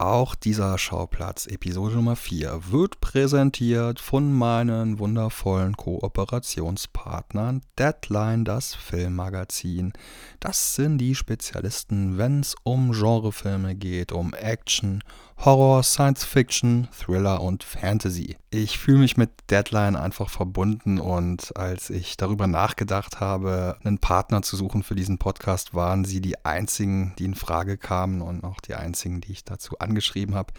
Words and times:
Auch 0.00 0.34
dieser 0.34 0.78
Schauplatz, 0.78 1.46
Episode 1.46 1.96
Nummer 1.96 2.16
4, 2.16 2.70
wird 2.70 3.02
präsentiert 3.02 4.00
von 4.00 4.32
meinen 4.32 4.98
wundervollen 4.98 5.76
Kooperationspartnern 5.76 7.60
Deadline, 7.78 8.46
das 8.46 8.74
Filmmagazin. 8.74 9.92
Das 10.40 10.74
sind 10.74 10.96
die 10.96 11.14
Spezialisten, 11.14 12.16
wenn 12.16 12.40
es 12.40 12.54
um 12.62 12.92
Genrefilme 12.92 13.74
geht, 13.74 14.10
um 14.10 14.32
Action, 14.32 15.04
Horror, 15.42 15.82
Science 15.82 16.24
Fiction, 16.24 16.88
Thriller 16.98 17.42
und 17.42 17.64
Fantasy. 17.64 18.36
Ich 18.50 18.78
fühle 18.78 18.98
mich 18.98 19.16
mit 19.16 19.30
Deadline 19.48 19.96
einfach 19.96 20.28
verbunden 20.28 20.98
und 20.98 21.56
als 21.56 21.88
ich 21.88 22.18
darüber 22.18 22.46
nachgedacht 22.46 23.20
habe, 23.20 23.78
einen 23.82 23.98
Partner 23.98 24.42
zu 24.42 24.56
suchen 24.56 24.82
für 24.82 24.94
diesen 24.94 25.16
Podcast, 25.16 25.72
waren 25.72 26.04
sie 26.04 26.20
die 26.20 26.44
einzigen, 26.44 27.14
die 27.18 27.24
in 27.24 27.34
Frage 27.34 27.78
kamen 27.78 28.20
und 28.20 28.44
auch 28.44 28.60
die 28.60 28.74
einzigen, 28.74 29.22
die 29.22 29.32
ich 29.32 29.44
dazu 29.44 29.78
angeschrieben 29.90 30.34
habe. 30.34 30.52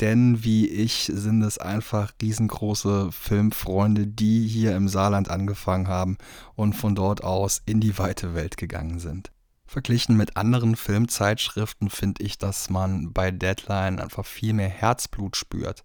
Denn 0.00 0.44
wie 0.44 0.68
ich 0.68 1.10
sind 1.12 1.42
es 1.42 1.58
einfach 1.58 2.12
riesengroße 2.20 3.10
Filmfreunde, 3.12 4.06
die 4.06 4.46
hier 4.46 4.76
im 4.76 4.88
Saarland 4.88 5.30
angefangen 5.30 5.88
haben 5.88 6.16
und 6.54 6.74
von 6.74 6.94
dort 6.94 7.24
aus 7.24 7.62
in 7.66 7.80
die 7.80 7.98
weite 7.98 8.34
Welt 8.34 8.56
gegangen 8.56 8.98
sind. 8.98 9.30
Verglichen 9.66 10.16
mit 10.16 10.36
anderen 10.36 10.76
Filmzeitschriften 10.76 11.90
finde 11.90 12.22
ich, 12.22 12.38
dass 12.38 12.70
man 12.70 13.12
bei 13.12 13.30
Deadline 13.30 13.98
einfach 13.98 14.24
viel 14.24 14.52
mehr 14.52 14.68
Herzblut 14.68 15.36
spürt. 15.36 15.82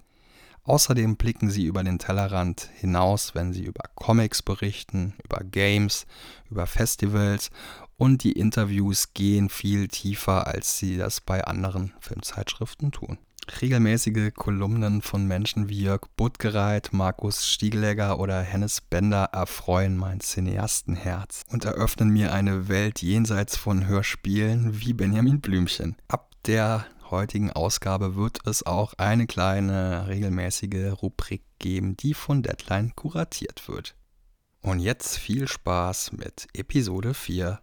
Außerdem 0.63 1.17
blicken 1.17 1.49
sie 1.49 1.65
über 1.65 1.83
den 1.83 1.97
Tellerrand 1.97 2.69
hinaus, 2.75 3.33
wenn 3.33 3.51
sie 3.51 3.63
über 3.63 3.83
Comics 3.95 4.43
berichten, 4.43 5.15
über 5.23 5.39
Games, 5.43 6.05
über 6.51 6.67
Festivals 6.67 7.49
und 8.01 8.23
die 8.23 8.31
Interviews 8.31 9.13
gehen 9.13 9.47
viel 9.47 9.87
tiefer, 9.87 10.47
als 10.47 10.79
sie 10.79 10.97
das 10.97 11.21
bei 11.21 11.43
anderen 11.43 11.93
Filmzeitschriften 11.99 12.91
tun. 12.91 13.19
Regelmäßige 13.61 14.33
Kolumnen 14.33 15.03
von 15.03 15.27
Menschen 15.27 15.69
wie 15.69 15.83
Jörg 15.83 16.07
Buttgereit, 16.17 16.93
Markus 16.93 17.47
Stiegelegger 17.47 18.17
oder 18.17 18.41
Hennes 18.41 18.81
Bender 18.81 19.25
erfreuen 19.25 19.97
mein 19.97 20.19
Cineastenherz 20.19 21.43
und 21.51 21.65
eröffnen 21.65 22.09
mir 22.09 22.33
eine 22.33 22.67
Welt 22.67 23.03
jenseits 23.03 23.55
von 23.55 23.85
Hörspielen 23.85 24.81
wie 24.81 24.93
Benjamin 24.93 25.39
Blümchen. 25.39 25.95
Ab 26.07 26.31
der 26.47 26.87
heutigen 27.11 27.51
Ausgabe 27.51 28.15
wird 28.15 28.39
es 28.47 28.65
auch 28.65 28.95
eine 28.97 29.27
kleine 29.27 30.07
regelmäßige 30.07 30.99
Rubrik 31.03 31.43
geben, 31.59 31.97
die 31.97 32.15
von 32.15 32.41
Deadline 32.41 32.95
kuratiert 32.95 33.67
wird. 33.67 33.93
Und 34.61 34.79
jetzt 34.79 35.19
viel 35.19 35.47
Spaß 35.47 36.13
mit 36.13 36.47
Episode 36.55 37.13
4 37.13 37.61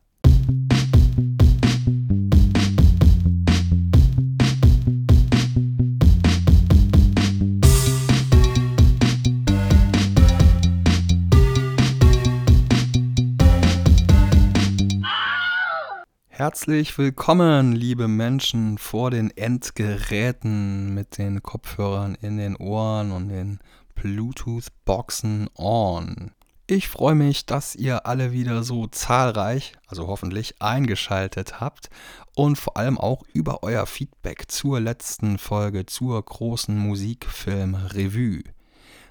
Herzlich 16.49 16.97
willkommen, 16.97 17.73
liebe 17.73 18.09
Menschen, 18.09 18.79
vor 18.79 19.11
den 19.11 19.31
Endgeräten 19.37 20.95
mit 20.95 21.19
den 21.19 21.43
Kopfhörern 21.43 22.15
in 22.23 22.39
den 22.39 22.57
Ohren 22.57 23.13
und 23.13 23.29
den 23.29 23.59
Bluetooth-Boxen 23.95 25.51
on. 25.57 26.31
Ich 26.67 26.89
freue 26.89 27.15
mich, 27.15 27.45
dass 27.45 27.75
ihr 27.75 28.07
alle 28.07 28.33
wieder 28.33 28.63
so 28.63 28.87
zahlreich, 28.87 29.75
also 29.89 30.07
hoffentlich, 30.07 30.55
eingeschaltet 30.59 31.61
habt 31.61 31.91
und 32.35 32.57
vor 32.57 32.79
allem 32.79 32.97
auch 32.97 33.25
über 33.35 33.63
euer 33.63 33.85
Feedback 33.85 34.51
zur 34.51 34.81
letzten 34.81 35.37
Folge 35.37 35.85
zur 35.85 36.25
großen 36.25 36.79
Musikfilm-Revue. 36.79 38.45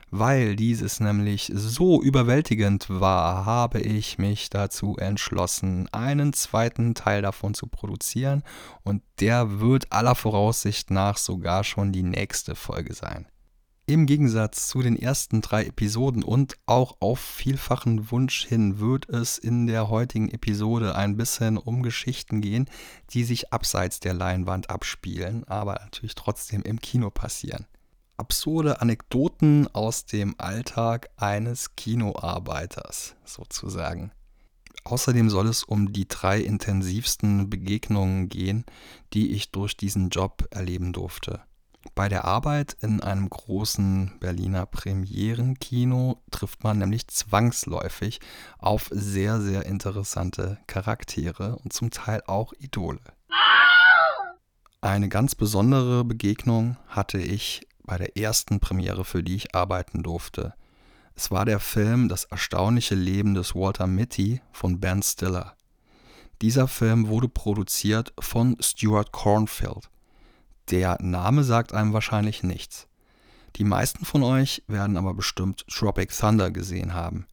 Weil 0.10 0.56
dieses 0.56 1.02
nämlich 1.02 1.52
so 1.54 2.02
überwältigend 2.02 2.90
war, 2.90 3.46
habe 3.46 3.82
ich 3.82 4.18
mich 4.18 4.50
dazu 4.50 4.96
entschlossen, 4.96 5.90
einen 5.92 6.32
zweiten 6.32 6.96
Teil 6.96 7.22
davon 7.22 7.54
zu 7.54 7.68
produzieren 7.68 8.44
und 8.84 9.04
der 9.20 9.60
wird 9.60 9.92
aller 9.92 10.16
Voraussicht 10.16 10.92
nach 10.92 11.18
sogar 11.18 11.66
schon 11.66 11.92
die 11.92 12.04
nächste 12.04 12.56
Folge 12.56 12.94
sein. 12.94 13.28
Im 13.86 14.06
Gegensatz 14.06 14.68
zu 14.68 14.82
den 14.82 14.98
ersten 14.98 15.42
drei 15.42 15.66
Episoden 15.66 16.24
und 16.24 16.58
auch 16.66 16.98
auf 17.00 17.20
vielfachen 17.20 18.10
Wunsch 18.12 18.46
hin 18.46 18.80
wird 18.80 19.10
es 19.10 19.38
in 19.38 19.68
der 19.68 19.90
heutigen 19.90 20.30
Episode 20.30 20.96
ein 20.96 21.18
bisschen 21.18 21.58
um 21.58 21.84
Geschichten 21.84 22.40
gehen, 22.40 22.70
die 23.12 23.24
sich 23.24 23.52
abseits 23.54 24.00
der 24.00 24.14
Leinwand 24.14 24.70
abspielen, 24.70 25.46
aber 25.46 25.76
natürlich 25.76 26.16
trotzdem 26.16 26.64
im 26.64 26.80
Kino 26.80 27.10
passieren 27.10 27.66
absurde 28.18 28.82
Anekdoten 28.82 29.68
aus 29.74 30.06
dem 30.06 30.36
Alltag 30.38 31.10
eines 31.18 31.76
Kinoarbeiters 31.76 33.16
sozusagen. 33.24 34.12
Außerdem 34.84 35.30
soll 35.30 35.48
es 35.48 35.64
um 35.64 35.92
die 35.92 36.08
drei 36.08 36.40
intensivsten 36.40 37.50
Begegnungen 37.50 38.30
gehen, 38.30 38.66
die 39.14 39.32
ich 39.32 39.52
durch 39.52 39.76
diesen 39.76 40.10
Job 40.10 40.48
erleben 40.52 40.94
durfte. 40.94 41.42
Bei 41.94 42.10
der 42.10 42.26
Arbeit 42.26 42.78
in 42.82 43.02
einem 43.02 43.30
großen 43.30 44.14
Berliner 44.20 44.66
Premierenkino 44.66 46.22
trifft 46.32 46.64
man 46.64 46.80
nämlich 46.80 47.08
zwangsläufig 47.08 48.20
auf 48.60 48.90
sehr, 48.92 49.42
sehr 49.42 49.66
interessante 49.66 50.58
Charaktere 50.68 51.58
und 51.58 51.74
zum 51.74 51.92
Teil 51.92 52.22
auch 52.28 52.54
Idole. 52.54 53.00
Eine 54.80 55.10
ganz 55.10 55.36
besondere 55.36 56.06
Begegnung 56.06 56.78
hatte 56.88 57.18
ich 57.18 57.67
bei 57.88 57.98
der 57.98 58.16
ersten 58.16 58.60
Premiere, 58.60 59.04
für 59.04 59.24
die 59.24 59.36
ich 59.36 59.56
arbeiten 59.56 60.04
durfte. 60.04 60.54
Es 61.16 61.32
war 61.32 61.46
der 61.46 61.60
Film 61.60 62.10
Das 62.10 62.26
erstaunliche 62.26 62.94
Leben 62.94 63.34
des 63.34 63.56
Walter 63.56 63.88
Mitty 63.88 64.42
von 64.52 64.80
Ben 64.80 65.02
Stiller. 65.02 65.56
Dieser 66.44 66.68
Film 66.68 67.08
wurde 67.08 67.28
produziert 67.28 68.14
von 68.20 68.56
Stuart 68.60 69.12
Cornfield. 69.12 69.90
Der 70.70 71.02
Name 71.02 71.44
sagt 71.44 71.74
einem 71.74 71.94
wahrscheinlich 71.94 72.44
nichts. 72.44 72.88
Die 73.56 73.64
meisten 73.64 74.06
von 74.06 74.22
euch 74.22 74.62
werden 74.68 74.98
aber 74.98 75.16
bestimmt 75.16 75.66
Tropic 75.68 76.14
Thunder 76.16 76.52
gesehen 76.52 76.94
haben. 76.94 77.26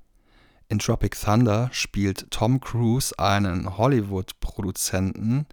In 0.68 0.78
Tropic 0.78 1.20
Thunder 1.20 1.68
spielt 1.72 2.30
Tom 2.30 2.60
Cruise 2.60 3.18
einen 3.18 3.76
Hollywood-Produzenten, 3.76 5.46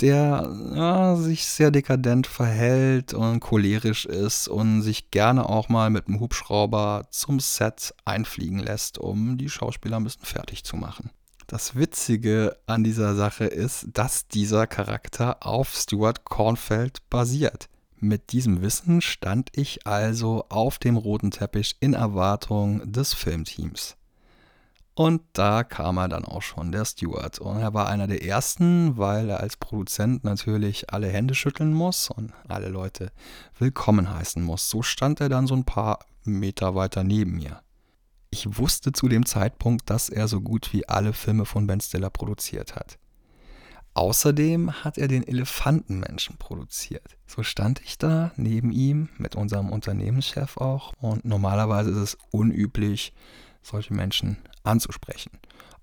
der 0.00 0.52
ja, 0.74 1.16
sich 1.16 1.46
sehr 1.46 1.70
dekadent 1.70 2.26
verhält 2.26 3.14
und 3.14 3.40
cholerisch 3.40 4.06
ist 4.06 4.48
und 4.48 4.82
sich 4.82 5.10
gerne 5.10 5.48
auch 5.48 5.68
mal 5.68 5.90
mit 5.90 6.08
einem 6.08 6.20
Hubschrauber 6.20 7.06
zum 7.10 7.40
Set 7.40 7.94
einfliegen 8.04 8.58
lässt, 8.58 8.98
um 8.98 9.38
die 9.38 9.48
Schauspieler 9.48 9.96
ein 9.96 10.04
bisschen 10.04 10.24
fertig 10.24 10.64
zu 10.64 10.76
machen. 10.76 11.10
Das 11.46 11.76
Witzige 11.76 12.56
an 12.66 12.84
dieser 12.84 13.14
Sache 13.14 13.44
ist, 13.44 13.88
dass 13.92 14.28
dieser 14.28 14.66
Charakter 14.66 15.46
auf 15.46 15.74
Stuart 15.74 16.24
Cornfeld 16.24 16.98
basiert. 17.10 17.68
Mit 18.00 18.32
diesem 18.32 18.60
Wissen 18.62 19.00
stand 19.00 19.50
ich 19.54 19.86
also 19.86 20.46
auf 20.48 20.78
dem 20.78 20.96
roten 20.96 21.30
Teppich 21.30 21.76
in 21.80 21.94
Erwartung 21.94 22.90
des 22.90 23.14
Filmteams. 23.14 23.96
Und 24.94 25.22
da 25.32 25.64
kam 25.64 25.98
er 25.98 26.08
dann 26.08 26.24
auch 26.24 26.42
schon, 26.42 26.70
der 26.70 26.84
Steward. 26.84 27.40
Und 27.40 27.58
er 27.58 27.74
war 27.74 27.88
einer 27.88 28.06
der 28.06 28.24
ersten, 28.24 28.96
weil 28.96 29.28
er 29.28 29.40
als 29.40 29.56
Produzent 29.56 30.22
natürlich 30.22 30.92
alle 30.92 31.08
Hände 31.08 31.34
schütteln 31.34 31.74
muss 31.74 32.10
und 32.10 32.32
alle 32.46 32.68
Leute 32.68 33.10
willkommen 33.58 34.14
heißen 34.14 34.40
muss. 34.40 34.70
So 34.70 34.82
stand 34.82 35.20
er 35.20 35.28
dann 35.28 35.48
so 35.48 35.54
ein 35.54 35.64
paar 35.64 35.98
Meter 36.22 36.76
weiter 36.76 37.02
neben 37.02 37.32
mir. 37.32 37.60
Ich 38.30 38.56
wusste 38.58 38.92
zu 38.92 39.08
dem 39.08 39.26
Zeitpunkt, 39.26 39.90
dass 39.90 40.08
er 40.08 40.28
so 40.28 40.40
gut 40.40 40.72
wie 40.72 40.88
alle 40.88 41.12
Filme 41.12 41.44
von 41.44 41.66
Ben 41.66 41.80
Stiller 41.80 42.10
produziert 42.10 42.76
hat. 42.76 42.98
Außerdem 43.94 44.84
hat 44.84 44.98
er 44.98 45.06
den 45.06 45.26
Elefantenmenschen 45.26 46.36
produziert. 46.36 47.16
So 47.26 47.42
stand 47.42 47.80
ich 47.84 47.98
da 47.98 48.32
neben 48.36 48.72
ihm 48.72 49.08
mit 49.18 49.36
unserem 49.36 49.70
Unternehmenschef 49.70 50.56
auch. 50.56 50.92
Und 51.00 51.24
normalerweise 51.24 51.90
ist 51.90 51.96
es 51.96 52.18
unüblich, 52.30 53.12
solche 53.62 53.94
Menschen 53.94 54.36
anzusprechen. 54.64 55.30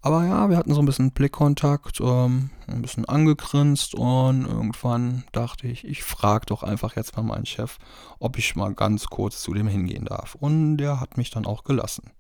Aber 0.04 0.26
ja, 0.26 0.50
wir 0.50 0.58
hatten 0.58 0.74
so 0.74 0.82
ein 0.82 0.86
bisschen 0.86 1.12
Blickkontakt, 1.12 2.02
ähm, 2.02 2.50
ein 2.68 2.82
bisschen 2.82 3.06
angegrinst 3.06 3.94
und 3.94 4.46
irgendwann 4.46 5.24
dachte 5.32 5.68
ich, 5.68 5.86
ich 5.86 6.04
frage 6.04 6.48
doch 6.48 6.64
einfach 6.64 6.96
jetzt 6.96 7.16
mal 7.16 7.24
meinen 7.24 7.46
Chef, 7.46 7.78
ob 8.20 8.38
ich 8.40 8.56
mal 8.56 8.74
ganz 8.74 9.08
kurz 9.08 9.42
zu 9.42 9.54
dem 9.54 9.68
hingehen 9.68 10.06
darf. 10.06 10.34
Und 10.34 10.78
der 10.78 11.00
hat 11.00 11.18
mich 11.18 11.30
dann 11.30 11.46
auch 11.46 11.64
gelassen. 11.64 12.12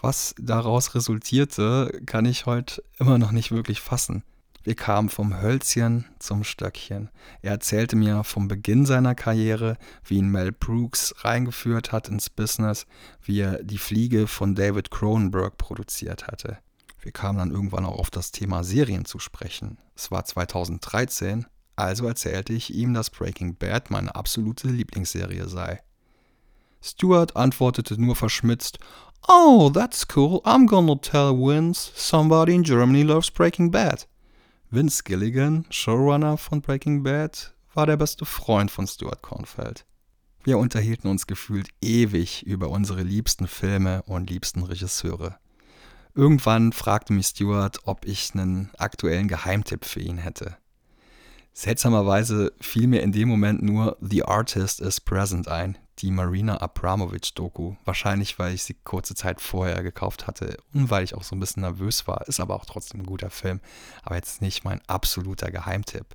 Was 0.00 0.34
daraus 0.38 0.94
resultierte, 0.94 2.00
kann 2.06 2.24
ich 2.24 2.46
heute 2.46 2.82
immer 2.98 3.18
noch 3.18 3.30
nicht 3.30 3.52
wirklich 3.52 3.80
fassen. 3.80 4.24
Wir 4.64 4.76
kamen 4.76 5.08
vom 5.08 5.40
Hölzchen 5.40 6.04
zum 6.20 6.44
Stöckchen. 6.44 7.10
Er 7.40 7.52
erzählte 7.52 7.96
mir 7.96 8.22
vom 8.22 8.46
Beginn 8.46 8.86
seiner 8.86 9.16
Karriere, 9.16 9.76
wie 10.04 10.18
ihn 10.18 10.28
Mel 10.28 10.52
Brooks 10.52 11.14
reingeführt 11.18 11.90
hat 11.90 12.08
ins 12.08 12.30
Business, 12.30 12.86
wie 13.22 13.40
er 13.40 13.62
die 13.64 13.78
Fliege 13.78 14.28
von 14.28 14.54
David 14.54 14.92
Cronenberg 14.92 15.58
produziert 15.58 16.28
hatte. 16.28 16.58
Wir 17.00 17.10
kamen 17.10 17.38
dann 17.38 17.50
irgendwann 17.50 17.84
auch 17.84 17.98
auf 17.98 18.10
das 18.10 18.30
Thema 18.30 18.62
Serien 18.62 19.04
zu 19.04 19.18
sprechen. 19.18 19.78
Es 19.96 20.12
war 20.12 20.24
2013, 20.24 21.46
Also 21.74 22.06
erzählte 22.06 22.52
ich 22.52 22.72
ihm, 22.72 22.94
dass 22.94 23.10
Breaking 23.10 23.56
Bad 23.56 23.90
meine 23.90 24.14
absolute 24.14 24.68
Lieblingsserie 24.68 25.48
sei. 25.48 25.80
Stuart 26.80 27.36
antwortete 27.36 28.00
nur 28.00 28.14
verschmitzt, 28.14 28.78
Oh, 29.28 29.70
that's 29.70 30.06
cool. 30.16 30.40
I'm 30.44 30.66
gonna 30.66 30.96
tell 30.96 31.32
Vince 31.32 31.92
somebody 31.94 32.54
in 32.54 32.62
Germany 32.62 33.02
loves 33.02 33.30
Breaking 33.30 33.70
Bad. 33.70 34.08
Vince 34.74 35.02
Gilligan, 35.04 35.66
Showrunner 35.68 36.38
von 36.38 36.62
Breaking 36.62 37.02
Bad, 37.02 37.52
war 37.74 37.84
der 37.84 37.98
beste 37.98 38.24
Freund 38.24 38.70
von 38.70 38.86
Stuart 38.86 39.20
Kornfeld. 39.20 39.84
Wir 40.44 40.56
unterhielten 40.56 41.10
uns 41.10 41.26
gefühlt 41.26 41.68
ewig 41.82 42.46
über 42.46 42.70
unsere 42.70 43.02
liebsten 43.02 43.46
Filme 43.46 44.02
und 44.04 44.30
liebsten 44.30 44.62
Regisseure. 44.62 45.36
Irgendwann 46.14 46.72
fragte 46.72 47.12
mich 47.12 47.26
Stuart, 47.26 47.80
ob 47.84 48.06
ich 48.06 48.32
einen 48.32 48.70
aktuellen 48.78 49.28
Geheimtipp 49.28 49.84
für 49.84 50.00
ihn 50.00 50.16
hätte. 50.16 50.56
Seltsamerweise 51.52 52.54
fiel 52.58 52.86
mir 52.86 53.02
in 53.02 53.12
dem 53.12 53.28
Moment 53.28 53.62
nur 53.62 53.98
The 54.00 54.24
Artist 54.24 54.80
is 54.80 55.02
Present 55.02 55.48
ein, 55.48 55.76
die 55.98 56.10
Marina 56.10 56.60
Abramovic-Doku. 56.60 57.74
Wahrscheinlich, 57.84 58.38
weil 58.38 58.54
ich 58.54 58.62
sie 58.62 58.74
kurze 58.74 59.14
Zeit 59.14 59.40
vorher 59.40 59.82
gekauft 59.82 60.26
hatte 60.26 60.56
und 60.72 60.90
weil 60.90 61.04
ich 61.04 61.14
auch 61.14 61.22
so 61.22 61.36
ein 61.36 61.40
bisschen 61.40 61.62
nervös 61.62 62.06
war. 62.06 62.26
Ist 62.28 62.40
aber 62.40 62.54
auch 62.56 62.64
trotzdem 62.64 63.00
ein 63.00 63.06
guter 63.06 63.30
Film, 63.30 63.60
aber 64.02 64.16
jetzt 64.16 64.42
nicht 64.42 64.64
mein 64.64 64.80
absoluter 64.86 65.50
Geheimtipp. 65.50 66.06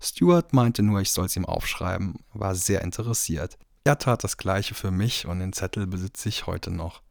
Stuart 0.00 0.52
meinte 0.52 0.82
nur, 0.82 1.00
ich 1.00 1.10
soll 1.10 1.26
es 1.26 1.36
ihm 1.36 1.46
aufschreiben, 1.46 2.16
war 2.32 2.54
sehr 2.54 2.82
interessiert. 2.82 3.56
Er 3.84 3.98
tat 3.98 4.24
das 4.24 4.36
gleiche 4.36 4.74
für 4.74 4.90
mich 4.90 5.26
und 5.26 5.40
den 5.40 5.52
Zettel 5.52 5.86
besitze 5.86 6.28
ich 6.28 6.46
heute 6.46 6.70
noch. 6.70 7.03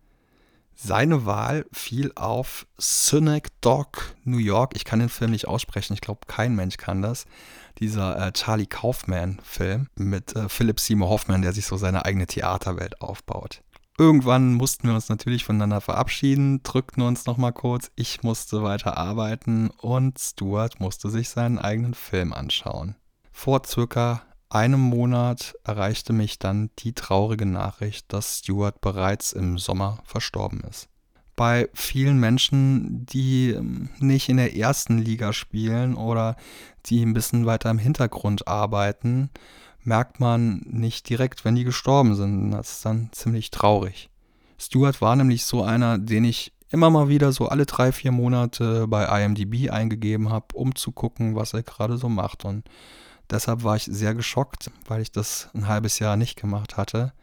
Seine 0.76 1.26
Wahl 1.26 1.66
fiel 1.72 2.12
auf 2.16 2.66
Cynic 2.80 3.50
Dog 3.62 4.16
New 4.24 4.38
York. 4.38 4.74
Ich 4.76 4.86
kann 4.86 5.00
den 5.00 5.10
Film 5.10 5.32
nicht 5.32 5.48
aussprechen, 5.48 5.94
ich 5.94 6.02
glaube, 6.02 6.22
kein 6.28 6.56
Mensch 6.56 6.78
kann 6.78 7.02
das. 7.02 7.26
Dieser 7.80 8.28
äh, 8.28 8.32
Charlie 8.34 8.66
Kaufman-Film 8.66 9.88
mit 9.96 10.36
äh, 10.36 10.50
Philip 10.50 10.80
Seymour 10.80 11.10
Hoffman, 11.10 11.42
der 11.42 11.54
sich 11.54 11.66
so 11.66 11.78
seine 11.78 12.06
eigene 12.06 12.28
Theaterwelt 12.28 13.02
aufbaut. 13.02 13.62
Irgendwann 13.98 14.54
mussten 14.54 14.88
wir 14.88 14.96
uns 14.96 15.10
natürlich 15.10 15.44
voneinander 15.44 15.80
verabschieden, 15.80 16.64
drückten 16.64 17.04
uns 17.04 17.28
nochmal 17.28 17.54
kurz. 17.54 17.92
Ich 17.96 18.24
musste 18.24 18.64
weiter 18.64 18.98
arbeiten 18.98 19.70
und 19.70 20.20
Stuart 20.20 20.80
musste 20.80 21.10
sich 21.10 21.30
seinen 21.30 21.60
eigenen 21.60 21.94
Film 21.94 22.34
anschauen. 22.34 22.96
Vor 23.32 23.62
circa 23.66 24.24
einem 24.54 24.80
Monat 24.80 25.56
erreichte 25.64 26.14
mich 26.14 26.40
dann 26.40 26.70
die 26.80 26.94
traurige 26.94 27.46
Nachricht, 27.46 28.12
dass 28.14 28.40
Stuart 28.40 28.82
bereits 28.82 29.34
im 29.34 29.58
Sommer 29.58 30.00
verstorben 30.06 30.62
ist. 30.70 30.88
Bei 31.36 31.70
vielen 31.74 32.20
Menschen, 32.20 33.06
die 33.08 33.50
ähm, 33.50 33.90
nicht 34.00 34.30
in 34.30 34.38
der 34.38 34.56
ersten 34.56 35.00
Liga 35.00 35.34
spielen 35.34 35.96
oder 35.96 36.36
die 36.86 37.04
ein 37.04 37.14
bisschen 37.14 37.48
weiter 37.48 37.72
im 37.72 37.80
Hintergrund 37.80 38.48
arbeiten, 38.48 39.32
merkt 39.84 40.20
man 40.20 40.62
nicht 40.66 41.10
direkt, 41.10 41.44
wenn 41.44 41.56
die 41.56 41.64
gestorben 41.64 42.16
sind. 42.16 42.52
Das 42.52 42.74
ist 42.74 42.86
dann 42.86 43.10
ziemlich 43.12 43.50
traurig. 43.50 44.10
Stuart 44.60 45.02
war 45.02 45.16
nämlich 45.16 45.46
so 45.46 45.64
einer, 45.64 45.98
den 45.98 46.24
ich 46.24 46.54
immer 46.70 46.90
mal 46.90 47.08
wieder 47.10 47.32
so 47.32 47.48
alle 47.48 47.66
drei, 47.66 47.92
vier 47.92 48.12
Monate 48.12 48.88
bei 48.88 49.24
IMDb 49.24 49.72
eingegeben 49.72 50.30
habe, 50.30 50.46
um 50.54 50.76
zu 50.76 50.92
gucken, 50.92 51.36
was 51.36 51.54
er 51.54 51.64
gerade 51.64 51.98
so 51.98 52.10
macht. 52.10 52.46
Und 52.46 52.64
Deshalb 53.30 53.64
war 53.64 53.76
ich 53.76 53.86
sehr 53.86 54.14
geschockt, 54.14 54.72
weil 54.86 55.02
ich 55.02 55.12
das 55.12 55.50
ein 55.54 55.68
halbes 55.68 56.00
Jahr 56.00 56.18
nicht 56.18 56.40
gemacht 56.40 56.78
hatte, 56.78 57.14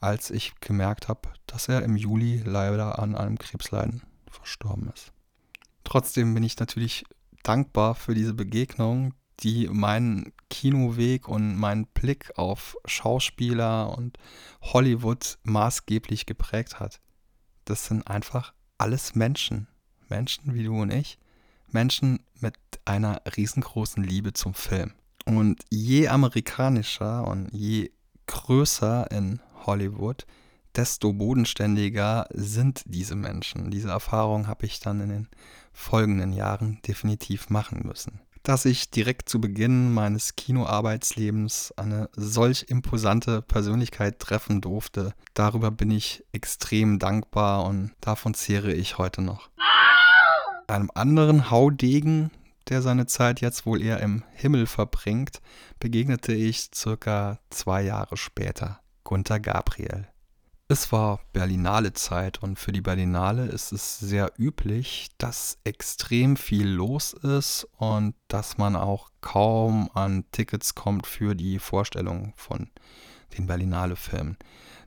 als 0.00 0.30
ich 0.30 0.54
gemerkt 0.60 1.08
habe, 1.08 1.28
dass 1.46 1.68
er 1.68 1.82
im 1.82 1.96
Juli 1.96 2.42
leider 2.44 2.98
an 2.98 3.14
einem 3.14 3.38
Krebsleiden 3.38 4.02
verstorben 4.30 4.90
ist. 4.94 5.12
Trotzdem 5.84 6.34
bin 6.34 6.42
ich 6.42 6.58
natürlich 6.58 7.04
dankbar 7.42 7.94
für 7.94 8.14
diese 8.14 8.34
Begegnung, 8.34 9.14
die 9.40 9.68
meinen 9.68 10.32
Kinoweg 10.50 11.28
und 11.28 11.56
meinen 11.56 11.86
Blick 11.86 12.32
auf 12.36 12.76
Schauspieler 12.86 13.96
und 13.96 14.18
Hollywood 14.62 15.38
maßgeblich 15.44 16.26
geprägt 16.26 16.80
hat. 16.80 17.00
Das 17.64 17.86
sind 17.86 18.06
einfach 18.06 18.52
alles 18.78 19.14
Menschen. 19.14 19.68
Menschen 20.08 20.54
wie 20.54 20.64
du 20.64 20.80
und 20.80 20.90
ich. 20.90 21.18
Menschen 21.68 22.20
mit 22.40 22.54
einer 22.84 23.20
riesengroßen 23.36 24.02
Liebe 24.02 24.32
zum 24.32 24.54
Film. 24.54 24.92
Und 25.26 25.62
je 25.70 26.08
amerikanischer 26.08 27.26
und 27.26 27.48
je 27.52 27.90
größer 28.26 29.10
in 29.10 29.40
Hollywood, 29.66 30.24
desto 30.76 31.12
bodenständiger 31.12 32.26
sind 32.32 32.82
diese 32.86 33.16
Menschen. 33.16 33.70
Diese 33.70 33.90
Erfahrung 33.90 34.46
habe 34.46 34.66
ich 34.66 34.80
dann 34.80 35.00
in 35.00 35.08
den 35.08 35.28
folgenden 35.72 36.32
Jahren 36.32 36.78
definitiv 36.86 37.50
machen 37.50 37.82
müssen. 37.84 38.20
Dass 38.42 38.64
ich 38.64 38.90
direkt 38.90 39.28
zu 39.28 39.40
Beginn 39.40 39.92
meines 39.92 40.36
Kinoarbeitslebens 40.36 41.74
eine 41.76 42.08
solch 42.14 42.66
imposante 42.68 43.42
Persönlichkeit 43.42 44.20
treffen 44.20 44.60
durfte, 44.60 45.14
darüber 45.34 45.72
bin 45.72 45.90
ich 45.90 46.24
extrem 46.32 47.00
dankbar 47.00 47.64
und 47.64 47.90
davon 48.00 48.34
zehre 48.34 48.72
ich 48.72 48.98
heute 48.98 49.22
noch. 49.22 49.50
Einem 50.68 50.90
anderen 50.94 51.50
Haudegen, 51.50 52.30
der 52.68 52.82
seine 52.82 53.06
Zeit 53.06 53.40
jetzt 53.40 53.66
wohl 53.66 53.82
eher 53.82 54.00
im 54.00 54.24
Himmel 54.32 54.66
verbringt, 54.66 55.40
begegnete 55.78 56.32
ich 56.32 56.70
circa 56.74 57.38
zwei 57.50 57.82
Jahre 57.82 58.16
später 58.16 58.80
Gunther 59.04 59.40
Gabriel. 59.40 60.08
Es 60.68 60.90
war 60.90 61.20
Berlinale 61.32 61.92
Zeit 61.92 62.42
und 62.42 62.58
für 62.58 62.72
die 62.72 62.80
Berlinale 62.80 63.46
ist 63.46 63.70
es 63.70 64.00
sehr 64.00 64.32
üblich, 64.36 65.10
dass 65.16 65.58
extrem 65.62 66.36
viel 66.36 66.66
los 66.66 67.12
ist 67.12 67.68
und 67.76 68.16
dass 68.26 68.58
man 68.58 68.74
auch 68.74 69.10
kaum 69.20 69.88
an 69.94 70.24
Tickets 70.32 70.74
kommt 70.74 71.06
für 71.06 71.36
die 71.36 71.60
Vorstellung 71.60 72.32
von 72.36 72.68
den 73.38 73.46
Berlinale 73.46 73.94
Filmen. 73.94 74.36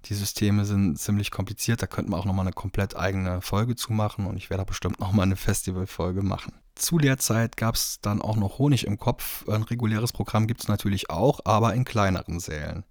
Die 0.05 0.15
Systeme 0.15 0.65
sind 0.65 0.99
ziemlich 0.99 1.31
kompliziert, 1.31 1.81
da 1.81 1.87
könnte 1.87 2.11
man 2.11 2.19
auch 2.19 2.25
nochmal 2.25 2.45
eine 2.45 2.53
komplett 2.53 2.97
eigene 2.97 3.41
Folge 3.41 3.77
zu 3.77 3.93
machen 3.93 4.25
und 4.25 4.35
ich 4.35 4.49
werde 4.49 4.65
bestimmt 4.65 4.99
nochmal 4.99 5.27
eine 5.27 5.37
Festivalfolge 5.37 6.23
machen. 6.23 6.53
Zu 6.79 6.97
der 6.97 7.17
Zeit 7.17 7.57
gab 7.57 7.75
es 7.75 7.99
dann 8.01 8.21
auch 8.21 8.37
noch 8.37 8.57
Honig 8.57 8.87
im 8.87 8.97
Kopf. 8.97 9.47
Ein 9.49 9.63
reguläres 9.63 10.13
Programm 10.13 10.47
gibt 10.47 10.61
es 10.61 10.69
natürlich 10.69 11.09
auch, 11.09 11.41
aber 11.43 11.73
in 11.73 11.83
kleineren 11.83 12.39
Sälen. 12.39 12.85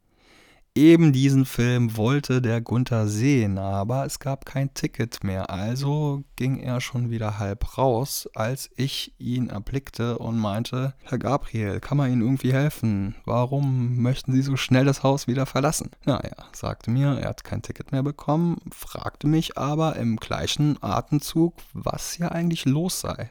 Eben 0.75 1.15
diesen 1.15 1.47
Film 1.47 1.97
wollte 1.97 2.43
der 2.43 2.61
Gunther 2.61 3.09
sehen, 3.09 3.57
aber 3.57 4.05
es 4.05 4.19
gab 4.21 4.45
kein 4.45 4.75
Ticket 4.75 5.25
mehr, 5.25 5.49
also 5.51 6.23
ging 6.37 6.61
er 6.61 6.83
schon 6.83 7.11
wieder 7.11 7.39
halb 7.39 7.79
raus, 7.79 8.29
als 8.35 8.71
ich 8.77 9.15
ihn 9.19 9.49
erblickte 9.49 10.19
und 10.19 10.39
meinte, 10.39 10.93
Herr 11.03 11.19
Gabriel, 11.19 11.81
kann 11.81 11.97
man 11.97 12.13
Ihnen 12.13 12.23
irgendwie 12.23 12.53
helfen? 12.53 13.17
Warum 13.25 14.03
möchten 14.03 14.33
Sie 14.33 14.43
so 14.43 14.57
schnell 14.57 14.85
das 14.85 15.03
Haus 15.03 15.27
wieder 15.27 15.47
verlassen? 15.47 15.91
Naja, 16.05 16.37
sagte 16.53 16.91
mir, 16.91 17.19
er 17.19 17.31
hat 17.31 17.43
kein 17.43 17.63
Ticket 17.63 17.91
mehr 17.91 18.03
bekommen, 18.03 18.59
fragte 18.71 19.27
mich 19.27 19.57
aber 19.57 19.97
im 19.97 20.17
gleichen 20.17 20.77
Atemzug, 20.83 21.55
was 21.73 22.13
hier 22.13 22.33
eigentlich 22.33 22.67
los 22.67 23.01
sei. 23.01 23.31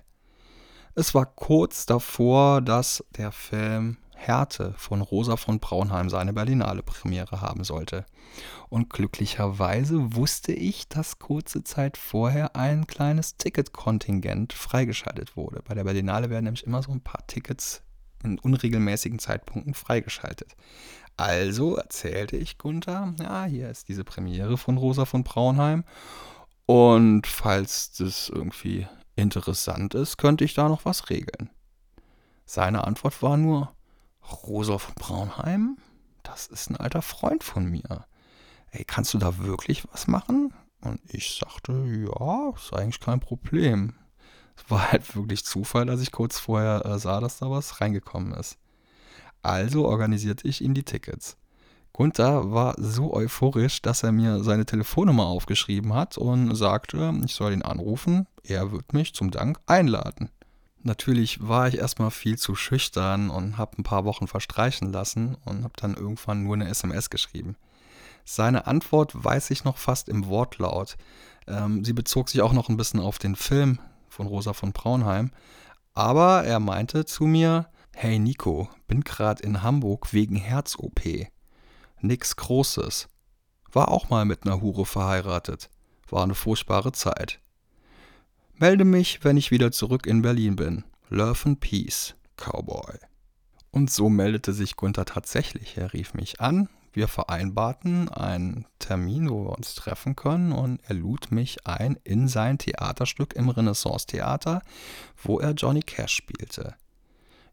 Es 0.99 1.13
war 1.13 1.27
kurz 1.27 1.85
davor, 1.85 2.59
dass 2.59 3.05
der 3.15 3.31
Film 3.31 3.97
Härte 4.15 4.73
von 4.79 5.01
Rosa 5.01 5.37
von 5.37 5.59
Braunheim 5.59 6.09
seine 6.09 6.33
Berlinale 6.33 6.81
Premiere 6.81 7.39
haben 7.39 7.63
sollte. 7.63 8.03
Und 8.69 8.89
glücklicherweise 8.89 10.15
wusste 10.15 10.53
ich, 10.53 10.87
dass 10.87 11.19
kurze 11.19 11.63
Zeit 11.63 11.97
vorher 11.97 12.55
ein 12.55 12.87
kleines 12.87 13.37
Ticketkontingent 13.37 14.53
freigeschaltet 14.53 15.37
wurde. 15.37 15.61
Bei 15.61 15.75
der 15.75 15.83
Berlinale 15.83 16.31
werden 16.31 16.45
nämlich 16.45 16.65
immer 16.65 16.81
so 16.81 16.91
ein 16.91 17.01
paar 17.01 17.27
Tickets 17.27 17.83
in 18.23 18.39
unregelmäßigen 18.39 19.19
Zeitpunkten 19.19 19.75
freigeschaltet. 19.75 20.55
Also 21.15 21.75
erzählte 21.75 22.37
ich 22.37 22.57
Gunther, 22.57 23.13
ja, 23.19 23.45
hier 23.45 23.69
ist 23.69 23.87
diese 23.87 24.03
Premiere 24.03 24.57
von 24.57 24.77
Rosa 24.77 25.05
von 25.05 25.23
Braunheim. 25.23 25.83
Und 26.65 27.27
falls 27.27 27.91
das 27.91 28.29
irgendwie 28.29 28.87
interessant 29.17 29.93
ist, 29.93 30.17
könnte 30.17 30.43
ich 30.45 30.53
da 30.53 30.69
noch 30.69 30.85
was 30.85 31.09
regeln. 31.09 31.49
Seine 32.45 32.85
Antwort 32.85 33.21
war 33.21 33.37
nur, 33.37 33.73
Rosa 34.43 34.77
von 34.77 34.95
Braunheim? 34.95 35.77
Das 36.23 36.47
ist 36.47 36.69
ein 36.69 36.77
alter 36.77 37.01
Freund 37.01 37.43
von 37.43 37.65
mir. 37.65 38.05
Ey, 38.71 38.83
kannst 38.85 39.13
du 39.13 39.17
da 39.17 39.37
wirklich 39.39 39.85
was 39.91 40.07
machen? 40.07 40.53
Und 40.81 41.01
ich 41.07 41.39
sagte, 41.39 41.73
ja, 41.73 42.49
ist 42.55 42.73
eigentlich 42.73 42.99
kein 42.99 43.19
Problem. 43.19 43.93
Es 44.55 44.69
war 44.69 44.91
halt 44.91 45.15
wirklich 45.15 45.45
Zufall, 45.45 45.85
dass 45.85 46.01
ich 46.01 46.11
kurz 46.11 46.39
vorher 46.39 46.85
äh, 46.85 46.99
sah, 46.99 47.19
dass 47.19 47.39
da 47.39 47.49
was 47.49 47.81
reingekommen 47.81 48.33
ist. 48.33 48.57
Also 49.41 49.85
organisierte 49.85 50.47
ich 50.47 50.61
ihm 50.61 50.73
die 50.73 50.83
Tickets. 50.83 51.37
Gunther 51.97 52.51
war 52.51 52.75
so 52.77 53.11
euphorisch, 53.11 53.81
dass 53.81 54.03
er 54.03 54.11
mir 54.11 54.43
seine 54.43 54.67
Telefonnummer 54.67 55.25
aufgeschrieben 55.25 55.95
hat 55.95 56.15
und 56.15 56.53
sagte, 56.55 57.11
ich 57.25 57.33
soll 57.33 57.53
ihn 57.53 57.63
anrufen, 57.63 58.27
er 58.43 58.71
wird 58.71 58.93
mich 58.93 59.15
zum 59.15 59.31
Dank 59.31 59.57
einladen. 59.65 60.29
Natürlich 60.83 61.47
war 61.47 61.67
ich 61.67 61.79
erstmal 61.79 62.11
viel 62.11 62.37
zu 62.37 62.53
schüchtern 62.53 63.31
und 63.31 63.57
habe 63.57 63.79
ein 63.79 63.83
paar 63.83 64.05
Wochen 64.05 64.27
verstreichen 64.27 64.93
lassen 64.93 65.37
und 65.43 65.63
habe 65.63 65.73
dann 65.75 65.95
irgendwann 65.95 66.43
nur 66.43 66.53
eine 66.53 66.67
SMS 66.67 67.09
geschrieben. 67.09 67.55
Seine 68.23 68.67
Antwort 68.67 69.13
weiß 69.15 69.49
ich 69.49 69.63
noch 69.63 69.77
fast 69.77 70.07
im 70.07 70.27
Wortlaut. 70.27 70.97
Ähm, 71.47 71.83
sie 71.83 71.93
bezog 71.93 72.29
sich 72.29 72.43
auch 72.43 72.53
noch 72.53 72.69
ein 72.69 72.77
bisschen 72.77 72.99
auf 72.99 73.17
den 73.17 73.35
Film 73.35 73.79
von 74.07 74.27
Rosa 74.27 74.53
von 74.53 74.71
Braunheim. 74.71 75.31
Aber 75.95 76.43
er 76.43 76.59
meinte 76.59 77.05
zu 77.05 77.23
mir, 77.23 77.69
Hey 77.95 78.19
Nico, 78.19 78.69
bin 78.85 79.01
grad 79.01 79.41
in 79.41 79.63
Hamburg 79.63 80.13
wegen 80.13 80.35
Herz-OP. 80.35 81.01
Nix 82.01 82.35
Großes. 82.35 83.07
War 83.71 83.89
auch 83.89 84.09
mal 84.09 84.25
mit 84.25 84.45
ner 84.45 84.61
Hure 84.61 84.85
verheiratet. 84.85 85.69
War 86.09 86.23
eine 86.23 86.35
furchtbare 86.35 86.91
Zeit. 86.91 87.39
Melde 88.53 88.85
mich, 88.85 89.23
wenn 89.23 89.37
ich 89.37 89.51
wieder 89.51 89.71
zurück 89.71 90.05
in 90.05 90.21
Berlin 90.21 90.55
bin. 90.55 90.83
Love 91.09 91.45
and 91.45 91.59
Peace, 91.59 92.15
Cowboy. 92.37 92.97
Und 93.71 93.91
so 93.91 94.09
meldete 94.09 94.53
sich 94.53 94.75
Gunther 94.75 95.05
tatsächlich. 95.05 95.77
Er 95.77 95.93
rief 95.93 96.13
mich 96.13 96.39
an, 96.39 96.69
wir 96.93 97.07
vereinbarten 97.07 98.09
einen 98.09 98.65
Termin, 98.79 99.29
wo 99.29 99.45
wir 99.45 99.57
uns 99.57 99.75
treffen 99.75 100.15
können 100.15 100.51
und 100.51 100.79
er 100.87 100.95
lud 100.95 101.31
mich 101.31 101.67
ein 101.67 101.97
in 102.03 102.27
sein 102.27 102.57
Theaterstück 102.57 103.33
im 103.33 103.49
Renaissance-Theater, 103.49 104.61
wo 105.21 105.39
er 105.39 105.51
Johnny 105.51 105.81
Cash 105.81 106.13
spielte. 106.13 106.75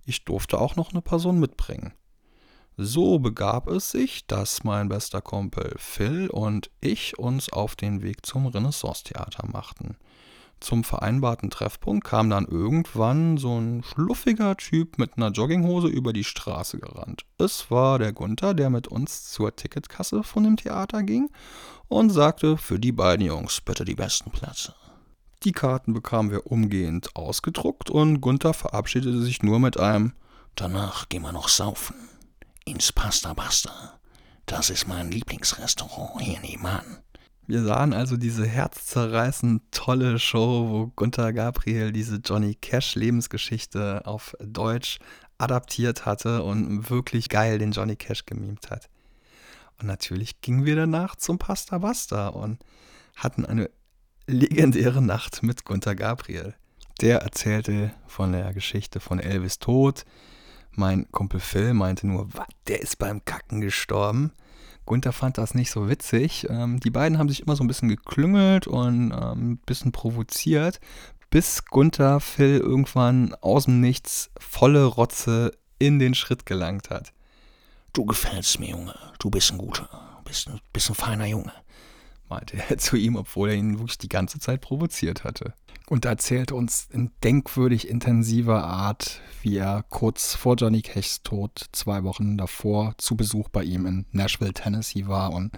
Ich 0.07 0.25
durfte 0.25 0.59
auch 0.59 0.77
noch 0.77 0.93
eine 0.93 1.03
Person 1.03 1.41
mitbringen. 1.41 1.93
So 2.77 3.21
begab 3.21 3.69
es 3.69 3.93
sich, 3.93 4.27
dass 4.27 4.65
mein 4.65 4.89
bester 4.89 5.21
Kumpel 5.21 5.75
Phil 5.79 6.29
und 6.29 6.71
ich 6.81 7.19
uns 7.19 7.53
auf 7.53 7.77
den 7.77 8.03
Weg 8.03 8.27
zum 8.27 8.47
Renaissance-Theater 8.47 9.47
machten. 9.47 9.97
Zum 10.59 10.83
vereinbarten 10.83 11.51
Treffpunkt 11.51 12.05
kam 12.05 12.31
dann 12.31 12.47
irgendwann 12.47 13.37
so 13.37 13.61
ein 13.61 13.85
schluffiger 13.85 14.57
Typ 14.57 14.99
mit 14.99 15.17
einer 15.17 15.31
Jogginghose 15.31 15.89
über 15.89 16.13
die 16.13 16.25
Straße 16.25 16.79
gerannt. 16.79 17.25
Es 17.39 17.71
war 17.71 17.99
der 17.99 18.13
Gunther, 18.13 18.55
der 18.55 18.71
mit 18.71 18.89
uns 18.89 19.31
zur 19.31 19.55
Ticketkasse 19.55 20.25
von 20.25 20.43
dem 20.43 20.57
Theater 20.57 21.03
ging 21.03 21.31
und 21.89 22.11
sagte, 22.11 22.57
für 22.57 22.81
die 22.81 22.93
beiden 22.93 23.27
Jungs 23.27 23.61
bitte 23.61 23.85
die 23.85 23.95
besten 23.95 24.31
Plätze. 24.31 24.75
Die 25.45 25.53
Karten 25.53 25.93
bekamen 25.93 26.33
wir 26.33 26.47
umgehend 26.47 27.15
ausgedruckt 27.15 27.91
und 27.91 28.21
Gunther 28.21 28.55
verabschiedete 28.55 29.21
sich 29.21 29.43
nur 29.43 29.61
mit 29.61 29.79
einem 29.79 30.15
Danach 30.57 31.09
gehen 31.09 31.23
wir 31.23 31.33
noch 31.33 31.49
saufen. 31.49 31.95
Ins 32.67 32.93
Pasta 32.93 33.35
Basta. 33.35 34.01
Das 34.47 34.71
ist 34.71 34.89
mein 34.89 35.11
Lieblingsrestaurant 35.11 36.23
hier 36.23 36.41
nebenan. 36.41 36.99
Wir 37.47 37.63
sahen 37.63 37.93
also 37.93 38.17
diese 38.17 38.47
herzzerreißend 38.47 39.71
tolle 39.71 40.19
Show, 40.19 40.71
wo 40.71 40.87
Gunther 40.97 41.35
Gabriel 41.35 41.93
diese 41.93 42.17
Johnny 42.25 42.55
Cash 42.55 42.95
Lebensgeschichte 42.95 44.07
auf 44.07 44.35
Deutsch 44.41 44.99
adaptiert 45.37 46.07
hatte 46.07 46.43
und 46.43 46.89
wirklich 46.89 47.29
geil 47.29 47.59
den 47.59 47.73
Johnny 47.73 47.97
Cash 47.97 48.25
gemimt 48.25 48.71
hat. 48.71 48.89
Und 49.79 49.87
natürlich 49.87 50.41
gingen 50.41 50.65
wir 50.65 50.77
danach 50.77 51.17
zum 51.17 51.39
Pasta 51.39 51.77
Basta 51.77 52.29
und 52.29 52.65
hatten 53.15 53.45
eine 53.45 53.69
legendäre 54.27 55.03
Nacht 55.03 55.43
mit 55.43 55.67
Gunther 55.67 55.95
Gabriel. 55.95 56.55
Der 57.03 57.19
erzählte 57.19 57.93
von 58.07 58.33
der 58.33 58.55
Geschichte 58.55 59.01
von 59.01 59.21
Elvis 59.21 59.59
Tod. 59.59 60.07
Mein 60.77 61.11
Kumpel 61.13 61.41
Phil 61.41 61.75
meinte 61.75 62.07
nur, 62.07 62.33
was, 62.35 62.47
der 62.67 62.81
ist 62.81 62.99
beim 62.99 63.25
Kacken 63.25 63.61
gestorben. 63.61 64.33
Gunther 64.87 65.13
fand 65.13 65.39
das 65.39 65.55
nicht 65.55 65.71
so 65.71 65.89
witzig. 65.89 66.47
Ähm, 66.51 66.81
die 66.81 66.91
beiden 66.91 67.19
haben 67.19 67.29
sich 67.29 67.43
immer 67.43 67.57
so 67.57 67.65
ein 67.65 67.69
bisschen 67.69 67.89
geklüngelt 67.89 68.67
und 68.67 69.13
ähm, 69.13 69.53
ein 69.53 69.57
bisschen 69.59 69.93
provoziert, 69.93 70.81
bis 71.31 71.65
Gunther 71.65 72.21
Phil 72.21 72.59
irgendwann 72.59 73.35
aus 73.41 73.65
dem 73.65 73.81
Nichts 73.81 74.31
volle 74.39 74.85
Rotze 74.85 75.53
in 75.79 75.99
den 75.99 76.15
Schritt 76.15 76.47
gelangt 76.47 76.91
hat. 76.91 77.13
Du 77.93 78.05
gefällst 78.05 78.59
mir, 78.61 78.71
Junge. 78.71 78.95
Du 79.19 79.31
bist 79.31 79.53
ein 79.53 79.59
guter, 79.59 79.89
bist 80.25 80.49
ein, 80.49 80.61
bist 80.73 80.91
ein 80.91 80.95
feiner 80.95 81.27
Junge 81.27 81.53
meinte 82.35 82.57
er 82.69 82.79
zu 82.79 82.97
ihm, 82.97 83.17
obwohl 83.17 83.51
er 83.51 83.55
ihn 83.55 83.79
wirklich 83.79 83.99
die 83.99 84.09
ganze 84.09 84.39
Zeit 84.39 84.61
provoziert 84.61 85.25
hatte. 85.25 85.55
Und 85.87 86.05
erzählte 86.07 86.55
uns 86.55 86.89
in 86.91 87.11
denkwürdig 87.23 87.89
intensiver 87.89 88.65
Art, 88.65 89.21
wie 89.43 89.59
er 89.59 89.85
kurz 89.91 90.35
vor 90.35 90.57
Johnny 90.57 90.81
Cashs 90.81 91.23
Tod, 91.23 91.67
zwei 91.73 92.05
Wochen 92.05 92.39
davor, 92.39 92.95
zu 92.97 93.17
Besuch 93.17 93.51
bei 93.51 93.65
ihm 93.65 93.85
in 93.85 94.07
Nashville, 94.11 94.55
Tennessee 94.55 95.07
war 95.07 95.33
und 95.33 95.53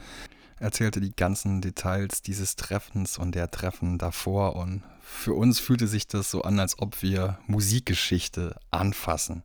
erzählte 0.58 1.00
die 1.00 1.14
ganzen 1.14 1.60
Details 1.60 2.22
dieses 2.22 2.56
Treffens 2.56 3.18
und 3.18 3.34
der 3.34 3.50
Treffen 3.50 3.98
davor. 3.98 4.56
Und 4.56 4.82
für 5.00 5.34
uns 5.34 5.60
fühlte 5.60 5.86
sich 5.86 6.08
das 6.08 6.30
so 6.30 6.42
an, 6.42 6.58
als 6.58 6.78
ob 6.80 7.02
wir 7.02 7.38
Musikgeschichte 7.46 8.56
anfassen. 8.72 9.44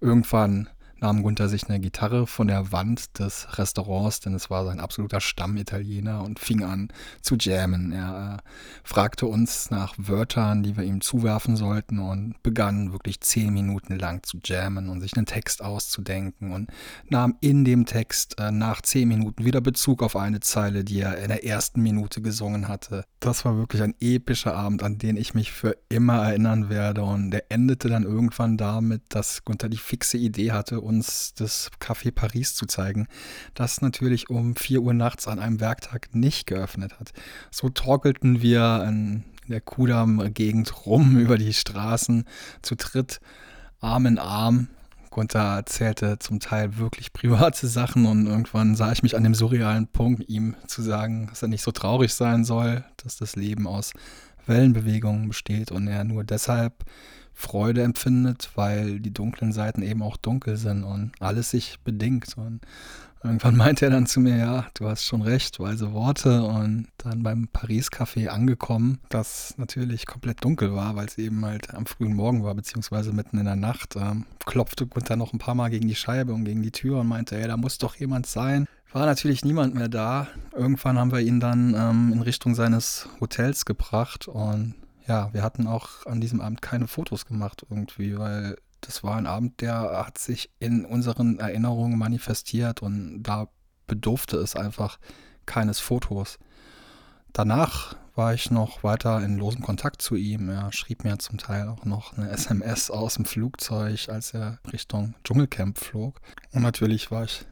Irgendwann 0.00 0.68
nahm 1.00 1.22
Gunther 1.22 1.48
sich 1.48 1.68
eine 1.68 1.80
Gitarre 1.80 2.26
von 2.26 2.48
der 2.48 2.72
Wand 2.72 3.18
des 3.18 3.58
Restaurants, 3.58 4.20
denn 4.20 4.34
es 4.34 4.50
war 4.50 4.64
sein 4.64 4.80
absoluter 4.80 5.20
Stammitaliener 5.20 6.22
und 6.22 6.38
fing 6.38 6.62
an 6.62 6.88
zu 7.22 7.36
jammen. 7.36 7.92
Er 7.92 8.38
äh, 8.38 8.48
fragte 8.84 9.26
uns 9.26 9.70
nach 9.70 9.94
Wörtern, 9.96 10.62
die 10.62 10.76
wir 10.76 10.84
ihm 10.84 11.00
zuwerfen 11.00 11.56
sollten 11.56 11.98
und 11.98 12.42
begann 12.42 12.92
wirklich 12.92 13.20
zehn 13.20 13.52
Minuten 13.52 13.98
lang 13.98 14.22
zu 14.22 14.38
jammen 14.44 14.88
und 14.88 15.00
sich 15.00 15.16
einen 15.16 15.26
Text 15.26 15.62
auszudenken 15.62 16.52
und 16.52 16.70
nahm 17.08 17.36
in 17.40 17.64
dem 17.64 17.86
Text 17.86 18.38
äh, 18.38 18.50
nach 18.50 18.82
zehn 18.82 19.08
Minuten 19.08 19.44
wieder 19.44 19.60
Bezug 19.60 20.02
auf 20.02 20.16
eine 20.16 20.40
Zeile, 20.40 20.84
die 20.84 21.00
er 21.00 21.18
in 21.18 21.28
der 21.28 21.44
ersten 21.44 21.82
Minute 21.82 22.20
gesungen 22.22 22.68
hatte. 22.68 23.04
Das 23.20 23.44
war 23.44 23.56
wirklich 23.56 23.82
ein 23.82 23.94
epischer 24.00 24.54
Abend, 24.54 24.82
an 24.82 24.98
den 24.98 25.16
ich 25.16 25.34
mich 25.34 25.52
für 25.52 25.76
immer 25.88 26.26
erinnern 26.26 26.68
werde 26.68 27.02
und 27.02 27.30
der 27.30 27.50
endete 27.50 27.88
dann 27.88 28.04
irgendwann 28.04 28.56
damit, 28.56 29.02
dass 29.08 29.44
Gunther 29.44 29.68
die 29.68 29.76
fixe 29.76 30.18
Idee 30.18 30.52
hatte, 30.52 30.80
uns 30.88 31.34
das 31.34 31.70
Café 31.80 32.10
Paris 32.10 32.54
zu 32.54 32.66
zeigen, 32.66 33.06
das 33.54 33.80
natürlich 33.80 34.30
um 34.30 34.56
4 34.56 34.80
Uhr 34.80 34.94
nachts 34.94 35.28
an 35.28 35.38
einem 35.38 35.60
Werktag 35.60 36.14
nicht 36.14 36.46
geöffnet 36.46 36.98
hat. 36.98 37.12
So 37.50 37.68
torkelten 37.68 38.42
wir 38.42 38.84
in 38.88 39.24
der 39.48 39.60
Kudam-Gegend 39.60 40.86
rum 40.86 41.16
über 41.18 41.38
die 41.38 41.54
Straßen 41.54 42.24
zu 42.62 42.74
dritt, 42.74 43.20
Arm 43.80 44.06
in 44.06 44.18
Arm. 44.18 44.68
Gunther 45.10 45.56
erzählte 45.56 46.18
zum 46.18 46.40
Teil 46.40 46.78
wirklich 46.78 47.12
private 47.12 47.66
Sachen 47.66 48.06
und 48.06 48.26
irgendwann 48.26 48.74
sah 48.74 48.92
ich 48.92 49.02
mich 49.02 49.16
an 49.16 49.24
dem 49.24 49.34
surrealen 49.34 49.88
Punkt, 49.88 50.28
ihm 50.28 50.54
zu 50.66 50.82
sagen, 50.82 51.26
dass 51.28 51.42
er 51.42 51.48
nicht 51.48 51.62
so 51.62 51.70
traurig 51.70 52.14
sein 52.14 52.44
soll, 52.44 52.84
dass 52.98 53.16
das 53.16 53.36
Leben 53.36 53.66
aus 53.66 53.92
Wellenbewegungen 54.46 55.28
besteht 55.28 55.70
und 55.70 55.86
er 55.88 56.04
nur 56.04 56.24
deshalb 56.24 56.84
Freude 57.38 57.84
empfindet, 57.84 58.50
weil 58.56 58.98
die 58.98 59.12
dunklen 59.12 59.52
Seiten 59.52 59.80
eben 59.82 60.02
auch 60.02 60.16
dunkel 60.16 60.56
sind 60.56 60.82
und 60.82 61.12
alles 61.20 61.50
sich 61.50 61.78
bedingt. 61.84 62.36
Und 62.36 62.62
irgendwann 63.22 63.56
meinte 63.56 63.84
er 63.84 63.92
dann 63.92 64.06
zu 64.06 64.18
mir, 64.18 64.36
ja, 64.36 64.66
du 64.74 64.88
hast 64.88 65.04
schon 65.04 65.22
recht, 65.22 65.60
weise 65.60 65.92
Worte. 65.92 66.42
Und 66.42 66.88
dann 66.98 67.22
beim 67.22 67.46
Paris-Café 67.46 68.26
angekommen, 68.26 68.98
das 69.08 69.54
natürlich 69.56 70.04
komplett 70.04 70.42
dunkel 70.42 70.74
war, 70.74 70.96
weil 70.96 71.06
es 71.06 71.16
eben 71.16 71.44
halt 71.44 71.72
am 71.72 71.86
frühen 71.86 72.14
Morgen 72.14 72.42
war, 72.42 72.56
beziehungsweise 72.56 73.12
mitten 73.12 73.38
in 73.38 73.44
der 73.44 73.54
Nacht, 73.54 73.94
ähm, 73.94 74.26
klopfte 74.44 74.88
Gunther 74.88 75.14
noch 75.14 75.32
ein 75.32 75.38
paar 75.38 75.54
Mal 75.54 75.70
gegen 75.70 75.86
die 75.86 75.94
Scheibe 75.94 76.34
und 76.34 76.44
gegen 76.44 76.62
die 76.62 76.72
Tür 76.72 76.98
und 76.98 77.06
meinte, 77.06 77.38
ey, 77.38 77.46
da 77.46 77.56
muss 77.56 77.78
doch 77.78 77.94
jemand 77.94 78.26
sein. 78.26 78.66
War 78.92 79.06
natürlich 79.06 79.44
niemand 79.44 79.76
mehr 79.76 79.88
da. 79.88 80.26
Irgendwann 80.56 80.98
haben 80.98 81.12
wir 81.12 81.20
ihn 81.20 81.38
dann 81.38 81.72
ähm, 81.78 82.12
in 82.12 82.20
Richtung 82.20 82.56
seines 82.56 83.08
Hotels 83.20 83.64
gebracht 83.64 84.26
und 84.26 84.74
ja, 85.08 85.32
wir 85.32 85.42
hatten 85.42 85.66
auch 85.66 86.06
an 86.06 86.20
diesem 86.20 86.40
Abend 86.40 86.62
keine 86.62 86.86
Fotos 86.86 87.26
gemacht 87.26 87.66
irgendwie, 87.68 88.18
weil 88.18 88.56
das 88.82 89.02
war 89.02 89.16
ein 89.16 89.26
Abend, 89.26 89.60
der 89.60 90.04
hat 90.06 90.18
sich 90.18 90.50
in 90.60 90.84
unseren 90.84 91.38
Erinnerungen 91.38 91.98
manifestiert 91.98 92.82
und 92.82 93.22
da 93.22 93.48
bedurfte 93.86 94.36
es 94.36 94.54
einfach 94.54 94.98
keines 95.46 95.80
Fotos. 95.80 96.38
Danach 97.32 97.96
war 98.14 98.34
ich 98.34 98.50
noch 98.50 98.82
weiter 98.82 99.22
in 99.22 99.38
losem 99.38 99.62
Kontakt 99.62 100.02
zu 100.02 100.14
ihm. 100.14 100.48
Er 100.48 100.72
schrieb 100.72 101.04
mir 101.04 101.18
zum 101.18 101.38
Teil 101.38 101.68
auch 101.68 101.84
noch 101.84 102.16
eine 102.16 102.30
SMS 102.30 102.90
aus 102.90 103.14
dem 103.14 103.24
Flugzeug, 103.24 104.08
als 104.08 104.34
er 104.34 104.58
Richtung 104.72 105.14
Dschungelcamp 105.24 105.78
flog. 105.78 106.20
Und 106.52 106.62
natürlich 106.62 107.10
war 107.10 107.24
ich 107.24 107.46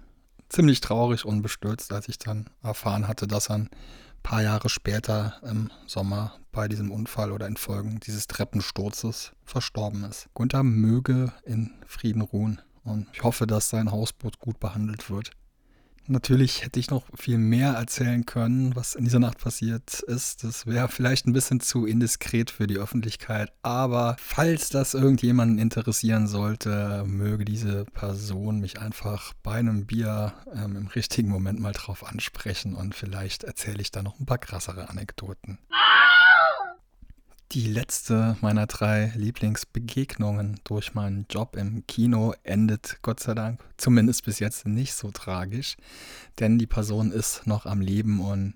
ziemlich 0.48 0.80
traurig 0.80 1.25
und 1.25 1.42
bestürzt, 1.42 1.92
als 1.92 2.08
ich 2.08 2.18
dann 2.18 2.50
erfahren 2.62 3.08
hatte, 3.08 3.26
dass 3.26 3.48
er 3.48 3.58
ein 3.58 3.70
paar 4.26 4.42
Jahre 4.42 4.68
später 4.68 5.35
im 5.49 5.71
Sommer 5.87 6.35
bei 6.50 6.66
diesem 6.66 6.90
Unfall 6.90 7.30
oder 7.30 7.47
infolgen 7.47 8.00
dieses 8.00 8.26
Treppensturzes 8.26 9.30
verstorben 9.45 10.02
ist. 10.02 10.26
Gunther 10.35 10.64
möge 10.64 11.33
in 11.45 11.71
Frieden 11.87 12.23
ruhen 12.23 12.61
und 12.83 13.06
ich 13.12 13.23
hoffe, 13.23 13.47
dass 13.47 13.71
sein 13.71 13.92
Hausboot 13.92 14.40
gut 14.40 14.59
behandelt 14.59 15.11
wird. 15.11 15.30
Natürlich 16.08 16.64
hätte 16.64 16.78
ich 16.78 16.90
noch 16.90 17.04
viel 17.14 17.38
mehr 17.38 17.72
erzählen 17.72 18.25
können, 18.25 18.76
was 18.76 18.94
in 18.94 19.04
dieser 19.04 19.18
Nacht 19.18 19.38
passiert 19.38 20.00
ist. 20.00 20.44
Das 20.44 20.66
wäre 20.66 20.88
vielleicht 20.88 21.26
ein 21.26 21.32
bisschen 21.32 21.60
zu 21.60 21.84
indiskret 21.84 22.50
für 22.50 22.66
die 22.66 22.78
Öffentlichkeit. 22.78 23.52
Aber 23.62 24.16
falls 24.18 24.68
das 24.68 24.94
irgendjemanden 24.94 25.58
interessieren 25.58 26.28
sollte, 26.28 27.04
möge 27.06 27.44
diese 27.44 27.84
Person 27.86 28.60
mich 28.60 28.80
einfach 28.80 29.32
bei 29.42 29.54
einem 29.54 29.86
Bier 29.86 30.34
ähm, 30.54 30.76
im 30.76 30.86
richtigen 30.86 31.28
Moment 31.28 31.60
mal 31.60 31.72
drauf 31.72 32.06
ansprechen 32.06 32.75
und 32.75 32.94
vielleicht 32.94 33.44
erzähle 33.44 33.80
ich 33.80 33.90
da 33.90 34.02
noch 34.02 34.20
ein 34.20 34.26
paar 34.26 34.38
krassere 34.38 34.88
Anekdoten. 34.88 35.58
Die 37.53 37.69
letzte 37.69 38.37
meiner 38.41 38.67
drei 38.67 39.12
Lieblingsbegegnungen 39.15 40.61
durch 40.65 40.95
meinen 40.95 41.26
Job 41.31 41.57
im 41.57 41.87
Kino 41.87 42.35
endet 42.43 42.99
Gott 43.03 43.21
sei 43.21 43.35
Dank 43.35 43.61
zumindest 43.76 44.25
bis 44.25 44.41
jetzt 44.41 44.67
nicht 44.67 44.95
so 44.95 45.12
tragisch, 45.12 45.76
denn 46.41 46.59
die 46.59 46.67
Person 46.67 47.12
ist 47.12 47.47
noch 47.47 47.65
am 47.65 47.81
Leben 47.81 48.21
und 48.21 48.55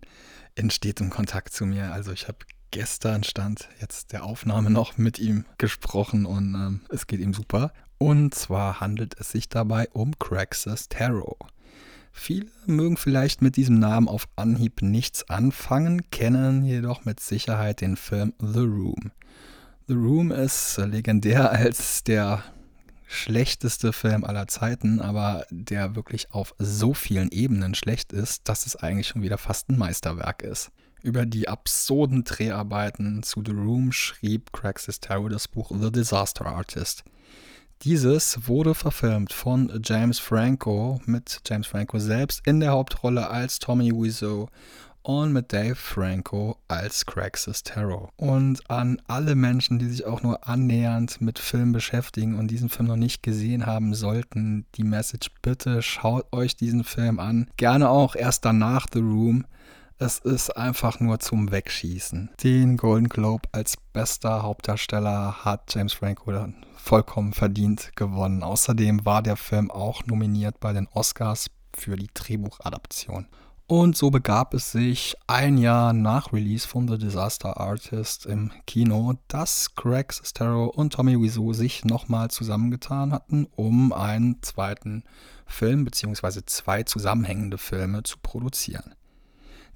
entsteht 0.57 1.01
im 1.01 1.09
Kontakt 1.09 1.53
zu 1.53 1.67
mir. 1.67 1.93
Also 1.93 2.11
ich 2.11 2.27
habe 2.27 2.39
gestern 2.73 3.23
stand 3.23 3.69
jetzt 3.81 4.13
der 4.13 4.25
Aufnahme 4.25 4.71
noch 4.71 4.99
mit 4.99 5.21
ihm 5.21 5.45
gesprochen 5.57 6.27
und 6.27 6.55
ähm, 6.55 6.81
es 6.89 7.07
geht 7.07 7.21
ihm 7.21 7.33
super. 7.33 7.73
Und 7.99 8.35
zwar 8.35 8.81
handelt 8.81 9.15
es 9.21 9.31
sich 9.31 9.49
dabei 9.49 9.89
um 9.93 10.19
Craig 10.19 10.55
Sestero. 10.55 11.39
Viele 12.13 12.47
mögen 12.67 12.97
vielleicht 12.97 13.43
mit 13.43 13.57
diesem 13.57 13.79
Namen 13.79 14.09
auf 14.09 14.29
Anhieb 14.37 14.83
nichts 14.83 15.29
anfangen, 15.31 16.11
kennen 16.11 16.65
jedoch 16.65 17.05
mit 17.05 17.21
Sicherheit 17.21 17.81
den 17.81 17.97
Film 17.97 18.35
The 18.41 18.61
Room. 18.61 19.13
The 19.87 19.95
Room 19.95 20.31
ist 20.31 20.77
legendär 20.79 21.51
als 21.53 22.05
der 22.05 22.43
schlechteste 23.07 23.93
Film 23.93 24.25
aller 24.25 24.47
Zeiten, 24.47 25.01
aber 25.01 25.45
der 25.51 25.97
wirklich 25.97 26.33
auf 26.33 26.55
so 26.59 26.95
vielen 26.95 27.31
Ebenen 27.31 27.75
schlecht 27.75 28.13
ist, 28.13 28.49
dass 28.49 28.67
es 28.67 28.77
eigentlich 28.77 29.09
schon 29.09 29.23
wieder 29.23 29.39
fast 29.39 29.69
ein 29.69 29.79
Meisterwerk 29.79 30.43
ist. 30.43 30.71
Über 31.03 31.27
die 31.27 31.49
absurden 31.49 32.25
Dreharbeiten 32.25 33.23
zu 33.23 33.43
The 33.45 33.53
Room 33.53 33.91
schrieb 33.91 34.53
Craig 34.53 34.79
Sestero 34.79 35.29
das 35.29 35.49
Buch 35.49 35.73
The 35.75 35.91
Disaster 35.91 36.47
Artist. 36.47 37.05
Dieses 37.85 38.47
wurde 38.47 38.75
verfilmt 38.75 39.33
von 39.33 39.81
James 39.83 40.19
Franco 40.19 41.01
mit 41.07 41.41
James 41.47 41.67
Franco 41.67 41.99
selbst 41.99 42.47
in 42.47 42.61
der 42.61 42.73
Hauptrolle 42.73 43.31
als 43.31 43.59
Tommy 43.59 43.91
Wiseau 43.91 44.51
und 45.03 45.33
mit 45.33 45.51
Dave 45.51 45.77
Franco 45.77 46.59
als 46.69 47.07
Craig 47.07 47.39
Sestero. 47.39 48.11
Und 48.19 48.69
an 48.69 49.01
alle 49.07 49.35
Menschen, 49.35 49.79
die 49.79 49.89
sich 49.89 50.05
auch 50.05 50.23
nur 50.23 50.47
annähernd 50.47 51.23
mit 51.23 51.39
Film 51.39 51.73
beschäftigen 51.73 52.39
und 52.39 52.49
diesen 52.49 52.69
Film 52.69 52.89
noch 52.89 52.97
nicht 52.97 53.23
gesehen 53.23 53.65
haben 53.65 53.95
sollten, 53.95 54.67
die 54.75 54.85
Message 54.85 55.31
bitte 55.41 55.81
schaut 55.81 56.31
euch 56.35 56.57
diesen 56.57 56.85
Film 56.85 57.19
an. 57.19 57.49
Gerne 57.57 57.89
auch 57.89 58.15
erst 58.15 58.45
danach 58.45 58.89
The 58.93 59.01
Room. 59.01 59.47
Es 60.03 60.19
ist 60.19 60.57
einfach 60.57 60.99
nur 60.99 61.19
zum 61.19 61.51
Wegschießen. 61.51 62.31
Den 62.43 62.79
Golden 62.79 63.11
Globe 63.11 63.47
als 63.53 63.77
bester 63.77 64.43
Hauptdarsteller 64.43 65.45
hat 65.45 65.75
James 65.75 65.93
Franco 65.93 66.33
dann 66.33 66.65
vollkommen 66.75 67.35
verdient 67.35 67.93
gewonnen. 67.97 68.43
Außerdem 68.43 69.05
war 69.05 69.21
der 69.21 69.37
Film 69.37 69.71
auch 69.71 70.07
nominiert 70.07 70.59
bei 70.59 70.73
den 70.73 70.89
Oscars 70.89 71.49
für 71.77 71.97
die 71.97 72.09
Drehbuchadaption. 72.15 73.27
Und 73.67 73.95
so 73.95 74.09
begab 74.11 74.55
es 74.55 74.73
sich 74.73 75.17
ein 75.27 75.59
Jahr 75.59 75.93
nach 75.93 76.33
Release 76.33 76.67
von 76.67 76.89
The 76.89 76.97
Disaster 76.97 77.61
Artist 77.61 78.25
im 78.25 78.53
Kino, 78.67 79.17
dass 79.29 79.75
Craig 79.75 80.15
Sestero 80.15 80.69
und 80.69 80.95
Tommy 80.95 81.21
Wiseau 81.21 81.53
sich 81.53 81.85
nochmal 81.85 82.31
zusammengetan 82.31 83.13
hatten, 83.13 83.47
um 83.55 83.93
einen 83.93 84.43
zweiten 84.43 85.05
Film 85.45 85.85
bzw. 85.85 86.41
zwei 86.47 86.85
zusammenhängende 86.85 87.59
Filme 87.59 88.03
zu 88.03 88.17
produzieren. 88.23 88.95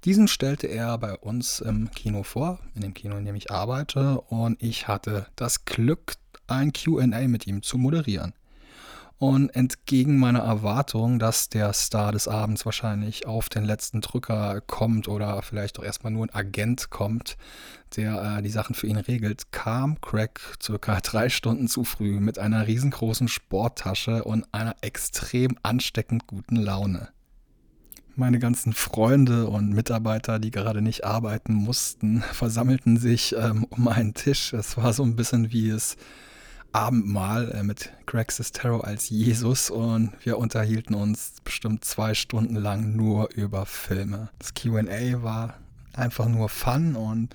Diesen 0.05 0.29
stellte 0.29 0.67
er 0.67 0.99
bei 0.99 1.15
uns 1.17 1.61
im 1.61 1.91
Kino 1.91 2.25
vor, 2.25 2.59
in 2.75 2.83
dem 2.83 2.93
Kino, 2.93 3.17
in 3.17 3.25
dem 3.25 3.37
ich 3.37 3.51
arbeite, 3.51 4.21
und 4.21 4.63
ich 4.63 4.87
hatte 4.87 5.27
das 5.35 5.65
Glück, 5.65 6.17
ein 6.47 6.75
QA 6.75 7.07
mit 7.27 7.47
ihm 7.47 7.63
zu 7.63 7.79
moderieren. 7.79 8.35
Und 9.17 9.49
entgegen 9.57 10.19
meiner 10.19 10.41
Erwartung, 10.41 11.19
dass 11.19 11.49
der 11.49 11.73
Star 11.73 12.13
des 12.13 12.29
Abends 12.29 12.67
wahrscheinlich 12.67 13.27
auf 13.27 13.49
den 13.49 13.65
letzten 13.65 14.03
Drücker 14.03 14.61
kommt 14.61 15.09
oder 15.09 15.41
vielleicht 15.41 15.79
auch 15.79 15.85
erstmal 15.85 16.13
nur 16.13 16.27
ein 16.27 16.35
Agent 16.35 16.91
kommt, 16.91 17.39
der 17.97 18.39
äh, 18.39 18.43
die 18.43 18.51
Sachen 18.51 18.75
für 18.75 18.89
ihn 18.89 18.99
regelt, 18.99 19.53
kam 19.53 19.99
Craig 20.03 20.39
circa 20.63 21.01
drei 21.03 21.31
Stunden 21.31 21.67
zu 21.67 21.85
früh 21.85 22.21
mit 22.21 22.39
einer 22.39 22.67
riesengroßen 22.67 23.29
Sporttasche 23.29 24.25
und 24.25 24.45
einer 24.53 24.77
extrem 24.83 25.57
ansteckend 25.63 26.27
guten 26.27 26.57
Laune 26.57 27.09
meine 28.17 28.39
ganzen 28.39 28.73
Freunde 28.73 29.49
und 29.49 29.71
Mitarbeiter, 29.71 30.39
die 30.39 30.51
gerade 30.51 30.83
nicht 30.83 31.05
arbeiten 31.05 31.55
mussten, 31.55 32.23
versammelten 32.33 32.97
sich 32.97 33.35
ähm, 33.37 33.67
um 33.71 33.89
einen 33.89 34.15
Tisch. 34.15 34.53
Es 34.53 34.77
war 34.77 34.93
so 34.93 35.03
ein 35.03 35.17
bisschen 35.17 35.53
wie 35.53 35.71
es 35.71 35.97
Abendmahl 36.73 37.53
äh, 37.53 37.63
mit 37.63 37.93
Greg 38.07 38.33
Sestero 38.33 38.81
als 38.81 39.09
Jesus 39.09 39.71
und 39.71 40.13
wir 40.25 40.39
unterhielten 40.39 40.95
uns 40.95 41.35
bestimmt 41.45 41.85
zwei 41.85 42.15
Stunden 42.15 42.57
lang 42.57 42.97
nur 42.97 43.31
über 43.35 43.65
Filme. 43.65 44.31
Das 44.39 44.55
QA 44.55 45.23
war 45.23 45.55
einfach 45.93 46.27
nur 46.27 46.49
Fun 46.49 46.97
und 46.97 47.29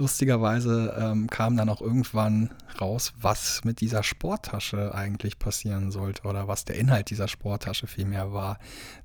lustigerweise 0.00 0.96
ähm, 0.98 1.28
kam 1.28 1.56
dann 1.56 1.68
auch 1.68 1.80
irgendwann 1.80 2.50
raus, 2.80 3.12
was 3.20 3.62
mit 3.64 3.80
dieser 3.80 4.02
Sporttasche 4.02 4.94
eigentlich 4.94 5.38
passieren 5.38 5.90
sollte 5.90 6.26
oder 6.26 6.48
was 6.48 6.64
der 6.64 6.76
Inhalt 6.76 7.10
dieser 7.10 7.28
Sporttasche 7.28 7.86
vielmehr 7.86 8.32
war. 8.32 8.58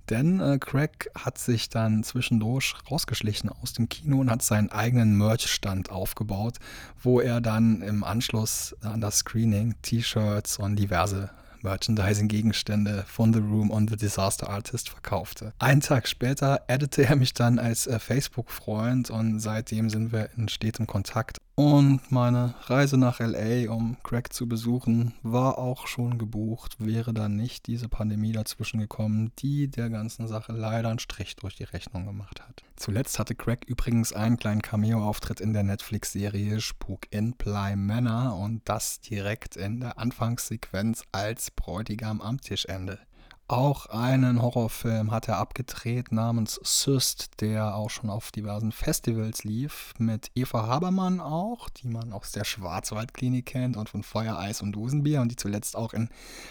Denn 0.09 0.39
äh, 0.39 0.57
Craig 0.59 1.09
hat 1.13 1.37
sich 1.37 1.69
dann 1.69 2.03
zwischendurch 2.03 2.75
rausgeschlichen 2.89 3.49
aus 3.49 3.73
dem 3.73 3.89
Kino 3.89 4.19
und 4.19 4.31
hat 4.31 4.41
seinen 4.41 4.71
eigenen 4.71 5.17
Merch-Stand 5.17 5.91
aufgebaut, 5.91 6.57
wo 7.01 7.19
er 7.19 7.41
dann 7.41 7.81
im 7.81 8.03
Anschluss 8.03 8.75
an 8.81 9.01
das 9.01 9.19
Screening 9.19 9.75
T-Shirts 9.81 10.57
und 10.57 10.77
diverse 10.77 11.29
Merchandising-Gegenstände 11.65 13.03
von 13.07 13.33
The 13.33 13.39
Room 13.39 13.71
und 13.71 13.89
The 13.89 13.97
Disaster 13.97 14.49
Artist 14.49 14.89
verkaufte. 14.89 15.53
Einen 15.59 15.81
Tag 15.81 16.07
später 16.07 16.63
addete 16.67 17.05
er 17.05 17.15
mich 17.15 17.33
dann 17.33 17.59
als 17.59 17.87
äh, 17.87 17.99
Facebook-Freund 17.99 19.09
und 19.09 19.39
seitdem 19.39 19.89
sind 19.89 20.13
wir 20.13 20.29
in 20.37 20.47
stetem 20.47 20.87
Kontakt. 20.87 21.39
Und 21.55 22.11
meine 22.11 22.53
Reise 22.65 22.97
nach 22.97 23.19
LA, 23.19 23.71
um 23.71 23.95
Craig 24.03 24.33
zu 24.33 24.45
besuchen, 24.45 25.13
war 25.23 25.57
auch 25.57 25.87
schon 25.87 26.17
gebucht, 26.17 26.75
wäre 26.79 27.13
dann 27.13 27.37
nicht 27.37 27.67
diese 27.67 27.87
Pandemie 27.87 28.33
dazwischen 28.33 28.81
gekommen, 28.81 29.31
die 29.39 29.69
der 29.69 29.89
ganzen 29.89 30.27
Sache 30.27 30.51
leider 30.51 30.89
einen 30.89 30.99
Strich 30.99 31.37
durch 31.37 31.55
die 31.55 31.63
Rechnung 31.63 32.05
gemacht 32.05 32.41
hat. 32.41 32.65
Zuletzt 32.75 33.19
hatte 33.19 33.35
Craig 33.35 33.63
übrigens 33.67 34.11
einen 34.11 34.35
kleinen 34.35 34.61
Cameo-Auftritt 34.61 35.39
in 35.39 35.53
der 35.53 35.63
Netflix-Serie 35.63 36.59
Spuk 36.59 37.07
in 37.09 37.35
Ply 37.37 37.77
Manor 37.77 38.37
und 38.37 38.61
das 38.65 38.99
direkt 38.99 39.55
in 39.55 39.79
der 39.79 39.97
Anfangssequenz 39.97 41.03
als 41.13 41.51
Bräutigam 41.51 42.19
am 42.19 42.41
Tischende. 42.41 42.99
Auch 43.47 43.85
einen 43.85 44.41
Horrorfilm 44.41 45.11
hat 45.11 45.27
er 45.27 45.37
abgedreht 45.37 46.11
namens 46.11 46.59
Syst, 46.63 47.41
der 47.41 47.75
auch 47.75 47.91
schon 47.91 48.09
auf 48.09 48.31
diversen 48.31 48.71
Festivals 48.71 49.43
lief, 49.43 49.93
mit 49.99 50.31
Eva 50.33 50.65
Habermann 50.65 51.19
auch, 51.19 51.69
die 51.69 51.87
man 51.87 52.11
aus 52.11 52.31
der 52.31 52.43
Schwarzwaldklinik 52.43 53.45
kennt 53.45 53.77
und 53.77 53.87
von 53.87 54.01
Feuer, 54.01 54.39
Eis 54.39 54.63
und 54.63 54.71
Dosenbier 54.71 55.21
und 55.21 55.29
die 55.29 55.35
zuletzt 55.35 55.75
auch 55.75 55.93
in 55.93 56.09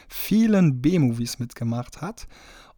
vielen 0.09 0.83
B-Movies 0.83 1.41
mitgemacht 1.41 2.01
hat. 2.01 2.29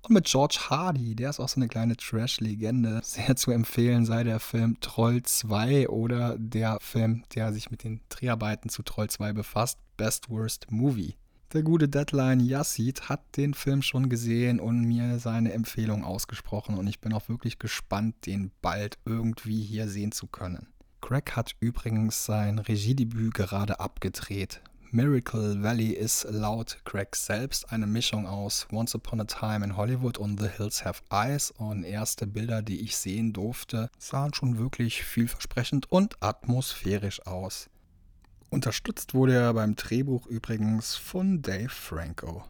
Und 0.00 0.14
mit 0.14 0.24
George 0.24 0.60
Hardy, 0.70 1.14
der 1.14 1.28
ist 1.28 1.38
auch 1.38 1.50
so 1.50 1.60
eine 1.60 1.68
kleine 1.68 1.98
Trash-Legende. 1.98 3.02
Sehr 3.04 3.36
zu 3.36 3.50
empfehlen 3.50 4.06
sei 4.06 4.24
der 4.24 4.40
Film 4.40 4.80
Troll 4.80 5.24
2 5.24 5.90
oder 5.90 6.38
der 6.38 6.78
Film, 6.80 7.24
der 7.34 7.52
sich 7.52 7.70
mit 7.70 7.84
den 7.84 8.00
Dreharbeiten 8.08 8.70
zu 8.70 8.82
Troll 8.82 9.10
2 9.10 9.34
befasst, 9.34 9.78
Best 9.98 10.30
Worst 10.30 10.70
Movie. 10.70 11.16
Der 11.52 11.62
gute 11.62 11.88
Deadline 11.88 12.40
Yassid 12.40 13.08
hat 13.08 13.36
den 13.36 13.54
Film 13.54 13.80
schon 13.80 14.08
gesehen 14.08 14.58
und 14.58 14.80
mir 14.80 15.20
seine 15.20 15.52
Empfehlung 15.52 16.04
ausgesprochen 16.04 16.76
und 16.76 16.88
ich 16.88 17.00
bin 17.00 17.12
auch 17.12 17.28
wirklich 17.28 17.60
gespannt, 17.60 18.26
den 18.26 18.50
bald 18.62 18.98
irgendwie 19.04 19.62
hier 19.62 19.88
sehen 19.88 20.10
zu 20.10 20.26
können. 20.26 20.66
Craig 21.00 21.36
hat 21.36 21.52
übrigens 21.60 22.24
sein 22.24 22.58
Regiedebüt 22.58 23.34
gerade 23.34 23.78
abgedreht. 23.78 24.60
Miracle 24.90 25.62
Valley 25.62 25.90
ist 25.90 26.26
laut 26.30 26.78
Craig 26.84 27.14
selbst 27.14 27.70
eine 27.70 27.86
Mischung 27.86 28.26
aus 28.26 28.66
Once 28.72 28.94
Upon 28.96 29.20
a 29.20 29.24
Time 29.24 29.64
in 29.64 29.76
Hollywood 29.76 30.18
und 30.18 30.40
The 30.40 30.48
Hills 30.48 30.84
Have 30.84 31.02
Eyes 31.10 31.52
und 31.52 31.84
erste 31.84 32.26
Bilder, 32.26 32.62
die 32.62 32.80
ich 32.80 32.96
sehen 32.96 33.32
durfte, 33.32 33.88
sahen 33.98 34.34
schon 34.34 34.58
wirklich 34.58 35.04
vielversprechend 35.04 35.90
und 35.92 36.20
atmosphärisch 36.20 37.24
aus. 37.24 37.68
Unterstützt 38.48 39.14
wurde 39.14 39.34
er 39.34 39.54
beim 39.54 39.74
Drehbuch 39.76 40.26
übrigens 40.26 40.94
von 40.94 41.42
Dave 41.42 41.68
Franco. 41.68 42.44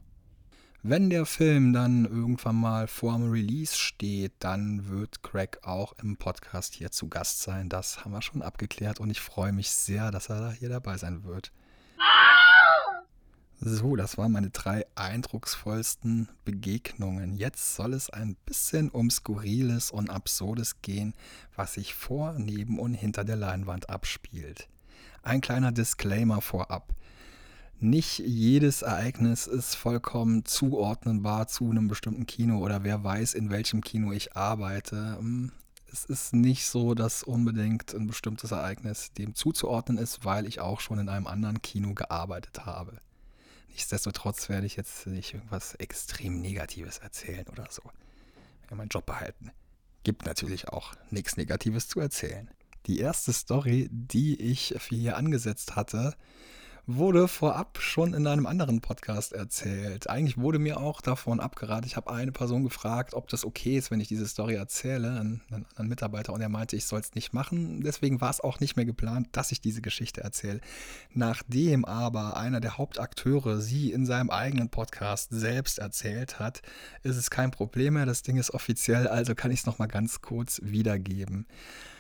Wenn 0.83 1.11
der 1.11 1.27
Film 1.27 1.73
dann 1.73 2.05
irgendwann 2.05 2.55
mal 2.55 2.87
vorm 2.87 3.31
Release 3.31 3.75
steht, 3.75 4.33
dann 4.39 4.89
wird 4.89 5.23
Craig 5.23 5.59
auch 5.63 5.95
im 6.01 6.17
Podcast 6.17 6.75
hier 6.75 6.93
zu 6.93 7.09
Gast 7.09 7.43
sein. 7.43 7.69
Das 7.69 8.05
haben 8.05 8.13
wir 8.13 8.23
schon 8.23 8.43
abgeklärt 8.43 9.01
und 9.01 9.11
ich 9.11 9.21
freue 9.21 9.53
mich 9.53 9.71
sehr, 9.71 10.13
dass 10.13 10.29
er 10.29 10.53
hier 10.53 10.69
dabei 10.69 10.97
sein 10.97 11.25
wird. 11.25 11.51
So, 13.59 13.97
das 13.97 14.19
waren 14.19 14.33
meine 14.33 14.51
drei 14.51 14.85
eindrucksvollsten 14.97 16.29
Begegnungen. 16.45 17.37
Jetzt 17.37 17.75
soll 17.75 17.95
es 17.95 18.11
ein 18.11 18.37
bisschen 18.45 18.91
um 18.91 19.09
Skurriles 19.11 19.91
und 19.91 20.11
Absurdes 20.11 20.83
gehen, 20.83 21.15
was 21.57 21.75
sich 21.75 21.95
vor, 21.95 22.35
neben 22.39 22.79
und 22.79 22.93
hinter 22.93 23.25
der 23.25 23.37
Leinwand 23.37 23.89
abspielt. 23.89 24.69
Ein 25.27 25.41
kleiner 25.41 25.73
Disclaimer 25.73 26.41
vorab. 26.41 26.95
Nicht 27.81 28.21
jedes 28.21 28.83
Ereignis 28.83 29.49
ist 29.49 29.75
vollkommen 29.75 30.45
zuordnenbar 30.45 31.49
zu 31.49 31.69
einem 31.69 31.89
bestimmten 31.89 32.27
Kino 32.27 32.59
oder 32.59 32.85
wer 32.85 33.03
weiß, 33.03 33.35
in 33.35 33.51
welchem 33.51 33.81
Kino 33.81 34.13
ich 34.13 34.37
arbeite. 34.37 35.17
Hm, 35.19 35.51
es 35.93 36.05
ist 36.05 36.33
nicht 36.33 36.69
so, 36.69 36.95
dass 36.95 37.25
unbedingt 37.25 37.93
ein 37.93 38.07
bestimmtes 38.07 38.53
Ereignis 38.53 39.15
dem 39.15 39.35
zuzuordnen 39.35 39.99
ist, 39.99 40.25
weil 40.25 40.47
ich 40.47 40.61
auch 40.61 40.79
schon 40.79 41.01
in 41.01 41.09
einem 41.09 41.27
anderen 41.27 41.61
Kino 41.61 41.93
gearbeitet 41.93 42.65
habe. 42.65 43.01
Nichtsdestotrotz 43.71 44.49
werde 44.49 44.67
ich 44.67 44.77
jetzt 44.77 45.09
nicht 45.09 45.35
irgendwas 45.35 45.75
extrem 45.75 46.41
Negatives 46.41 46.99
erzählen 46.99 47.49
oder 47.49 47.67
so. 47.69 47.83
Ich 48.63 48.71
will 48.71 48.77
meinen 48.77 48.91
Job 48.91 49.07
behalten. 49.07 49.51
Gibt 50.05 50.25
natürlich 50.25 50.69
auch 50.69 50.95
nichts 51.11 51.37
Negatives 51.37 51.89
zu 51.89 51.99
erzählen. 51.99 52.49
Die 52.87 53.01
erste 53.01 53.33
Story, 53.33 53.89
die 53.91 54.41
ich 54.41 54.75
hier 54.89 55.17
angesetzt 55.17 55.75
hatte, 55.75 56.15
wurde 56.89 57.27
vorab 57.27 57.79
schon 57.81 58.15
in 58.15 58.29
einem 58.29 58.47
anderen 58.47 58.81
Podcast 58.81 59.33
erzählt. 59.33 60.09
Eigentlich 60.09 60.39
wurde 60.39 60.61
mir 60.61 60.79
auch 60.79 61.01
davon 61.01 61.41
abgeraten. 61.41 61.85
Ich 61.85 61.97
habe 61.97 62.13
eine 62.13 62.31
Person 62.31 62.63
gefragt, 62.63 63.15
ob 63.15 63.27
das 63.27 63.45
okay 63.45 63.77
ist, 63.77 63.91
wenn 63.91 63.99
ich 63.99 64.07
diese 64.07 64.29
Story 64.29 64.55
erzähle, 64.55 65.19
einen 65.19 65.43
anderen 65.51 65.89
Mitarbeiter, 65.89 66.33
und 66.33 66.41
er 66.41 66.49
meinte, 66.49 66.77
ich 66.77 66.85
soll 66.85 67.01
es 67.01 67.17
nicht 67.17 67.33
machen. 67.33 67.81
Deswegen 67.81 68.21
war 68.21 68.31
es 68.31 68.41
auch 68.41 68.61
nicht 68.61 68.77
mehr 68.77 68.85
geplant, 68.85 69.31
dass 69.33 69.51
ich 69.51 69.61
diese 69.61 69.83
Geschichte 69.83 70.21
erzähle. 70.21 70.61
Nachdem 71.13 71.85
aber 71.85 72.37
einer 72.37 72.61
der 72.61 72.79
Hauptakteure 72.79 73.61
sie 73.61 73.91
in 73.91 74.07
seinem 74.07 74.31
eigenen 74.31 74.69
Podcast 74.69 75.31
selbst 75.33 75.81
erzählt 75.81 76.39
hat, 76.39 76.63
ist 77.03 77.17
es 77.17 77.31
kein 77.31 77.51
Problem 77.51 77.95
mehr. 77.95 78.07
Das 78.07 78.23
Ding 78.23 78.37
ist 78.37 78.55
offiziell, 78.55 79.09
also 79.09 79.35
kann 79.35 79.51
ich 79.51 79.61
es 79.61 79.67
nochmal 79.67 79.89
ganz 79.89 80.23
kurz 80.23 80.61
wiedergeben. 80.63 81.47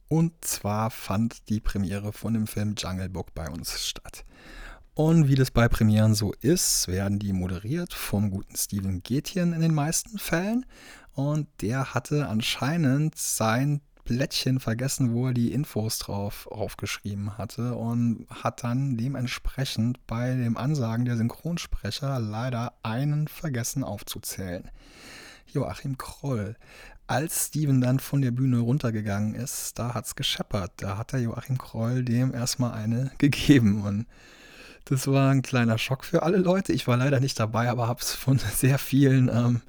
Und 0.08 0.32
zwar 0.44 0.90
fand 0.90 1.48
die 1.48 1.60
Premiere 1.60 2.12
von 2.12 2.34
dem 2.34 2.46
Film 2.46 2.74
Jungle 2.76 3.08
Book 3.08 3.34
bei 3.34 3.48
uns 3.48 3.86
statt. 3.86 4.24
Und 4.94 5.28
wie 5.28 5.34
das 5.34 5.50
bei 5.50 5.68
Premieren 5.68 6.14
so 6.14 6.32
ist, 6.40 6.88
werden 6.88 7.18
die 7.18 7.32
moderiert 7.32 7.92
vom 7.92 8.30
guten 8.30 8.56
Steven 8.56 9.02
Gätjen 9.02 9.52
in 9.52 9.60
den 9.60 9.74
meisten 9.74 10.18
Fällen. 10.18 10.64
Und 11.12 11.48
der 11.60 11.92
hatte 11.92 12.28
anscheinend 12.28 13.16
sein 13.16 13.82
Blättchen 14.06 14.60
vergessen, 14.60 15.12
wo 15.12 15.26
er 15.26 15.34
die 15.34 15.52
Infos 15.52 15.98
drauf 15.98 16.46
aufgeschrieben 16.46 17.36
hatte 17.36 17.74
und 17.74 18.26
hat 18.30 18.62
dann 18.62 18.96
dementsprechend 18.96 20.06
bei 20.06 20.32
dem 20.32 20.56
Ansagen 20.56 21.04
der 21.04 21.16
Synchronsprecher 21.16 22.18
leider 22.20 22.72
einen 22.82 23.28
vergessen 23.28 23.84
aufzuzählen. 23.84 24.70
Joachim 25.46 25.98
Kroll. 25.98 26.56
Als 27.08 27.46
Steven 27.46 27.80
dann 27.80 28.00
von 28.00 28.20
der 28.20 28.32
Bühne 28.32 28.58
runtergegangen 28.58 29.34
ist, 29.34 29.78
da 29.78 29.94
hat 29.94 30.06
es 30.06 30.16
gescheppert. 30.16 30.72
Da 30.78 30.98
hat 30.98 31.12
der 31.12 31.20
Joachim 31.20 31.56
Kroll 31.56 32.04
dem 32.04 32.34
erstmal 32.34 32.72
eine 32.72 33.12
gegeben 33.18 33.82
und 33.82 34.06
das 34.86 35.08
war 35.08 35.30
ein 35.30 35.42
kleiner 35.42 35.78
Schock 35.78 36.04
für 36.04 36.22
alle 36.22 36.38
Leute. 36.38 36.72
Ich 36.72 36.86
war 36.86 36.96
leider 36.96 37.18
nicht 37.20 37.38
dabei, 37.40 37.68
aber 37.70 37.88
habe 37.88 38.00
es 38.00 38.12
von 38.12 38.38
sehr 38.54 38.78
vielen 38.78 39.28
ähm, 39.28 39.62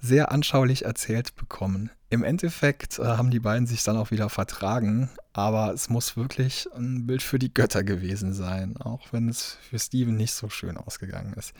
sehr 0.00 0.32
anschaulich 0.32 0.84
erzählt 0.84 1.36
bekommen. 1.36 1.90
Im 2.10 2.24
Endeffekt 2.24 2.98
äh, 2.98 3.04
haben 3.04 3.30
die 3.30 3.40
beiden 3.40 3.66
sich 3.66 3.82
dann 3.82 3.98
auch 3.98 4.10
wieder 4.10 4.30
vertragen, 4.30 5.10
aber 5.34 5.74
es 5.74 5.90
muss 5.90 6.16
wirklich 6.16 6.66
ein 6.74 7.06
Bild 7.06 7.22
für 7.22 7.38
die 7.38 7.52
Götter 7.52 7.84
gewesen 7.84 8.32
sein, 8.32 8.78
auch 8.78 9.12
wenn 9.12 9.28
es 9.28 9.58
für 9.68 9.78
Steven 9.78 10.16
nicht 10.16 10.32
so 10.32 10.48
schön 10.48 10.78
ausgegangen 10.78 11.34
ist. 11.34 11.52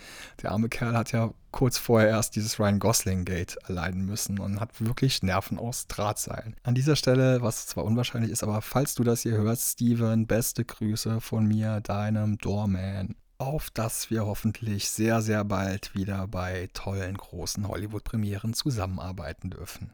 Der 0.43 0.53
arme 0.53 0.71
Kerl 0.71 0.97
hat 0.97 1.13
ja 1.13 1.35
kurz 1.51 1.77
vorher 1.77 2.09
erst 2.09 2.35
dieses 2.35 2.59
Ryan 2.59 2.79
Gosling-Gate 2.79 3.59
erleiden 3.67 4.07
müssen 4.07 4.39
und 4.39 4.59
hat 4.59 4.81
wirklich 4.81 5.23
Nerven 5.23 5.59
aus 5.59 5.87
Drahtseilen. 5.87 6.57
An 6.63 6.75
dieser 6.75 6.97
Stelle, 6.97 7.43
was 7.43 7.67
zwar 7.67 7.85
unwahrscheinlich 7.85 8.31
ist, 8.31 8.43
aber 8.43 8.63
falls 8.63 8.95
du 8.95 9.05
das 9.05 9.21
hier 9.21 9.37
hörst, 9.37 9.73
Steven, 9.73 10.27
beste 10.27 10.65
Grüße 10.65 11.21
von 11.21 11.47
mir, 11.47 11.81
deinem 11.81 12.39
Doorman 12.39 13.17
auf 13.39 13.71
dass 13.71 14.11
wir 14.11 14.27
hoffentlich 14.27 14.91
sehr, 14.91 15.23
sehr 15.23 15.45
bald 15.45 15.95
wieder 15.95 16.27
bei 16.27 16.69
tollen 16.75 17.17
großen 17.17 17.67
Hollywood-Premieren 17.69 18.53
zusammenarbeiten 18.53 19.51
dürfen. 19.51 19.93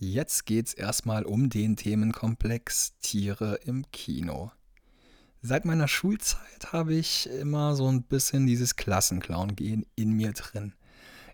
Jetzt 0.00 0.46
geht's 0.46 0.74
erstmal 0.74 1.24
um 1.24 1.50
den 1.50 1.74
Themenkomplex 1.74 2.96
Tiere 3.00 3.58
im 3.64 3.84
Kino. 3.90 4.52
Seit 5.42 5.64
meiner 5.64 5.88
Schulzeit 5.88 6.72
habe 6.72 6.94
ich 6.94 7.28
immer 7.28 7.74
so 7.74 7.88
ein 7.88 8.04
bisschen 8.04 8.46
dieses 8.46 8.76
Klassenclown-Gehen 8.76 9.84
in 9.96 10.12
mir 10.12 10.32
drin. 10.32 10.74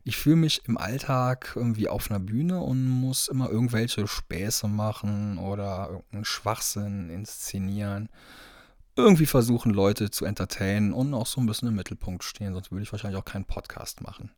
Ich 0.02 0.16
fühle 0.16 0.36
mich 0.36 0.62
im 0.66 0.78
Alltag 0.78 1.52
irgendwie 1.56 1.88
auf 1.88 2.10
einer 2.10 2.20
Bühne 2.20 2.60
und 2.60 2.86
muss 2.86 3.28
immer 3.28 3.50
irgendwelche 3.50 4.06
Späße 4.06 4.68
machen 4.68 5.38
oder 5.38 5.88
irgendeinen 5.90 6.24
Schwachsinn 6.24 7.10
inszenieren 7.10 8.08
irgendwie 8.96 9.26
versuchen, 9.26 9.72
Leute 9.72 10.10
zu 10.10 10.24
entertainen 10.24 10.92
und 10.92 11.14
auch 11.14 11.26
so 11.26 11.40
ein 11.40 11.46
bisschen 11.46 11.68
im 11.68 11.74
Mittelpunkt 11.74 12.24
stehen, 12.24 12.54
sonst 12.54 12.70
würde 12.70 12.82
ich 12.82 12.92
wahrscheinlich 12.92 13.20
auch 13.20 13.24
keinen 13.24 13.44
Podcast 13.44 14.02
machen. 14.02 14.30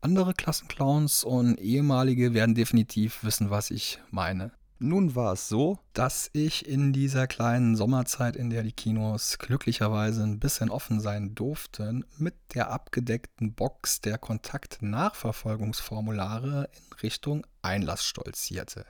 Andere 0.00 0.32
Klassenclowns 0.32 1.24
und 1.24 1.58
ehemalige 1.58 2.32
werden 2.32 2.54
definitiv 2.54 3.22
wissen, 3.22 3.50
was 3.50 3.70
ich 3.70 3.98
meine. 4.10 4.52
Nun 4.82 5.14
war 5.14 5.34
es 5.34 5.50
so, 5.50 5.78
dass 5.92 6.30
ich 6.32 6.66
in 6.66 6.94
dieser 6.94 7.26
kleinen 7.26 7.76
Sommerzeit, 7.76 8.34
in 8.34 8.48
der 8.48 8.62
die 8.62 8.72
Kinos 8.72 9.36
glücklicherweise 9.38 10.22
ein 10.22 10.38
bisschen 10.38 10.70
offen 10.70 11.00
sein 11.00 11.34
durften, 11.34 12.06
mit 12.16 12.34
der 12.54 12.70
abgedeckten 12.70 13.52
Box 13.52 14.00
der 14.00 14.16
Kontaktnachverfolgungsformulare 14.16 16.70
in 16.72 16.94
Richtung 17.02 17.46
Einlass 17.60 18.06
stolzierte. 18.06 18.86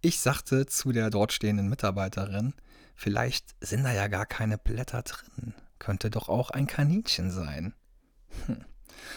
Ich 0.00 0.20
sagte 0.20 0.66
zu 0.66 0.92
der 0.92 1.10
dort 1.10 1.32
stehenden 1.32 1.68
Mitarbeiterin, 1.68 2.54
Vielleicht 2.94 3.54
sind 3.60 3.84
da 3.84 3.92
ja 3.92 4.08
gar 4.08 4.26
keine 4.26 4.58
Blätter 4.58 5.02
drin. 5.02 5.54
Könnte 5.78 6.10
doch 6.10 6.28
auch 6.28 6.50
ein 6.50 6.66
Kaninchen 6.66 7.30
sein. 7.30 7.74
Hm. 8.46 8.64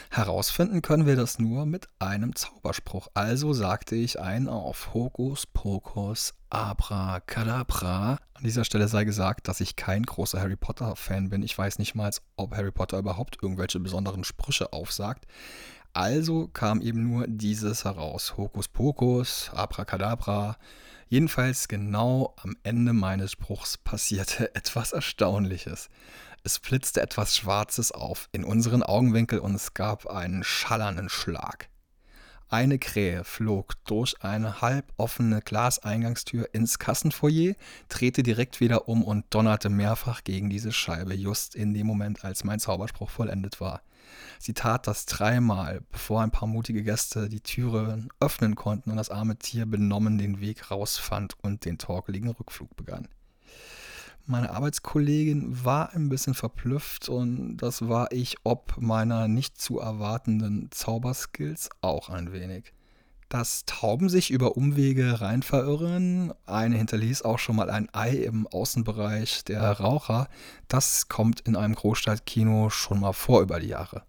Herausfinden 0.09 0.81
können 0.81 1.05
wir 1.05 1.15
das 1.15 1.39
nur 1.39 1.65
mit 1.65 1.87
einem 1.99 2.35
Zauberspruch. 2.35 3.07
Also 3.13 3.53
sagte 3.53 3.95
ich 3.95 4.19
einen 4.19 4.49
auf 4.49 4.93
Hokus 4.93 5.45
Pokus 5.45 6.33
Abracadabra. 6.49 8.17
An 8.33 8.43
dieser 8.43 8.63
Stelle 8.63 8.87
sei 8.87 9.03
gesagt, 9.03 9.47
dass 9.47 9.61
ich 9.61 9.75
kein 9.75 10.03
großer 10.03 10.39
Harry 10.39 10.55
Potter-Fan 10.55 11.29
bin. 11.29 11.43
Ich 11.43 11.57
weiß 11.57 11.79
nicht 11.79 11.95
mal, 11.95 12.11
ob 12.35 12.55
Harry 12.55 12.71
Potter 12.71 12.97
überhaupt 12.97 13.37
irgendwelche 13.41 13.79
besonderen 13.79 14.23
Sprüche 14.23 14.73
aufsagt. 14.73 15.25
Also 15.93 16.47
kam 16.47 16.81
eben 16.81 17.09
nur 17.09 17.25
dieses 17.27 17.85
heraus. 17.85 18.37
Hokus 18.37 18.67
Pokus, 18.67 19.51
Abracadabra. 19.53 20.57
Jedenfalls 21.09 21.69
genau 21.69 22.33
am 22.43 22.57
Ende 22.63 22.91
meines 22.91 23.31
Spruchs 23.31 23.77
passierte 23.77 24.53
etwas 24.55 24.91
Erstaunliches. 24.91 25.89
Es 26.43 26.59
blitzte 26.59 27.01
etwas 27.01 27.35
Schwarzes 27.35 27.91
auf 27.91 28.29
in 28.33 28.43
unseren 28.43 28.83
Augenwinkel 28.83 29.39
und 29.39 29.55
es 29.55 29.73
gab 29.73 30.07
einen 30.07 30.43
schallernden 30.43 31.09
Schlag. 31.09 31.69
Eine 32.49 32.79
Krähe 32.79 33.25
flog 33.25 33.73
durch 33.85 34.15
eine 34.21 34.61
halboffene 34.61 35.41
Glaseingangstür 35.41 36.49
ins 36.53 36.79
Kassenfoyer, 36.79 37.55
drehte 37.89 38.23
direkt 38.23 38.61
wieder 38.61 38.87
um 38.87 39.03
und 39.03 39.25
donnerte 39.29 39.69
mehrfach 39.69 40.23
gegen 40.23 40.49
diese 40.49 40.71
Scheibe, 40.71 41.13
just 41.13 41.55
in 41.55 41.73
dem 41.73 41.87
Moment, 41.87 42.23
als 42.23 42.45
mein 42.45 42.59
Zauberspruch 42.59 43.09
vollendet 43.09 43.59
war. 43.59 43.81
Sie 44.39 44.53
tat 44.53 44.87
das 44.87 45.05
dreimal, 45.05 45.81
bevor 45.91 46.21
ein 46.21 46.31
paar 46.31 46.47
mutige 46.47 46.83
Gäste 46.83 47.29
die 47.29 47.41
Türe 47.41 48.05
öffnen 48.19 48.55
konnten 48.55 48.91
und 48.91 48.97
das 48.97 49.09
arme 49.09 49.37
Tier 49.37 49.65
benommen 49.65 50.17
den 50.17 50.39
Weg 50.39 50.71
rausfand 50.71 51.33
und 51.41 51.65
den 51.65 51.77
torkeligen 51.77 52.29
Rückflug 52.29 52.75
begann. 52.75 53.07
Meine 54.25 54.51
Arbeitskollegin 54.51 55.63
war 55.63 55.93
ein 55.93 56.09
bisschen 56.09 56.33
verblüfft 56.33 57.07
und 57.07 57.57
das 57.57 57.87
war 57.87 58.11
ich 58.11 58.35
ob 58.43 58.75
meiner 58.77 59.29
nicht 59.29 59.59
zu 59.59 59.79
erwartenden 59.79 60.69
Zauberskills 60.69 61.69
auch 61.81 62.09
ein 62.09 62.33
wenig. 62.33 62.73
Dass 63.29 63.65
Tauben 63.65 64.07
sich 64.07 64.31
über 64.31 64.55
Umwege 64.55 65.19
rein 65.19 65.43
verirren, 65.43 66.33
eine 66.45 66.77
hinterließ 66.77 67.23
auch 67.23 67.39
schon 67.39 67.57
mal 67.57 67.69
ein 67.69 67.89
Ei 67.93 68.11
im 68.11 68.47
Außenbereich 68.47 69.43
der 69.43 69.69
Raucher, 69.69 70.29
das 70.69 71.09
kommt 71.09 71.41
in 71.41 71.57
einem 71.57 71.75
Großstadtkino 71.75 72.69
schon 72.69 73.01
mal 73.01 73.11
vor 73.11 73.41
über 73.41 73.59
die 73.59 73.67
Jahre. 73.67 74.03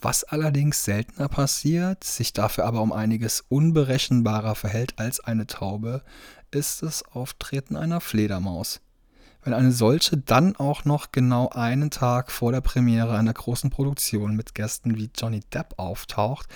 Was 0.00 0.24
allerdings 0.24 0.84
seltener 0.84 1.28
passiert, 1.28 2.02
sich 2.02 2.32
dafür 2.32 2.64
aber 2.64 2.80
um 2.80 2.92
einiges 2.92 3.44
unberechenbarer 3.48 4.56
verhält 4.56 4.98
als 4.98 5.20
eine 5.20 5.46
Taube, 5.46 6.02
ist 6.50 6.82
das 6.82 7.04
Auftreten 7.04 7.76
einer 7.76 8.00
Fledermaus. 8.00 8.80
Wenn 9.42 9.54
eine 9.54 9.72
solche 9.72 10.16
dann 10.16 10.56
auch 10.56 10.84
noch 10.84 11.12
genau 11.12 11.50
einen 11.50 11.90
Tag 11.90 12.32
vor 12.32 12.50
der 12.50 12.60
Premiere 12.62 13.16
einer 13.16 13.32
großen 13.32 13.70
Produktion 13.70 14.34
mit 14.34 14.54
Gästen 14.54 14.96
wie 14.96 15.10
Johnny 15.14 15.40
Depp 15.52 15.78
auftaucht, 15.78 16.48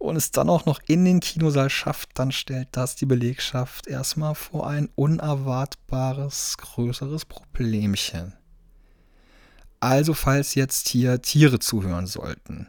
und 0.00 0.16
es 0.16 0.30
dann 0.30 0.48
auch 0.48 0.64
noch 0.64 0.80
in 0.86 1.04
den 1.04 1.20
Kinosaal 1.20 1.68
schafft, 1.68 2.10
dann 2.14 2.32
stellt 2.32 2.68
das 2.72 2.96
die 2.96 3.04
Belegschaft 3.04 3.86
erstmal 3.86 4.34
vor 4.34 4.66
ein 4.66 4.88
unerwartbares, 4.94 6.56
größeres 6.56 7.26
Problemchen. 7.26 8.32
Also 9.78 10.14
falls 10.14 10.54
jetzt 10.54 10.88
hier 10.88 11.20
Tiere 11.20 11.58
zuhören 11.58 12.06
sollten, 12.06 12.68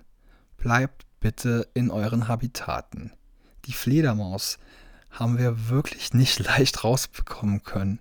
bleibt 0.57 1.05
bitte 1.21 1.69
in 1.73 1.89
euren 1.89 2.27
Habitaten. 2.27 3.13
Die 3.65 3.73
Fledermaus 3.73 4.59
haben 5.09 5.37
wir 5.37 5.69
wirklich 5.69 6.13
nicht 6.13 6.39
leicht 6.45 6.83
rausbekommen 6.83 7.63
können 7.63 7.99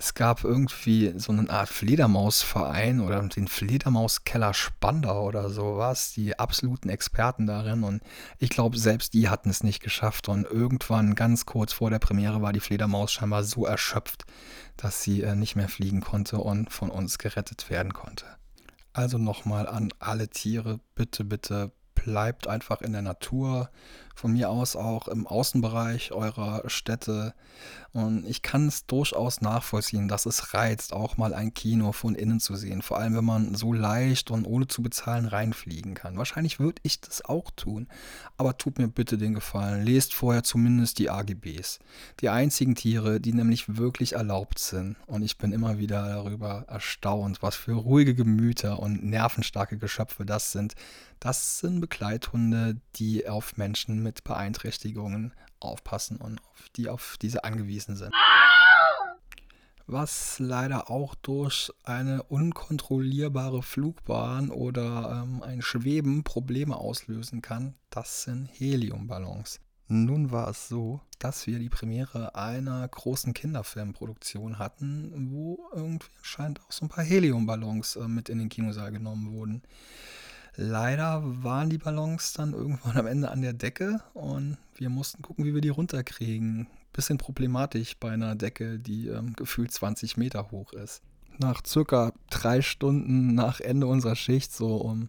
es 0.00 0.14
gab 0.14 0.44
irgendwie 0.44 1.12
so 1.18 1.30
eine 1.30 1.50
Art 1.50 1.68
Fledermausverein 1.68 3.00
oder 3.00 3.20
den 3.20 3.48
Fledermauskeller 3.48 4.54
Spandau 4.54 5.26
oder 5.26 5.50
sowas, 5.50 6.14
die 6.14 6.38
absoluten 6.38 6.88
Experten 6.88 7.46
darin. 7.46 7.84
Und 7.84 8.02
ich 8.38 8.48
glaube, 8.48 8.78
selbst 8.78 9.12
die 9.12 9.28
hatten 9.28 9.50
es 9.50 9.62
nicht 9.62 9.82
geschafft. 9.82 10.30
Und 10.30 10.46
irgendwann, 10.46 11.14
ganz 11.14 11.44
kurz 11.44 11.74
vor 11.74 11.90
der 11.90 11.98
Premiere, 11.98 12.40
war 12.40 12.54
die 12.54 12.60
Fledermaus 12.60 13.12
scheinbar 13.12 13.44
so 13.44 13.66
erschöpft, 13.66 14.24
dass 14.78 15.02
sie 15.02 15.20
äh, 15.20 15.36
nicht 15.36 15.54
mehr 15.54 15.68
fliegen 15.68 16.00
konnte 16.00 16.38
und 16.38 16.72
von 16.72 16.88
uns 16.88 17.18
gerettet 17.18 17.68
werden 17.68 17.92
konnte. 17.92 18.24
Also 18.94 19.18
nochmal 19.18 19.68
an 19.68 19.92
alle 19.98 20.28
Tiere, 20.28 20.80
bitte, 20.94 21.24
bitte 21.24 21.72
bleibt 21.94 22.48
einfach 22.48 22.80
in 22.80 22.92
der 22.92 23.02
Natur, 23.02 23.68
von 24.14 24.32
mir 24.32 24.50
aus 24.50 24.76
auch 24.76 25.08
im 25.08 25.26
Außenbereich 25.26 26.12
eurer 26.12 26.62
Städte. 26.66 27.34
Und 27.92 28.24
ich 28.26 28.42
kann 28.42 28.68
es 28.68 28.86
durchaus 28.86 29.40
nachvollziehen, 29.40 30.06
dass 30.06 30.26
es 30.26 30.54
reizt, 30.54 30.92
auch 30.92 31.16
mal 31.16 31.34
ein 31.34 31.54
Kino 31.54 31.92
von 31.92 32.14
innen 32.14 32.38
zu 32.38 32.54
sehen. 32.54 32.82
Vor 32.82 32.98
allem, 32.98 33.16
wenn 33.16 33.24
man 33.24 33.54
so 33.54 33.72
leicht 33.72 34.30
und 34.30 34.44
ohne 34.44 34.68
zu 34.68 34.82
bezahlen 34.82 35.26
reinfliegen 35.26 35.94
kann. 35.94 36.16
Wahrscheinlich 36.16 36.60
würde 36.60 36.80
ich 36.84 37.00
das 37.00 37.24
auch 37.24 37.50
tun. 37.50 37.88
Aber 38.36 38.56
tut 38.58 38.78
mir 38.78 38.88
bitte 38.88 39.18
den 39.18 39.34
Gefallen, 39.34 39.84
lest 39.84 40.14
vorher 40.14 40.44
zumindest 40.44 40.98
die 40.98 41.10
AGBs. 41.10 41.80
Die 42.20 42.28
einzigen 42.28 42.74
Tiere, 42.74 43.20
die 43.20 43.32
nämlich 43.32 43.76
wirklich 43.76 44.12
erlaubt 44.12 44.58
sind. 44.58 44.96
Und 45.06 45.22
ich 45.22 45.36
bin 45.36 45.52
immer 45.52 45.78
wieder 45.78 46.08
darüber 46.08 46.64
erstaunt, 46.68 47.42
was 47.42 47.56
für 47.56 47.72
ruhige 47.72 48.14
Gemüter 48.14 48.78
und 48.78 49.04
nervenstarke 49.04 49.78
Geschöpfe 49.78 50.24
das 50.24 50.52
sind. 50.52 50.74
Das 51.18 51.58
sind 51.58 51.80
Begleithunde, 51.80 52.76
die 52.96 53.28
auf 53.28 53.58
Menschen 53.58 53.99
mit 54.02 54.24
Beeinträchtigungen 54.24 55.34
aufpassen 55.60 56.16
und 56.16 56.40
auf 56.40 56.68
die 56.76 56.88
auf 56.88 57.16
diese 57.20 57.44
angewiesen 57.44 57.96
sind. 57.96 58.12
Was 59.86 60.38
leider 60.38 60.88
auch 60.88 61.16
durch 61.16 61.72
eine 61.82 62.22
unkontrollierbare 62.22 63.62
Flugbahn 63.62 64.50
oder 64.50 65.24
ähm, 65.24 65.42
ein 65.42 65.62
Schweben 65.62 66.22
Probleme 66.22 66.76
auslösen 66.76 67.42
kann, 67.42 67.74
das 67.90 68.22
sind 68.22 68.46
Heliumballons. 68.46 69.58
Nun 69.88 70.30
war 70.30 70.46
es 70.46 70.68
so, 70.68 71.00
dass 71.18 71.48
wir 71.48 71.58
die 71.58 71.68
Premiere 71.68 72.36
einer 72.36 72.86
großen 72.86 73.34
Kinderfilmproduktion 73.34 74.60
hatten, 74.60 75.32
wo 75.32 75.68
irgendwie 75.74 76.06
anscheinend 76.18 76.60
auch 76.60 76.70
so 76.70 76.84
ein 76.84 76.88
paar 76.88 77.02
Heliumballons 77.02 77.96
äh, 77.96 78.06
mit 78.06 78.28
in 78.28 78.38
den 78.38 78.48
Kinosaal 78.48 78.92
genommen 78.92 79.32
wurden. 79.32 79.62
Leider 80.62 81.22
waren 81.42 81.70
die 81.70 81.78
Ballons 81.78 82.34
dann 82.34 82.52
irgendwann 82.52 82.98
am 82.98 83.06
Ende 83.06 83.30
an 83.30 83.40
der 83.40 83.54
Decke 83.54 84.02
und 84.12 84.58
wir 84.74 84.90
mussten 84.90 85.22
gucken, 85.22 85.46
wie 85.46 85.54
wir 85.54 85.62
die 85.62 85.70
runterkriegen. 85.70 86.66
Bisschen 86.92 87.16
problematisch 87.16 87.96
bei 87.96 88.10
einer 88.10 88.34
Decke, 88.34 88.78
die 88.78 89.08
ähm, 89.08 89.32
gefühlt 89.32 89.72
20 89.72 90.18
Meter 90.18 90.50
hoch 90.50 90.74
ist. 90.74 91.00
Nach 91.38 91.62
circa 91.66 92.12
drei 92.28 92.60
Stunden 92.60 93.34
nach 93.34 93.60
Ende 93.60 93.86
unserer 93.86 94.16
Schicht, 94.16 94.52
so 94.52 94.76
um 94.76 95.08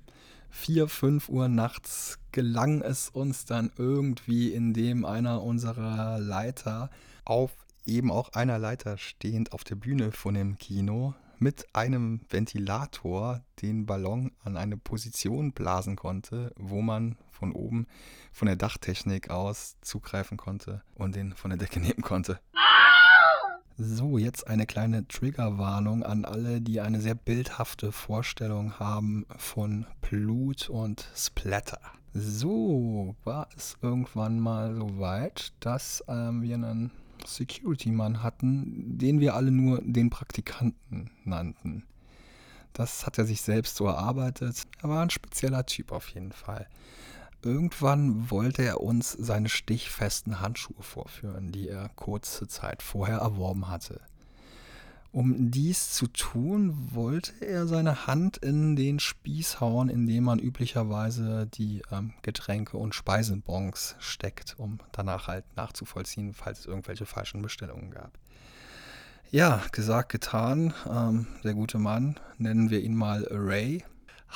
4, 0.52 0.88
5 0.88 1.28
Uhr 1.28 1.50
nachts, 1.50 2.18
gelang 2.32 2.82
es 2.82 3.10
uns 3.10 3.44
dann 3.44 3.72
irgendwie, 3.78 4.54
indem 4.54 5.04
einer 5.04 5.44
unserer 5.44 6.18
Leiter 6.18 6.90
auf 7.26 7.52
eben 7.86 8.10
auch 8.10 8.30
einer 8.30 8.58
Leiter 8.58 8.98
stehend 8.98 9.52
auf 9.52 9.66
der 9.66 9.76
Bühne 9.76 10.14
von 10.14 10.34
dem 10.34 10.58
Kino 10.58 11.14
mit 11.42 11.66
einem 11.74 12.22
Ventilator 12.30 13.42
den 13.64 13.88
Ballon 13.88 14.32
an 14.44 14.58
eine 14.58 14.78
Position 14.78 15.54
blasen 15.54 15.96
konnte, 15.96 16.54
wo 16.56 16.82
man 16.82 17.18
von 17.32 17.52
oben 17.52 17.88
von 18.32 18.46
der 18.46 18.56
Dachtechnik 18.56 19.32
aus 19.32 19.76
zugreifen 19.82 20.38
konnte 20.38 20.84
und 20.94 21.16
den 21.16 21.34
von 21.34 21.50
der 21.50 21.58
Decke 21.58 21.80
nehmen 21.80 22.04
konnte. 22.04 22.40
So, 23.76 24.20
jetzt 24.20 24.46
eine 24.46 24.68
kleine 24.68 25.08
Triggerwarnung 25.08 26.04
an 26.04 26.26
alle, 26.26 26.62
die 26.62 26.80
eine 26.80 27.02
sehr 27.02 27.16
bildhafte 27.16 27.92
Vorstellung 27.92 28.78
haben 28.78 29.26
von 29.38 29.88
Blut 30.02 30.70
und 30.70 31.10
Splatter. 31.16 31.82
So 32.14 33.16
war 33.24 33.50
es 33.56 33.78
irgendwann 33.82 34.40
mal 34.40 34.76
so 34.76 35.00
weit, 35.00 35.54
dass 35.60 36.04
ähm, 36.08 36.44
wir 36.44 36.56
einen 36.56 36.92
Security-Mann 37.28 38.24
hatten, 38.24 38.98
den 38.98 39.20
wir 39.20 39.36
alle 39.36 39.52
nur 39.52 39.82
den 39.84 40.10
Praktikanten 40.10 41.12
nannten. 41.24 41.84
Das 42.74 43.06
hat 43.06 43.18
er 43.18 43.26
sich 43.26 43.42
selbst 43.42 43.76
so 43.76 43.86
erarbeitet. 43.86 44.64
Er 44.82 44.90
war 44.90 45.02
ein 45.02 45.10
spezieller 45.10 45.66
Typ 45.66 45.92
auf 45.92 46.10
jeden 46.10 46.32
Fall. 46.32 46.68
Irgendwann 47.44 48.30
wollte 48.30 48.64
er 48.64 48.82
uns 48.82 49.12
seine 49.12 49.50
stichfesten 49.50 50.40
Handschuhe 50.42 50.82
vorführen, 50.82 51.52
die 51.52 51.68
er 51.68 51.90
kurze 51.90 52.48
Zeit 52.48 52.84
vorher 52.84 53.18
erworben 53.18 53.68
hatte. 53.68 54.00
Um 55.14 55.52
dies 55.52 55.92
zu 55.92 56.08
tun, 56.08 56.90
wollte 56.94 57.34
er 57.42 57.68
seine 57.68 58.08
Hand 58.08 58.38
in 58.38 58.78
den 58.78 59.00
Spieß 59.00 59.60
hauen, 59.60 59.90
in 59.90 60.08
dem 60.08 60.24
man 60.24 60.40
üblicherweise 60.40 61.48
die 61.48 61.82
ähm, 61.92 62.14
Getränke 62.22 62.78
und 62.78 62.96
Speisenbons 62.96 63.96
steckt, 64.00 64.56
um 64.58 64.80
danach 64.94 65.28
halt 65.28 65.44
nachzuvollziehen, 65.58 66.34
falls 66.34 66.60
es 66.60 66.66
irgendwelche 66.66 67.06
falschen 67.06 67.42
Bestellungen 67.42 67.92
gab. 67.92 68.18
Ja, 69.32 69.62
gesagt, 69.74 70.14
getan. 70.14 70.74
Ähm, 70.90 71.28
der 71.44 71.56
gute 71.56 71.78
Mann, 71.78 72.18
nennen 72.38 72.70
wir 72.70 72.82
ihn 72.82 72.96
mal 72.96 73.28
Ray, 73.30 73.84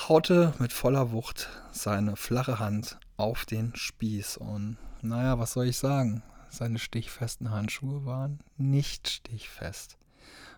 haute 0.09 0.53
mit 0.59 0.73
voller 0.73 1.11
Wucht 1.13 1.49
seine 1.71 2.17
flache 2.17 2.59
Hand 2.59 2.99
auf 3.15 3.45
den 3.45 3.73
Spieß 3.75 4.35
und 4.37 4.75
naja, 5.01 5.39
was 5.39 5.53
soll 5.53 5.67
ich 5.67 5.77
sagen? 5.77 6.21
Seine 6.49 6.79
stichfesten 6.79 7.51
Handschuhe 7.51 8.05
waren 8.05 8.39
nicht 8.57 9.07
stichfest. 9.07 9.97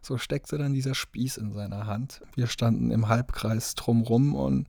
So 0.02 0.18
steckte 0.18 0.58
dann 0.58 0.74
dieser 0.74 0.96
Spieß 0.96 1.38
in 1.38 1.54
seiner 1.54 1.86
Hand. 1.86 2.22
Wir 2.36 2.48
standen 2.48 2.92
im 2.92 3.08
Halbkreis 3.08 3.76
drumrum 3.76 4.36
und 4.36 4.68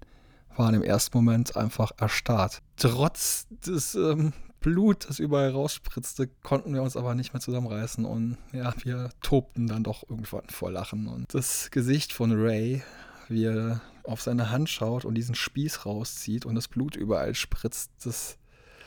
waren 0.57 0.75
im 0.75 0.83
ersten 0.83 1.17
Moment 1.17 1.57
einfach 1.57 1.93
erstarrt. 1.99 2.63
Trotz 2.77 3.47
des 3.65 3.95
ähm, 3.95 4.33
Blut, 4.61 5.09
das 5.09 5.19
überall 5.19 5.51
rausspritzte, 5.51 6.29
konnten 6.43 6.75
wir 6.75 6.83
uns 6.83 6.97
aber 6.97 7.15
nicht 7.15 7.33
mehr 7.33 7.41
zusammenreißen 7.41 8.05
und 8.05 8.39
ja, 8.53 8.75
wir 8.83 9.11
tobten 9.23 9.69
dann 9.69 9.85
doch 9.85 10.09
irgendwann 10.09 10.49
vor 10.49 10.71
Lachen. 10.73 11.07
Und 11.07 11.33
das 11.33 11.71
Gesicht 11.71 12.13
von 12.13 12.33
Ray, 12.33 12.83
wie 13.29 13.45
er 13.45 13.81
auf 14.05 14.23
seine 14.23 14.51
Hand 14.51 14.69
schaut 14.69 15.05
und 15.05 15.15
diesen 15.15 15.35
Spieß 15.35 15.87
rauszieht 15.87 16.47
und 16.47 16.55
das 16.55 16.67
Blut 16.67 16.97
überall 16.97 17.35
spritzt, 17.35 17.93
das 18.05 18.38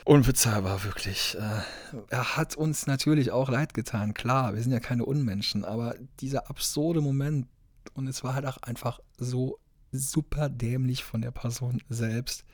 unbezahlbar, 0.04 0.84
wirklich. 0.84 1.36
Äh, 1.38 1.60
er 2.08 2.36
hat 2.36 2.56
uns 2.56 2.86
natürlich 2.86 3.30
auch 3.30 3.48
leid 3.48 3.74
getan, 3.74 4.14
klar, 4.14 4.54
wir 4.54 4.62
sind 4.62 4.72
ja 4.72 4.80
keine 4.80 5.04
Unmenschen, 5.04 5.64
aber 5.64 5.94
dieser 6.20 6.50
absurde 6.50 7.00
Moment, 7.00 7.46
und 7.94 8.06
es 8.06 8.24
war 8.24 8.34
halt 8.34 8.46
auch 8.46 8.58
einfach 8.58 9.00
so 9.18 9.58
super 9.92 10.48
dämlich 10.48 11.04
von 11.04 11.20
der 11.20 11.30
Person 11.30 11.82
selbst. 11.88 12.44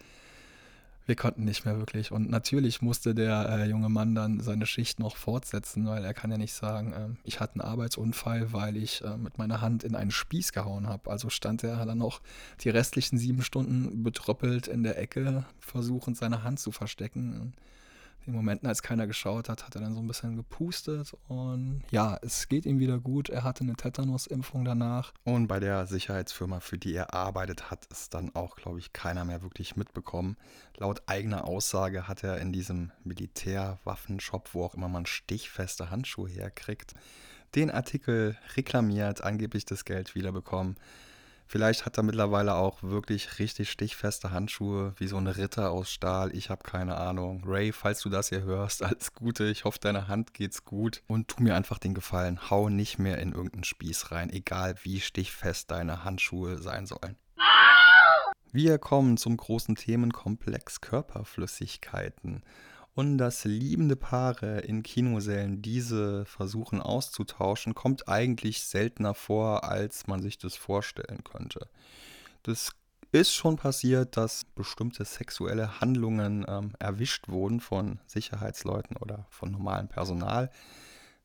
Wir 1.08 1.16
konnten 1.16 1.46
nicht 1.46 1.64
mehr 1.64 1.78
wirklich. 1.78 2.12
Und 2.12 2.28
natürlich 2.28 2.82
musste 2.82 3.14
der 3.14 3.48
äh, 3.48 3.64
junge 3.64 3.88
Mann 3.88 4.14
dann 4.14 4.40
seine 4.40 4.66
Schicht 4.66 5.00
noch 5.00 5.16
fortsetzen, 5.16 5.86
weil 5.86 6.04
er 6.04 6.12
kann 6.12 6.30
ja 6.30 6.36
nicht 6.36 6.52
sagen, 6.52 6.92
äh, 6.92 7.08
ich 7.24 7.40
hatte 7.40 7.54
einen 7.54 7.62
Arbeitsunfall, 7.62 8.52
weil 8.52 8.76
ich 8.76 9.02
äh, 9.02 9.16
mit 9.16 9.38
meiner 9.38 9.62
Hand 9.62 9.84
in 9.84 9.94
einen 9.94 10.10
Spieß 10.10 10.52
gehauen 10.52 10.86
habe. 10.86 11.10
Also 11.10 11.30
stand 11.30 11.64
er 11.64 11.86
dann 11.86 11.96
noch 11.96 12.20
die 12.60 12.68
restlichen 12.68 13.16
sieben 13.16 13.40
Stunden 13.40 14.02
betröppelt 14.02 14.68
in 14.68 14.82
der 14.82 14.98
Ecke, 14.98 15.46
versuchend 15.60 16.18
seine 16.18 16.42
Hand 16.42 16.60
zu 16.60 16.72
verstecken. 16.72 17.54
Den 18.28 18.34
Momenten, 18.34 18.68
als 18.68 18.82
keiner 18.82 19.06
geschaut 19.06 19.48
hat, 19.48 19.64
hat 19.64 19.74
er 19.74 19.80
dann 19.80 19.94
so 19.94 20.00
ein 20.00 20.06
bisschen 20.06 20.36
gepustet 20.36 21.16
und 21.28 21.82
ja, 21.90 22.18
es 22.20 22.46
geht 22.46 22.66
ihm 22.66 22.78
wieder 22.78 22.98
gut. 22.98 23.30
Er 23.30 23.42
hatte 23.42 23.64
eine 23.64 23.72
Tetanus-Impfung 23.72 24.66
danach. 24.66 25.14
Und 25.24 25.46
bei 25.46 25.58
der 25.60 25.86
Sicherheitsfirma, 25.86 26.60
für 26.60 26.76
die 26.76 26.92
er 26.92 27.14
arbeitet, 27.14 27.70
hat 27.70 27.88
es 27.90 28.10
dann 28.10 28.34
auch, 28.34 28.56
glaube 28.56 28.80
ich, 28.80 28.92
keiner 28.92 29.24
mehr 29.24 29.40
wirklich 29.40 29.76
mitbekommen. 29.76 30.36
Laut 30.76 31.04
eigener 31.06 31.46
Aussage 31.46 32.06
hat 32.06 32.22
er 32.22 32.36
in 32.36 32.52
diesem 32.52 32.92
Militärwaffenshop, 33.02 34.50
wo 34.52 34.62
auch 34.62 34.74
immer 34.74 34.90
man 34.90 35.06
stichfeste 35.06 35.88
Handschuhe 35.88 36.28
herkriegt, 36.28 36.92
den 37.54 37.70
Artikel 37.70 38.36
reklamiert, 38.56 39.24
angeblich 39.24 39.64
das 39.64 39.86
Geld 39.86 40.14
wiederbekommen. 40.14 40.76
Vielleicht 41.50 41.86
hat 41.86 41.96
er 41.96 42.02
mittlerweile 42.02 42.56
auch 42.56 42.82
wirklich 42.82 43.38
richtig 43.38 43.70
stichfeste 43.70 44.32
Handschuhe, 44.32 44.92
wie 44.98 45.06
so 45.06 45.16
ein 45.16 45.26
Ritter 45.26 45.70
aus 45.70 45.90
Stahl. 45.90 46.36
Ich 46.36 46.50
habe 46.50 46.62
keine 46.62 46.98
Ahnung. 46.98 47.42
Ray, 47.46 47.72
falls 47.72 48.02
du 48.02 48.10
das 48.10 48.28
hier 48.28 48.42
hörst, 48.42 48.82
alles 48.84 49.14
Gute. 49.14 49.46
Ich 49.46 49.64
hoffe, 49.64 49.78
deiner 49.78 50.08
Hand 50.08 50.34
geht's 50.34 50.66
gut. 50.66 51.02
Und 51.06 51.28
tu 51.28 51.42
mir 51.42 51.54
einfach 51.54 51.78
den 51.78 51.94
Gefallen. 51.94 52.50
Hau 52.50 52.68
nicht 52.68 52.98
mehr 52.98 53.16
in 53.16 53.32
irgendeinen 53.32 53.64
Spieß 53.64 54.10
rein, 54.10 54.28
egal 54.28 54.74
wie 54.82 55.00
stichfest 55.00 55.70
deine 55.70 56.04
Handschuhe 56.04 56.58
sein 56.58 56.84
sollen. 56.84 57.16
Wir 58.52 58.78
kommen 58.78 59.16
zum 59.16 59.36
großen 59.38 59.74
Themenkomplex 59.74 60.82
Körperflüssigkeiten 60.82 62.42
und 62.98 63.16
dass 63.16 63.44
liebende 63.44 63.94
Paare 63.94 64.58
in 64.58 64.82
Kinosälen 64.82 65.62
diese 65.62 66.24
versuchen 66.24 66.82
auszutauschen, 66.82 67.76
kommt 67.76 68.08
eigentlich 68.08 68.64
seltener 68.64 69.14
vor, 69.14 69.62
als 69.62 70.08
man 70.08 70.20
sich 70.20 70.36
das 70.36 70.56
vorstellen 70.56 71.22
könnte. 71.22 71.68
Das 72.42 72.72
ist 73.12 73.32
schon 73.32 73.54
passiert, 73.54 74.16
dass 74.16 74.44
bestimmte 74.44 75.04
sexuelle 75.04 75.80
Handlungen 75.80 76.44
ähm, 76.48 76.72
erwischt 76.80 77.28
wurden 77.28 77.60
von 77.60 78.00
Sicherheitsleuten 78.08 78.96
oder 78.96 79.28
von 79.30 79.52
normalem 79.52 79.86
Personal, 79.86 80.50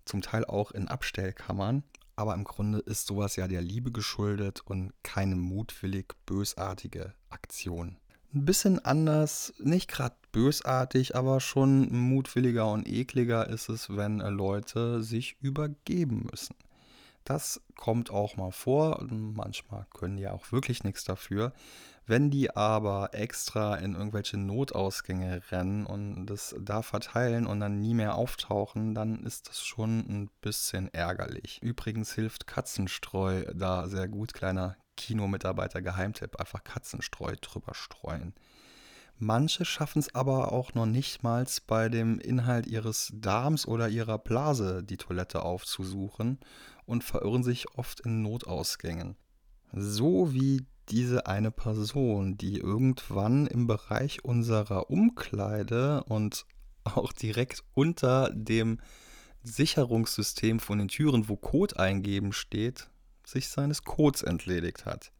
zum 0.06 0.22
Teil 0.22 0.46
auch 0.46 0.70
in 0.74 0.88
Abstellkammern. 0.88 1.82
Aber 2.16 2.36
im 2.36 2.44
Grunde 2.44 2.82
ist 2.82 3.08
sowas 3.08 3.36
ja 3.36 3.48
der 3.48 3.64
Liebe 3.64 3.92
geschuldet 3.92 4.62
und 4.64 4.94
keine 5.02 5.36
mutwillig 5.36 6.14
bösartige 6.28 7.16
Aktion 7.32 7.98
ein 8.34 8.46
bisschen 8.46 8.84
anders, 8.84 9.54
nicht 9.60 9.88
gerade 9.88 10.16
bösartig, 10.34 11.16
aber 11.16 11.40
schon 11.40 11.96
mutwilliger 11.96 12.70
und 12.70 12.86
ekliger 12.86 13.48
ist 13.48 13.70
es, 13.70 13.96
wenn 13.96 14.20
äh, 14.20 14.30
Leute 14.30 15.02
sich 15.02 15.38
übergeben 15.40 16.28
müssen. 16.30 16.56
Das 17.24 17.62
kommt 17.78 18.12
auch 18.12 18.36
mal 18.36 18.52
vor 18.52 19.08
manchmal 19.10 19.86
können 19.94 20.18
die 20.18 20.28
auch 20.28 20.52
wirklich 20.52 20.84
nichts 20.84 21.06
dafür, 21.06 21.54
Wenn 22.06 22.30
die 22.30 22.54
aber 22.54 23.12
extra 23.14 23.76
in 23.76 23.96
irgendwelche 23.96 24.38
Notausgänge 24.38 25.42
rennen 25.52 25.86
und 25.86 26.26
das 26.26 26.54
da 26.60 26.82
verteilen 26.82 27.48
und 27.48 27.62
dann 27.62 27.80
nie 27.80 27.94
mehr 27.94 28.16
auftauchen, 28.16 28.94
dann 28.94 29.24
ist 29.24 29.48
das 29.48 29.64
schon 29.66 30.00
ein 30.00 30.30
bisschen 30.42 30.94
ärgerlich. 30.94 31.62
Übrigens 31.62 32.12
hilft 32.12 32.46
Katzenstreu 32.46 33.46
da 33.54 33.88
sehr 33.88 34.10
gut. 34.10 34.34
Kleiner 34.34 34.76
Kinomitarbeiter 34.98 35.82
Geheimtipp. 35.82 36.36
Einfach 36.42 36.66
Katzenstreu 36.66 37.36
drüber 37.40 37.74
streuen. 37.74 38.34
Manche 39.24 39.64
schaffen 39.64 40.00
es 40.00 40.14
aber 40.14 40.52
auch 40.52 40.74
noch 40.74 40.86
nicht 40.86 41.24
mal 41.24 41.48
bei 41.66 41.88
dem 41.88 42.20
Inhalt 42.20 42.68
ihres 42.68 43.10
Darms 43.16 43.66
oder 43.66 43.88
ihrer 43.88 44.18
Blase 44.18 44.84
die 44.84 44.98
Toilette 44.98 45.44
aufzusuchen 45.44 46.40
und 46.86 47.06
verirren 47.06 47.42
sich 47.42 47.70
oft 47.78 48.02
in 48.02 48.22
Notausgängen. 48.22 49.16
So 49.72 50.34
wie 50.34 50.66
diese 50.90 51.26
eine 51.26 51.52
Person, 51.52 52.38
die 52.38 52.58
irgendwann 52.58 53.48
im 53.48 53.66
Bereich 53.66 54.26
unserer 54.26 54.90
Umkleide 54.90 56.04
und 56.04 56.46
auch 56.84 57.14
direkt 57.14 57.64
unter 57.74 58.30
dem 58.34 58.82
Sicherungssystem 59.42 60.60
von 60.60 60.80
den 60.80 60.90
Türen, 60.90 61.30
wo 61.30 61.38
Code 61.38 61.80
eingeben 61.80 62.34
steht, 62.34 62.90
sich 63.26 63.48
seines 63.48 63.84
Codes 63.84 64.22
entledigt 64.22 64.86
hat. 64.86 65.14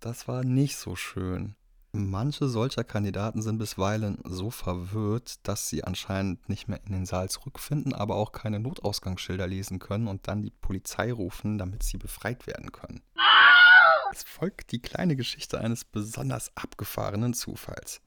Das 0.00 0.26
war 0.26 0.42
nicht 0.42 0.78
so 0.78 0.96
schön. 0.96 1.54
Manche 1.96 2.48
solcher 2.48 2.82
Kandidaten 2.82 3.40
sind 3.40 3.58
bisweilen 3.58 4.18
so 4.24 4.50
verwirrt, 4.50 5.46
dass 5.46 5.68
sie 5.68 5.84
anscheinend 5.84 6.48
nicht 6.48 6.66
mehr 6.66 6.80
in 6.84 6.92
den 6.92 7.06
Saal 7.06 7.30
zurückfinden, 7.30 7.94
aber 7.94 8.16
auch 8.16 8.32
keine 8.32 8.58
Notausgangsschilder 8.58 9.46
lesen 9.46 9.78
können 9.78 10.08
und 10.08 10.26
dann 10.26 10.42
die 10.42 10.50
Polizei 10.50 11.12
rufen, 11.12 11.56
damit 11.56 11.84
sie 11.84 11.96
befreit 11.96 12.48
werden 12.48 12.72
können. 12.72 13.00
Es 14.10 14.24
folgt 14.24 14.72
die 14.72 14.80
kleine 14.80 15.14
Geschichte 15.14 15.60
eines 15.60 15.84
besonders 15.84 16.50
abgefahrenen 16.56 17.32
Zufalls. 17.32 18.00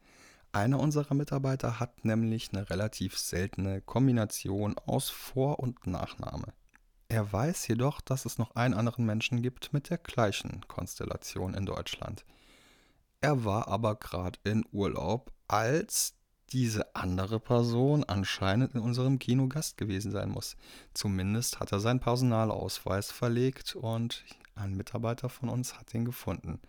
Einer 0.51 0.81
unserer 0.81 1.13
Mitarbeiter 1.13 1.79
hat 1.79 2.03
nämlich 2.03 2.49
eine 2.51 2.69
relativ 2.69 3.17
seltene 3.17 3.79
Kombination 3.79 4.75
aus 4.85 5.09
Vor- 5.09 5.59
und 5.59 5.87
Nachname. 5.87 6.51
Er 7.07 7.31
weiß 7.31 7.65
jedoch, 7.69 8.01
dass 8.01 8.25
es 8.25 8.37
noch 8.37 8.53
einen 8.57 8.73
anderen 8.73 9.05
Menschen 9.05 9.41
gibt 9.41 9.71
mit 9.71 9.89
der 9.89 9.97
gleichen 9.97 10.67
Konstellation 10.67 11.53
in 11.53 11.65
Deutschland. 11.65 12.25
Er 13.21 13.43
war 13.43 13.67
aber 13.67 13.95
gerade 13.95 14.39
in 14.43 14.63
Urlaub, 14.71 15.31
als 15.47 16.13
diese 16.51 16.95
andere 16.95 17.39
Person 17.39 18.03
anscheinend 18.03 18.75
in 18.75 18.81
unserem 18.81 19.19
Kino 19.19 19.47
Gast 19.47 19.77
gewesen 19.77 20.11
sein 20.11 20.29
muss. 20.29 20.55
Zumindest 20.93 21.59
hat 21.59 21.71
er 21.71 21.79
seinen 21.79 21.99
Personalausweis 21.99 23.11
verlegt 23.11 23.75
und 23.75 24.23
ein 24.55 24.75
Mitarbeiter 24.75 25.29
von 25.29 25.49
uns 25.49 25.77
hat 25.77 25.93
ihn 25.93 26.05
gefunden. 26.05 26.59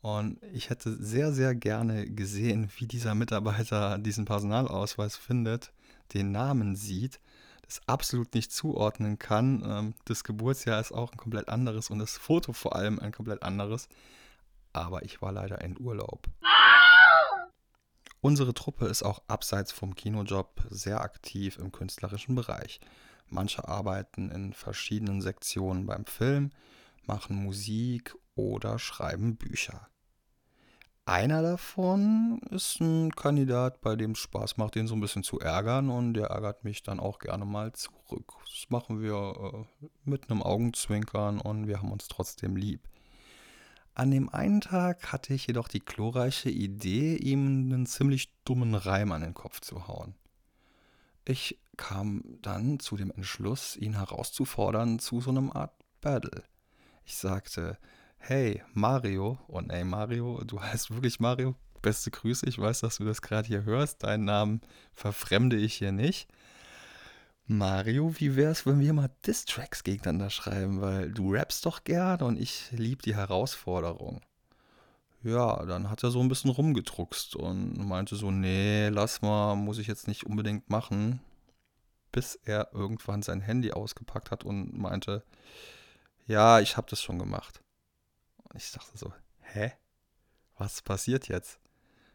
Und 0.00 0.40
ich 0.52 0.70
hätte 0.70 0.96
sehr, 0.96 1.32
sehr 1.32 1.54
gerne 1.54 2.10
gesehen, 2.10 2.70
wie 2.76 2.86
dieser 2.86 3.14
Mitarbeiter 3.14 3.98
diesen 3.98 4.24
Personalausweis 4.24 5.16
findet, 5.16 5.72
den 6.14 6.32
Namen 6.32 6.74
sieht, 6.74 7.20
das 7.62 7.80
absolut 7.86 8.34
nicht 8.34 8.52
zuordnen 8.52 9.18
kann. 9.18 9.62
Ähm, 9.64 9.94
das 10.04 10.24
Geburtsjahr 10.24 10.80
ist 10.80 10.92
auch 10.92 11.12
ein 11.12 11.18
komplett 11.18 11.48
anderes 11.48 11.90
und 11.90 11.98
das 11.98 12.16
Foto 12.16 12.52
vor 12.52 12.74
allem 12.76 12.98
ein 12.98 13.12
komplett 13.12 13.42
anderes 13.42 13.88
aber 14.72 15.04
ich 15.04 15.22
war 15.22 15.32
leider 15.32 15.60
in 15.60 15.78
Urlaub. 15.78 16.26
Unsere 18.20 18.54
Truppe 18.54 18.86
ist 18.86 19.02
auch 19.02 19.22
abseits 19.26 19.72
vom 19.72 19.96
Kinojob 19.96 20.62
sehr 20.70 21.00
aktiv 21.00 21.58
im 21.58 21.72
künstlerischen 21.72 22.36
Bereich. 22.36 22.80
Manche 23.26 23.66
arbeiten 23.66 24.30
in 24.30 24.52
verschiedenen 24.52 25.20
Sektionen 25.20 25.86
beim 25.86 26.06
Film, 26.06 26.50
machen 27.04 27.42
Musik 27.42 28.14
oder 28.36 28.78
schreiben 28.78 29.36
Bücher. 29.36 29.88
Einer 31.04 31.42
davon 31.42 32.40
ist 32.50 32.80
ein 32.80 33.10
Kandidat, 33.10 33.80
bei 33.80 33.96
dem 33.96 34.12
es 34.12 34.20
Spaß 34.20 34.56
macht, 34.56 34.76
den 34.76 34.86
so 34.86 34.94
ein 34.94 35.00
bisschen 35.00 35.24
zu 35.24 35.40
ärgern 35.40 35.90
und 35.90 36.14
der 36.14 36.26
ärgert 36.26 36.62
mich 36.62 36.84
dann 36.84 37.00
auch 37.00 37.18
gerne 37.18 37.44
mal 37.44 37.72
zurück. 37.72 38.34
Das 38.44 38.70
machen 38.70 39.02
wir 39.02 39.66
äh, 39.82 39.86
mit 40.04 40.30
einem 40.30 40.44
Augenzwinkern 40.44 41.40
und 41.40 41.66
wir 41.66 41.78
haben 41.78 41.90
uns 41.90 42.06
trotzdem 42.06 42.54
lieb. 42.54 42.86
An 43.94 44.10
dem 44.10 44.30
einen 44.30 44.62
Tag 44.62 45.12
hatte 45.12 45.34
ich 45.34 45.46
jedoch 45.46 45.68
die 45.68 45.84
glorreiche 45.84 46.48
Idee, 46.48 47.16
ihm 47.16 47.70
einen 47.72 47.86
ziemlich 47.86 48.32
dummen 48.44 48.74
Reim 48.74 49.12
an 49.12 49.20
den 49.20 49.34
Kopf 49.34 49.60
zu 49.60 49.86
hauen. 49.86 50.14
Ich 51.24 51.58
kam 51.76 52.22
dann 52.40 52.80
zu 52.80 52.96
dem 52.96 53.10
Entschluss, 53.10 53.76
ihn 53.76 53.94
herauszufordern 53.94 54.98
zu 54.98 55.20
so 55.20 55.30
einem 55.30 55.52
Art 55.52 55.72
Battle. 56.00 56.42
Ich 57.04 57.16
sagte, 57.16 57.78
hey 58.16 58.62
Mario, 58.72 59.38
und 59.46 59.70
ey 59.70 59.84
Mario, 59.84 60.42
du 60.44 60.60
heißt 60.60 60.92
wirklich 60.92 61.20
Mario, 61.20 61.54
beste 61.82 62.10
Grüße, 62.10 62.46
ich 62.46 62.58
weiß, 62.58 62.80
dass 62.80 62.96
du 62.96 63.04
das 63.04 63.20
gerade 63.20 63.46
hier 63.46 63.64
hörst, 63.64 64.02
deinen 64.04 64.24
Namen 64.24 64.62
verfremde 64.94 65.56
ich 65.56 65.74
hier 65.74 65.92
nicht. 65.92 66.28
Mario, 67.46 68.14
wie 68.18 68.36
wär's, 68.36 68.66
wenn 68.66 68.80
wir 68.80 68.92
mal 68.92 69.10
Distracks 69.26 69.82
gegeneinander 69.84 70.30
schreiben, 70.30 70.80
weil 70.80 71.10
du 71.10 71.32
rappst 71.32 71.66
doch 71.66 71.84
gern 71.84 72.22
und 72.22 72.38
ich 72.38 72.70
lieb 72.70 73.02
die 73.02 73.16
Herausforderung. 73.16 74.20
Ja, 75.24 75.64
dann 75.66 75.90
hat 75.90 76.02
er 76.02 76.10
so 76.10 76.20
ein 76.20 76.28
bisschen 76.28 76.50
rumgedruckst 76.50 77.36
und 77.36 77.76
meinte 77.86 78.16
so, 78.16 78.30
nee, 78.30 78.88
lass 78.88 79.22
mal, 79.22 79.54
muss 79.54 79.78
ich 79.78 79.86
jetzt 79.86 80.08
nicht 80.08 80.24
unbedingt 80.24 80.68
machen, 80.70 81.20
bis 82.10 82.36
er 82.44 82.72
irgendwann 82.72 83.22
sein 83.22 83.40
Handy 83.40 83.72
ausgepackt 83.72 84.30
hat 84.30 84.44
und 84.44 84.76
meinte, 84.76 85.24
ja, 86.26 86.60
ich 86.60 86.76
hab 86.76 86.88
das 86.88 87.02
schon 87.02 87.18
gemacht. 87.18 87.62
Und 88.44 88.56
ich 88.56 88.72
dachte 88.72 88.96
so, 88.98 89.12
hä? 89.40 89.72
Was 90.58 90.82
passiert 90.82 91.28
jetzt? 91.28 91.58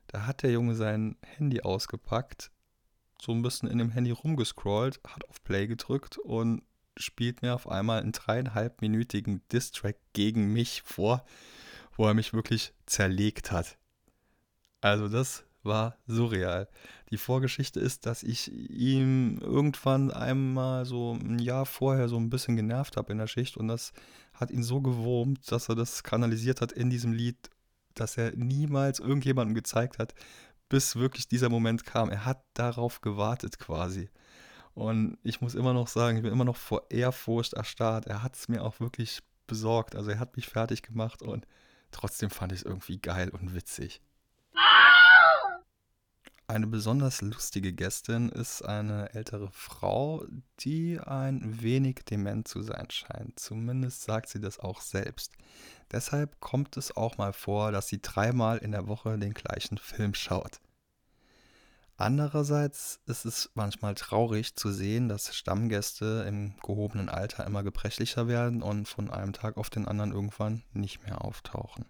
Da 0.08 0.26
hat 0.26 0.44
der 0.44 0.52
Junge 0.52 0.76
sein 0.76 1.18
Handy 1.26 1.62
ausgepackt, 1.62 2.52
so 3.22 3.32
ein 3.32 3.42
bisschen 3.42 3.70
in 3.70 3.78
dem 3.78 3.92
Handy 3.92 4.12
rumgescrollt, 4.12 5.00
hat 5.08 5.28
auf 5.30 5.44
Play 5.44 5.68
gedrückt 5.68 6.18
und 6.18 6.62
spielt 6.98 7.42
mir 7.42 7.54
auf 7.54 7.70
einmal 7.70 8.02
einen 8.02 8.12
dreieinhalbminütigen 8.12 9.42
Distrack 9.52 9.98
gegen 10.14 10.54
mich 10.54 10.82
vor, 10.84 11.26
wo 11.96 12.06
er 12.06 12.14
mich 12.14 12.34
wirklich 12.34 12.74
zerlegt 12.86 13.52
hat. 13.52 13.78
Also 14.82 15.08
das 15.08 15.46
war 15.64 15.98
surreal. 16.08 16.68
Die 17.12 17.18
Vorgeschichte 17.18 17.80
ist, 17.80 18.06
dass 18.06 18.24
ich 18.24 18.52
ihm 18.52 19.38
irgendwann 19.40 20.12
einmal 20.12 20.86
so 20.86 21.14
ein 21.14 21.40
Jahr 21.40 21.66
vorher 21.66 22.08
so 22.08 22.18
ein 22.18 22.30
bisschen 22.30 22.56
genervt 22.56 22.98
habe 22.98 23.12
in 23.12 23.18
der 23.18 23.28
Schicht 23.28 23.58
und 23.58 23.68
das 23.68 23.94
hat 24.34 24.52
ihn 24.52 24.64
so 24.64 24.82
gewurmt, 24.82 25.52
dass 25.52 25.70
er 25.70 25.76
das 25.76 26.04
kanalisiert 26.04 26.62
hat 26.62 26.72
in 26.72 26.90
diesem 26.90 27.12
Lied, 27.12 27.50
dass 27.94 28.18
er 28.18 28.36
niemals 28.36 29.00
irgendjemandem 29.00 29.56
gezeigt 29.56 30.00
hat, 30.00 30.14
bis 30.70 30.96
wirklich 30.96 31.28
dieser 31.28 31.50
Moment 31.50 31.86
kam. 31.86 32.10
Er 32.10 32.26
hat 32.26 32.44
darauf 32.54 33.02
gewartet 33.02 33.60
quasi. 33.60 34.10
Und 34.74 35.18
ich 35.24 35.42
muss 35.42 35.56
immer 35.56 35.74
noch 35.74 35.88
sagen, 35.88 36.18
ich 36.18 36.24
bin 36.24 36.32
immer 36.32 36.46
noch 36.46 36.58
vor 36.58 36.84
Ehrfurcht 36.90 37.54
erstarrt. 37.54 38.06
Er 38.06 38.22
hat 38.22 38.36
es 38.36 38.48
mir 38.48 38.64
auch 38.64 38.80
wirklich 38.80 39.22
besorgt. 39.48 39.96
Also 39.96 40.12
er 40.12 40.20
hat 40.20 40.36
mich 40.36 40.48
fertig 40.48 40.84
gemacht 40.84 41.22
und 41.22 41.48
trotzdem 41.92 42.30
fand 42.30 42.52
ich 42.52 42.60
es 42.60 42.66
irgendwie 42.66 43.00
geil 43.00 43.30
und 43.30 43.56
witzig. 43.56 44.02
Eine 46.50 46.68
besonders 46.68 47.20
lustige 47.20 47.74
Gästin 47.74 48.30
ist 48.30 48.62
eine 48.62 49.14
ältere 49.14 49.50
Frau, 49.52 50.24
die 50.62 50.98
ein 50.98 51.62
wenig 51.62 52.06
dement 52.10 52.48
zu 52.48 52.64
sein 52.64 52.90
scheint. 52.90 53.38
Zumindest 53.38 54.04
sagt 54.04 54.30
sie 54.30 54.40
das 54.40 54.58
auch 54.58 54.80
selbst. 54.80 55.34
Deshalb 55.92 56.40
kommt 56.40 56.78
es 56.78 56.96
auch 56.96 57.18
mal 57.18 57.34
vor, 57.34 57.74
dass 57.74 57.90
sie 57.90 58.02
dreimal 58.02 58.60
in 58.60 58.72
der 58.72 58.88
Woche 58.88 59.20
den 59.20 59.34
gleichen 59.34 59.78
Film 59.78 60.14
schaut. 60.14 60.62
Andererseits 61.98 63.02
ist 63.08 63.26
es 63.26 63.50
manchmal 63.54 63.96
traurig 63.96 64.56
zu 64.56 64.72
sehen, 64.72 65.10
dass 65.10 65.36
Stammgäste 65.36 66.24
im 66.30 66.56
gehobenen 66.66 67.10
Alter 67.10 67.46
immer 67.46 67.64
gebrechlicher 67.64 68.30
werden 68.30 68.62
und 68.62 68.88
von 68.88 69.10
einem 69.10 69.34
Tag 69.34 69.58
auf 69.58 69.70
den 69.70 69.86
anderen 69.86 70.14
irgendwann 70.14 70.64
nicht 70.72 71.04
mehr 71.04 71.26
auftauchen. 71.26 71.88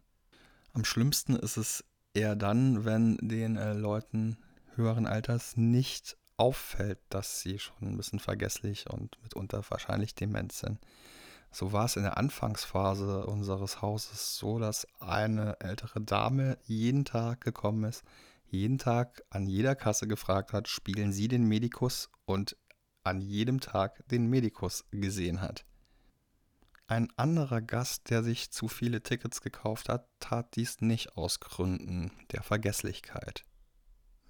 Am 0.74 0.84
schlimmsten 0.84 1.36
ist 1.36 1.58
es 1.58 1.84
eher 2.16 2.36
dann, 2.36 2.86
wenn 2.86 3.18
den 3.18 3.58
äh, 3.58 3.74
Leuten 3.74 4.38
höheren 4.78 5.08
Alters 5.08 5.58
nicht 5.58 6.18
auffällt, 6.38 7.00
dass 7.10 7.42
sie 7.42 7.60
schon 7.60 7.76
ein 7.82 7.98
bisschen 7.98 8.20
vergesslich 8.20 8.90
und 8.90 9.22
mitunter 9.24 9.64
wahrscheinlich 9.70 10.16
dement 10.16 10.52
sind. 10.52 10.80
So 11.52 11.72
war 11.72 11.86
es 11.86 11.96
in 11.96 12.04
der 12.04 12.18
Anfangsphase 12.18 13.26
unseres 13.26 13.82
Hauses 13.82 14.38
so, 14.38 14.60
dass 14.60 14.88
eine 15.00 15.60
ältere 15.60 16.02
Dame 16.02 16.58
jeden 16.66 17.06
Tag 17.06 17.42
gekommen 17.42 17.84
ist, 17.86 18.04
jeden 18.46 18.78
Tag 18.78 19.24
an 19.30 19.48
jeder 19.48 19.76
Kasse 19.76 20.08
gefragt 20.08 20.54
hat, 20.54 20.68
spielen 20.68 21.12
Sie 21.12 21.28
den 21.28 21.48
Medikus 21.48 22.10
und 22.26 22.56
an 23.04 23.22
jedem 23.22 23.60
Tag 23.60 24.08
den 24.10 24.28
Medikus 24.28 24.86
gesehen 24.92 25.42
hat. 25.42 25.66
Ein 26.90 27.10
anderer 27.18 27.62
Gast, 27.62 28.10
der 28.10 28.24
sich 28.24 28.52
zu 28.52 28.68
viele 28.68 29.02
Tickets 29.02 29.42
gekauft 29.42 29.90
hat, 29.90 30.08
tat 30.20 30.56
dies 30.56 30.80
nicht 30.80 31.18
aus 31.18 31.40
Gründen 31.40 32.12
der 32.32 32.44
Vergesslichkeit. 32.44 33.44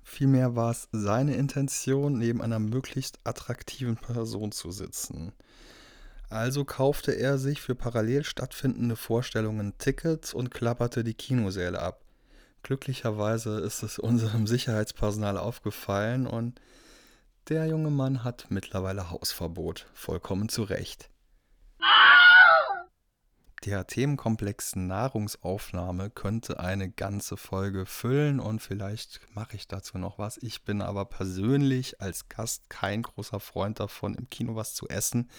Vielmehr 0.10 0.55
war 0.55 0.72
es 0.72 0.88
seine 0.93 1.36
Intention, 1.36 2.18
neben 2.18 2.41
einer 2.41 2.60
möglichst 2.60 3.20
attraktiven 3.26 3.97
Person 3.97 4.53
zu 4.53 4.72
sitzen. 4.72 5.34
Also 6.30 6.64
kaufte 6.64 7.12
er 7.12 7.38
sich 7.38 7.62
für 7.62 7.76
parallel 7.76 8.24
stattfindende 8.24 8.95
Vorstellungen 8.95 9.78
Tickets 9.78 10.34
und 10.34 10.49
klapperte 10.49 11.03
die 11.03 11.14
Kinosäle 11.14 11.80
ab. 11.80 12.05
Glücklicherweise 12.64 13.60
ist 13.60 13.84
es 13.84 13.99
unserem 13.99 14.47
Sicherheitspersonal 14.47 15.38
aufgefallen 15.38 16.26
und 16.26 16.62
der 17.49 17.68
junge 17.68 17.91
Mann 17.91 18.24
hat 18.24 18.47
mittlerweile 18.49 19.12
Hausverbot, 19.12 19.88
vollkommen 19.93 20.47
zu 20.47 20.64
Recht. 20.64 21.10
Der 23.66 23.88
Themenkomplex 23.88 24.76
Nahrungsaufnahme 24.76 26.12
könnte 26.12 26.60
eine 26.60 26.91
ganze 26.91 27.38
Folge 27.38 27.88
füllen 27.88 28.39
und 28.39 28.62
vielleicht 28.62 29.20
mache 29.34 29.55
ich 29.55 29.68
dazu 29.68 29.97
noch 29.97 30.20
was. 30.20 30.38
Ich 30.38 30.64
bin 30.64 30.82
aber 30.82 31.05
persönlich 31.05 31.99
als 31.99 32.30
Gast 32.30 32.70
kein 32.70 33.01
großer 33.01 33.39
Freund 33.39 33.80
davon, 33.80 34.14
im 34.14 34.30
Kino 34.30 34.55
was 34.55 34.76
zu 34.76 34.88
essen 34.89 35.30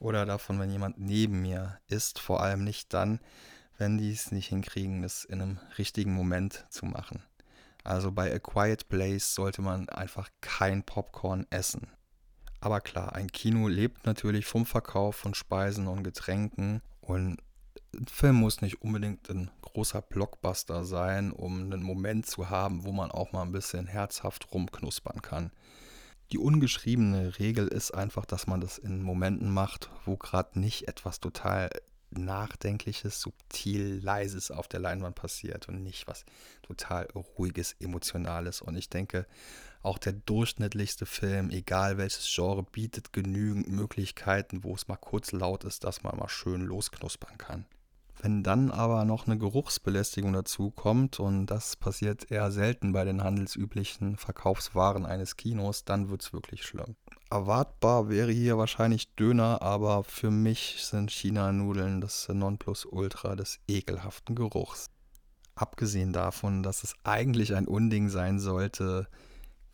oder 0.00 0.26
davon, 0.26 0.58
wenn 0.58 0.70
jemand 0.70 0.98
neben 0.98 1.42
mir 1.42 1.78
isst. 1.86 2.18
Vor 2.18 2.42
allem 2.42 2.64
nicht 2.64 2.92
dann, 2.92 3.20
wenn 3.78 3.98
die 3.98 4.12
es 4.12 4.32
nicht 4.32 4.48
hinkriegen, 4.48 5.02
das 5.02 5.24
in 5.24 5.40
einem 5.40 5.60
richtigen 5.78 6.12
Moment 6.12 6.66
zu 6.70 6.86
machen. 6.86 7.22
Also 7.84 8.10
bei 8.10 8.34
A 8.34 8.38
Quiet 8.40 8.88
Place 8.88 9.34
sollte 9.34 9.62
man 9.62 9.88
einfach 9.88 10.28
kein 10.40 10.82
Popcorn 10.82 11.46
essen. 11.50 11.86
Aber 12.60 12.80
klar, 12.80 13.14
ein 13.14 13.30
Kino 13.30 13.68
lebt 13.68 14.06
natürlich 14.06 14.46
vom 14.46 14.66
Verkauf 14.66 15.16
von 15.16 15.34
Speisen 15.34 15.86
und 15.86 16.02
Getränken 16.02 16.80
und 17.02 17.38
ein 17.94 18.06
Film 18.06 18.36
muss 18.36 18.60
nicht 18.60 18.82
unbedingt 18.82 19.28
ein 19.30 19.50
großer 19.62 20.02
Blockbuster 20.02 20.84
sein, 20.84 21.32
um 21.32 21.62
einen 21.62 21.82
Moment 21.82 22.26
zu 22.26 22.50
haben, 22.50 22.84
wo 22.84 22.92
man 22.92 23.10
auch 23.10 23.32
mal 23.32 23.42
ein 23.42 23.52
bisschen 23.52 23.86
herzhaft 23.86 24.52
rumknuspern 24.52 25.22
kann. 25.22 25.50
Die 26.32 26.38
ungeschriebene 26.38 27.38
Regel 27.38 27.68
ist 27.68 27.92
einfach, 27.92 28.24
dass 28.24 28.46
man 28.46 28.60
das 28.60 28.78
in 28.78 29.02
Momenten 29.02 29.52
macht, 29.52 29.90
wo 30.04 30.16
gerade 30.16 30.58
nicht 30.58 30.88
etwas 30.88 31.20
total 31.20 31.70
Nachdenkliches, 32.10 33.20
subtil, 33.20 34.00
leises 34.02 34.50
auf 34.50 34.68
der 34.68 34.80
Leinwand 34.80 35.16
passiert 35.16 35.68
und 35.68 35.82
nicht 35.82 36.06
was 36.06 36.24
total 36.62 37.06
ruhiges, 37.14 37.74
emotionales. 37.80 38.62
Und 38.62 38.76
ich 38.76 38.88
denke, 38.88 39.26
auch 39.84 39.98
der 39.98 40.12
durchschnittlichste 40.12 41.06
Film, 41.06 41.50
egal 41.50 41.98
welches 41.98 42.32
Genre, 42.34 42.62
bietet 42.62 43.12
genügend 43.12 43.68
Möglichkeiten, 43.68 44.64
wo 44.64 44.74
es 44.74 44.88
mal 44.88 44.96
kurz 44.96 45.32
laut 45.32 45.64
ist, 45.64 45.84
dass 45.84 46.02
man 46.02 46.16
mal 46.18 46.28
schön 46.28 46.62
losknuspern 46.62 47.38
kann. 47.38 47.66
Wenn 48.20 48.42
dann 48.42 48.70
aber 48.70 49.04
noch 49.04 49.26
eine 49.26 49.36
Geruchsbelästigung 49.36 50.32
dazu 50.32 50.70
kommt, 50.70 51.20
und 51.20 51.46
das 51.46 51.76
passiert 51.76 52.30
eher 52.30 52.50
selten 52.50 52.92
bei 52.92 53.04
den 53.04 53.22
handelsüblichen 53.22 54.16
Verkaufswaren 54.16 55.04
eines 55.04 55.36
Kinos, 55.36 55.84
dann 55.84 56.08
wird 56.08 56.22
es 56.22 56.32
wirklich 56.32 56.64
schlimm. 56.64 56.96
Erwartbar 57.30 58.08
wäre 58.08 58.32
hier 58.32 58.56
wahrscheinlich 58.56 59.14
Döner, 59.16 59.60
aber 59.60 60.04
für 60.04 60.30
mich 60.30 60.78
sind 60.80 61.10
China-Nudeln 61.10 62.00
das 62.00 62.28
Nonplusultra 62.28 63.36
des 63.36 63.58
ekelhaften 63.68 64.34
Geruchs. 64.36 64.86
Abgesehen 65.54 66.12
davon, 66.12 66.62
dass 66.62 66.82
es 66.82 66.94
eigentlich 67.04 67.54
ein 67.54 67.68
Unding 67.68 68.08
sein 68.08 68.38
sollte, 68.40 69.06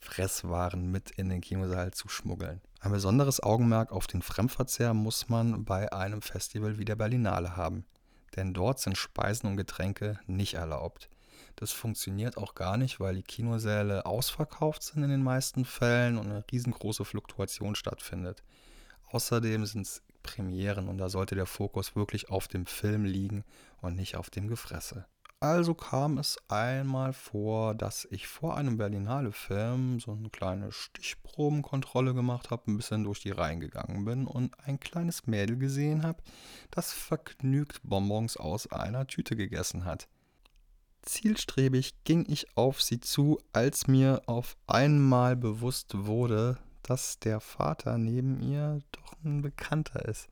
Fresswaren 0.00 0.90
mit 0.90 1.10
in 1.12 1.28
den 1.28 1.40
Kinosaal 1.40 1.92
zu 1.92 2.08
schmuggeln. 2.08 2.60
Ein 2.80 2.92
besonderes 2.92 3.42
Augenmerk 3.42 3.92
auf 3.92 4.06
den 4.06 4.22
Fremdverzehr 4.22 4.94
muss 4.94 5.28
man 5.28 5.64
bei 5.64 5.92
einem 5.92 6.22
Festival 6.22 6.78
wie 6.78 6.84
der 6.84 6.96
Berlinale 6.96 7.56
haben 7.56 7.84
denn 8.36 8.54
dort 8.54 8.80
sind 8.80 8.96
Speisen 8.96 9.48
und 9.48 9.56
Getränke 9.56 10.18
nicht 10.26 10.54
erlaubt. 10.54 11.08
Das 11.56 11.72
funktioniert 11.72 12.36
auch 12.36 12.54
gar 12.54 12.76
nicht, 12.76 13.00
weil 13.00 13.16
die 13.16 13.22
Kinosäle 13.22 14.06
ausverkauft 14.06 14.82
sind 14.82 15.02
in 15.02 15.10
den 15.10 15.22
meisten 15.22 15.64
Fällen 15.64 16.16
und 16.16 16.26
eine 16.26 16.44
riesengroße 16.50 17.04
Fluktuation 17.04 17.74
stattfindet. 17.74 18.42
Außerdem 19.10 19.66
sind 19.66 19.82
es 19.82 20.02
Premieren 20.22 20.88
und 20.88 20.98
da 20.98 21.08
sollte 21.08 21.34
der 21.34 21.46
Fokus 21.46 21.96
wirklich 21.96 22.30
auf 22.30 22.46
dem 22.46 22.66
Film 22.66 23.04
liegen 23.04 23.44
und 23.80 23.96
nicht 23.96 24.16
auf 24.16 24.30
dem 24.30 24.48
Gefresse. 24.48 25.06
Also 25.42 25.72
kam 25.72 26.18
es 26.18 26.36
einmal 26.48 27.14
vor, 27.14 27.74
dass 27.74 28.06
ich 28.10 28.28
vor 28.28 28.58
einem 28.58 28.76
Berlinale-Film 28.76 29.98
so 29.98 30.12
eine 30.12 30.28
kleine 30.28 30.70
Stichprobenkontrolle 30.70 32.12
gemacht 32.12 32.50
habe, 32.50 32.70
ein 32.70 32.76
bisschen 32.76 33.04
durch 33.04 33.20
die 33.20 33.30
Reihen 33.30 33.58
gegangen 33.58 34.04
bin 34.04 34.26
und 34.26 34.52
ein 34.66 34.78
kleines 34.78 35.26
Mädel 35.26 35.56
gesehen 35.56 36.02
habe, 36.02 36.22
das 36.70 36.92
vergnügt 36.92 37.80
Bonbons 37.82 38.36
aus 38.36 38.70
einer 38.70 39.06
Tüte 39.06 39.34
gegessen 39.34 39.86
hat. 39.86 40.08
Zielstrebig 41.00 42.04
ging 42.04 42.26
ich 42.28 42.54
auf 42.58 42.82
sie 42.82 43.00
zu, 43.00 43.40
als 43.54 43.86
mir 43.86 44.20
auf 44.26 44.58
einmal 44.66 45.36
bewusst 45.36 46.04
wurde, 46.04 46.58
dass 46.82 47.18
der 47.18 47.40
Vater 47.40 47.96
neben 47.96 48.42
ihr 48.42 48.80
doch 48.92 49.14
ein 49.24 49.40
Bekannter 49.40 50.04
ist. 50.04 50.28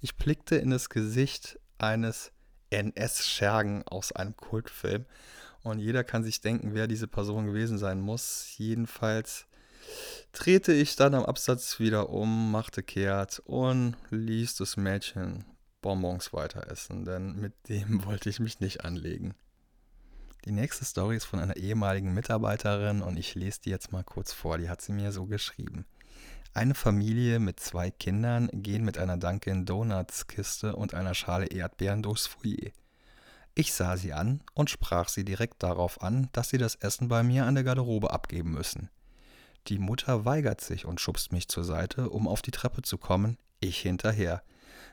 Ich 0.00 0.16
blickte 0.16 0.56
in 0.56 0.70
das 0.70 0.88
Gesicht 0.88 1.60
eines 1.78 2.32
NS-Schergen 2.70 3.82
aus 3.86 4.12
einem 4.12 4.36
Kultfilm. 4.36 5.06
Und 5.62 5.80
jeder 5.80 6.04
kann 6.04 6.24
sich 6.24 6.40
denken, 6.40 6.74
wer 6.74 6.86
diese 6.86 7.08
Person 7.08 7.46
gewesen 7.46 7.78
sein 7.78 8.00
muss. 8.00 8.56
Jedenfalls 8.56 9.46
drehte 10.32 10.72
ich 10.72 10.96
dann 10.96 11.14
am 11.14 11.24
Absatz 11.24 11.80
wieder 11.80 12.10
um, 12.10 12.50
machte 12.50 12.82
kehrt 12.82 13.40
und 13.44 13.96
ließ 14.10 14.56
das 14.56 14.76
Mädchen 14.76 15.44
Bonbons 15.80 16.32
weiter 16.32 16.70
essen, 16.70 17.04
denn 17.04 17.36
mit 17.36 17.52
dem 17.68 18.04
wollte 18.06 18.28
ich 18.28 18.40
mich 18.40 18.60
nicht 18.60 18.84
anlegen. 18.84 19.34
Die 20.44 20.52
nächste 20.52 20.84
Story 20.84 21.16
ist 21.16 21.24
von 21.24 21.40
einer 21.40 21.56
ehemaligen 21.56 22.14
Mitarbeiterin 22.14 23.02
und 23.02 23.18
ich 23.18 23.34
lese 23.34 23.60
die 23.64 23.70
jetzt 23.70 23.92
mal 23.92 24.04
kurz 24.04 24.32
vor. 24.32 24.58
Die 24.58 24.68
hat 24.68 24.80
sie 24.80 24.92
mir 24.92 25.12
so 25.12 25.26
geschrieben. 25.26 25.84
Eine 26.58 26.74
Familie 26.74 27.38
mit 27.38 27.60
zwei 27.60 27.92
Kindern 27.92 28.50
gehen 28.52 28.84
mit 28.84 28.98
einer 28.98 29.16
Dunkin 29.16 29.64
Donuts 29.64 30.26
Kiste 30.26 30.74
und 30.74 30.92
einer 30.92 31.14
Schale 31.14 31.46
Erdbeeren 31.46 32.02
durchs 32.02 32.26
Foyer. 32.26 32.72
Ich 33.54 33.72
sah 33.72 33.96
sie 33.96 34.12
an 34.12 34.42
und 34.54 34.68
sprach 34.68 35.08
sie 35.08 35.24
direkt 35.24 35.62
darauf 35.62 36.02
an, 36.02 36.28
dass 36.32 36.48
sie 36.48 36.58
das 36.58 36.74
Essen 36.74 37.06
bei 37.06 37.22
mir 37.22 37.46
an 37.46 37.54
der 37.54 37.62
Garderobe 37.62 38.10
abgeben 38.10 38.50
müssen. 38.50 38.90
Die 39.68 39.78
Mutter 39.78 40.24
weigert 40.24 40.60
sich 40.60 40.84
und 40.84 41.00
schubst 41.00 41.30
mich 41.30 41.46
zur 41.46 41.62
Seite, 41.62 42.10
um 42.10 42.26
auf 42.26 42.42
die 42.42 42.50
Treppe 42.50 42.82
zu 42.82 42.98
kommen, 42.98 43.38
ich 43.60 43.78
hinterher. 43.78 44.42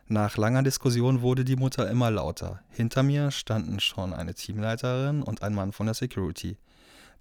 Nach 0.06 0.38
langer 0.38 0.62
Diskussion 0.62 1.24
wurde 1.24 1.46
die 1.46 1.56
Mutter 1.56 1.90
immer 1.90 2.12
lauter. 2.12 2.62
Hinter 2.70 3.02
mir 3.02 3.32
standen 3.32 3.80
schon 3.80 4.14
eine 4.14 4.36
Teamleiterin 4.36 5.24
und 5.24 5.42
ein 5.42 5.56
Mann 5.56 5.72
von 5.72 5.88
der 5.88 5.96
Security. 5.96 6.60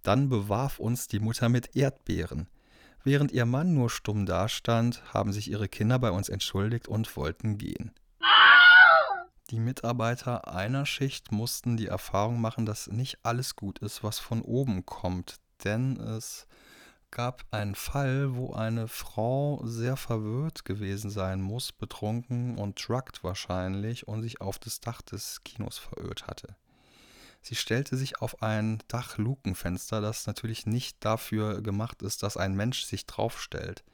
Dann 0.03 0.29
bewarf 0.29 0.81
uns 0.81 1.09
die 1.09 1.21
Mutter 1.21 1.49
mit 1.49 1.75
Erdbeeren. 1.75 2.47
Während 3.07 3.33
ihr 3.33 3.45
Mann 3.45 3.75
nur 3.75 3.91
stumm 3.91 4.25
dastand, 4.25 5.03
haben 5.13 5.31
sich 5.31 5.51
ihre 5.51 5.69
Kinder 5.69 5.99
bei 5.99 6.11
uns 6.11 6.31
entschuldigt 6.31 6.89
und 6.89 7.15
wollten 7.19 7.59
gehen. 7.59 7.93
Die 9.51 9.61
Mitarbeiter 9.61 10.49
einer 10.49 10.87
Schicht 10.87 11.31
mussten 11.31 11.77
die 11.77 11.87
Erfahrung 11.87 12.41
machen, 12.41 12.65
dass 12.65 12.87
nicht 12.87 13.19
alles 13.23 13.57
gut 13.57 13.79
ist, 13.81 14.03
was 14.03 14.19
von 14.19 14.41
oben 14.41 14.87
kommt, 14.87 15.37
denn 15.65 16.01
es 16.01 16.47
gab 17.11 17.45
einen 17.51 17.75
Fall, 17.75 18.37
wo 18.37 18.55
eine 18.55 18.89
Frau 18.89 19.61
sehr 19.67 19.99
verwirrt 19.99 20.65
gewesen 20.65 21.11
sein 21.11 21.43
muss, 21.43 21.73
betrunken 21.73 22.57
und 22.57 22.89
drugged 22.89 23.23
wahrscheinlich 23.23 24.09
und 24.09 24.23
sich 24.23 24.41
auf 24.41 24.59
das 24.59 24.81
Dach 24.81 25.03
des 25.03 25.45
Kinos 25.45 25.77
verirrt 25.77 26.27
hatte. 26.27 26.57
Sie 27.47 27.57
stellte 27.57 27.99
sich 27.99 28.23
auf 28.23 28.43
ein 28.43 28.83
Dachlukenfenster, 28.89 30.01
das 30.01 30.27
natürlich 30.27 30.65
nicht 30.65 31.05
dafür 31.05 31.61
gemacht 31.61 32.01
ist, 32.01 32.23
dass 32.23 32.39
ein 32.39 32.55
Mensch 32.55 32.85
sich 32.85 33.05
draufstellt. 33.05 33.85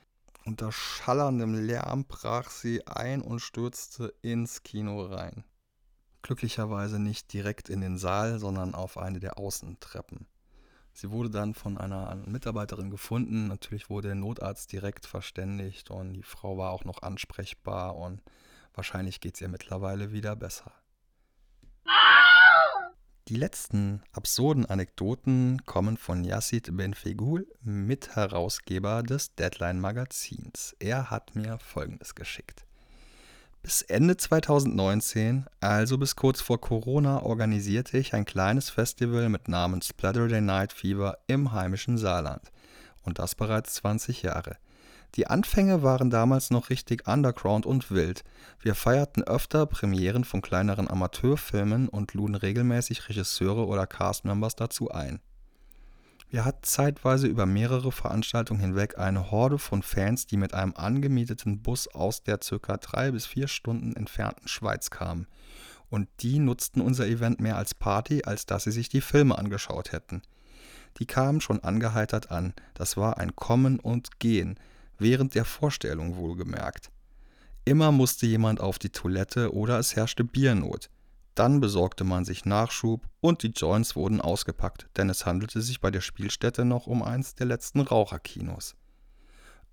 Unter 0.44 0.70
schallerndem 0.70 1.54
Lärm 1.54 2.04
brach 2.04 2.48
sie 2.48 2.86
ein 2.86 3.20
und 3.20 3.40
stürzte 3.40 4.14
ins 4.22 4.62
Kino 4.62 5.02
rein. 5.02 5.42
Glücklicherweise 6.22 7.00
nicht 7.00 7.32
direkt 7.32 7.68
in 7.68 7.80
den 7.80 7.98
Saal, 7.98 8.38
sondern 8.38 8.76
auf 8.76 8.96
eine 8.96 9.18
der 9.18 9.36
Außentreppen. 9.36 10.28
Sie 10.92 11.10
wurde 11.10 11.30
dann 11.30 11.54
von 11.54 11.76
einer 11.76 12.14
Mitarbeiterin 12.26 12.88
gefunden. 12.88 13.48
Natürlich 13.48 13.90
wurde 13.90 14.08
der 14.08 14.14
Notarzt 14.14 14.70
direkt 14.70 15.06
verständigt 15.06 15.90
und 15.90 16.12
die 16.12 16.22
Frau 16.22 16.56
war 16.56 16.70
auch 16.70 16.84
noch 16.84 17.02
ansprechbar 17.02 17.96
und 17.96 18.22
wahrscheinlich 18.74 19.20
geht 19.20 19.34
es 19.34 19.40
ihr 19.40 19.48
mittlerweile 19.48 20.12
wieder 20.12 20.36
besser. 20.36 20.72
Die 23.30 23.36
letzten 23.36 24.02
absurden 24.10 24.66
Anekdoten 24.66 25.64
kommen 25.64 25.96
von 25.96 26.24
Yassid 26.24 26.76
Benfegul, 26.76 27.46
Mitherausgeber 27.62 29.04
des 29.04 29.36
Deadline-Magazins. 29.36 30.74
Er 30.80 31.10
hat 31.10 31.36
mir 31.36 31.60
Folgendes 31.60 32.16
geschickt. 32.16 32.64
Bis 33.62 33.82
Ende 33.82 34.16
2019, 34.16 35.46
also 35.60 35.96
bis 35.96 36.16
kurz 36.16 36.40
vor 36.40 36.60
Corona, 36.60 37.22
organisierte 37.22 37.98
ich 37.98 38.14
ein 38.14 38.24
kleines 38.24 38.68
Festival 38.68 39.28
mit 39.28 39.46
Namen 39.46 39.80
Splatterday 39.80 40.40
Night 40.40 40.72
Fever 40.72 41.16
im 41.28 41.52
heimischen 41.52 41.98
Saarland. 41.98 42.50
Und 43.02 43.20
das 43.20 43.36
bereits 43.36 43.74
20 43.74 44.22
Jahre. 44.22 44.56
Die 45.16 45.26
Anfänge 45.26 45.82
waren 45.82 46.10
damals 46.10 46.50
noch 46.50 46.70
richtig 46.70 47.08
underground 47.08 47.66
und 47.66 47.90
wild. 47.90 48.22
Wir 48.60 48.74
feierten 48.74 49.24
öfter 49.24 49.66
Premieren 49.66 50.24
von 50.24 50.40
kleineren 50.40 50.88
Amateurfilmen 50.88 51.88
und 51.88 52.14
luden 52.14 52.36
regelmäßig 52.36 53.08
Regisseure 53.08 53.66
oder 53.66 53.86
Castmembers 53.86 54.54
dazu 54.54 54.90
ein. 54.90 55.20
Wir 56.30 56.44
hatten 56.44 56.62
zeitweise 56.62 57.26
über 57.26 57.44
mehrere 57.44 57.90
Veranstaltungen 57.90 58.60
hinweg 58.60 58.98
eine 58.98 59.32
Horde 59.32 59.58
von 59.58 59.82
Fans, 59.82 60.28
die 60.28 60.36
mit 60.36 60.54
einem 60.54 60.74
angemieteten 60.76 61.60
Bus 61.60 61.88
aus 61.88 62.22
der 62.22 62.38
circa 62.40 62.76
drei 62.76 63.10
bis 63.10 63.26
vier 63.26 63.48
Stunden 63.48 63.96
entfernten 63.96 64.46
Schweiz 64.46 64.90
kamen. 64.90 65.26
Und 65.88 66.08
die 66.20 66.38
nutzten 66.38 66.82
unser 66.82 67.08
Event 67.08 67.40
mehr 67.40 67.56
als 67.56 67.74
Party, 67.74 68.22
als 68.24 68.46
dass 68.46 68.62
sie 68.62 68.70
sich 68.70 68.88
die 68.88 69.00
Filme 69.00 69.36
angeschaut 69.36 69.90
hätten. 69.90 70.22
Die 70.98 71.06
kamen 71.06 71.40
schon 71.40 71.64
angeheitert 71.64 72.30
an, 72.30 72.54
das 72.74 72.96
war 72.96 73.18
ein 73.18 73.34
Kommen 73.34 73.80
und 73.80 74.20
Gehen, 74.20 74.58
während 75.00 75.34
der 75.34 75.44
Vorstellung 75.44 76.16
wohlgemerkt. 76.16 76.90
Immer 77.64 77.92
musste 77.92 78.26
jemand 78.26 78.60
auf 78.60 78.78
die 78.78 78.90
Toilette 78.90 79.54
oder 79.54 79.78
es 79.78 79.96
herrschte 79.96 80.24
Biernot. 80.24 80.88
Dann 81.34 81.60
besorgte 81.60 82.04
man 82.04 82.24
sich 82.24 82.44
Nachschub 82.44 83.06
und 83.20 83.42
die 83.42 83.48
Joints 83.48 83.96
wurden 83.96 84.20
ausgepackt, 84.20 84.88
denn 84.96 85.08
es 85.08 85.26
handelte 85.26 85.62
sich 85.62 85.80
bei 85.80 85.90
der 85.90 86.00
Spielstätte 86.00 86.64
noch 86.64 86.86
um 86.86 87.02
eins 87.02 87.34
der 87.34 87.46
letzten 87.46 87.80
Raucherkinos. 87.80 88.74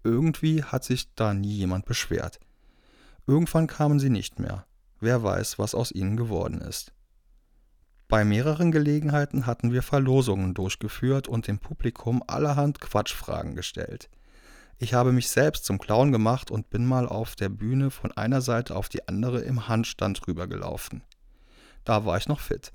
Irgendwie 0.03 0.63
hat 0.63 0.84
sich 0.84 1.13
da 1.15 1.34
nie 1.34 1.55
jemand 1.55 1.86
beschwert. 1.86 2.39
Irgendwann 3.25 3.67
kamen 3.67 3.99
sie 3.99 4.09
nicht 4.09 4.39
mehr. 4.39 4.65
Wer 4.99 5.23
weiß, 5.23 5.59
was 5.59 5.75
aus 5.75 5.91
ihnen 5.91 6.15
geworden 6.15 6.61
ist. 6.61 6.93
Bei 8.07 8.23
mehreren 8.23 8.71
Gelegenheiten 8.71 9.45
hatten 9.45 9.73
wir 9.73 9.84
Verlosungen 9.84 10.53
durchgeführt 10.53 11.28
und 11.28 11.47
dem 11.47 11.59
Publikum 11.59 12.23
allerhand 12.25 12.80
Quatschfragen 12.80 13.55
gestellt. 13.55 14.09
Ich 14.80 14.93
habe 14.93 15.11
mich 15.11 15.30
selbst 15.30 15.65
zum 15.65 15.80
Clown 15.80 16.11
gemacht 16.11 16.51
und 16.51 16.69
bin 16.69 16.86
mal 16.86 17.07
auf 17.07 17.36
der 17.36 17.49
Bühne 17.49 17.89
von 17.89 18.11
einer 18.11 18.41
Seite 18.41 18.75
auf 18.75 18.89
die 18.89 19.07
andere 19.07 19.41
im 19.41 19.67
Handstand 19.67 20.28
rübergelaufen. 20.28 21.03
Da 21.84 22.05
war 22.05 22.17
ich 22.17 22.28
noch 22.28 22.39
fit. 22.39 22.73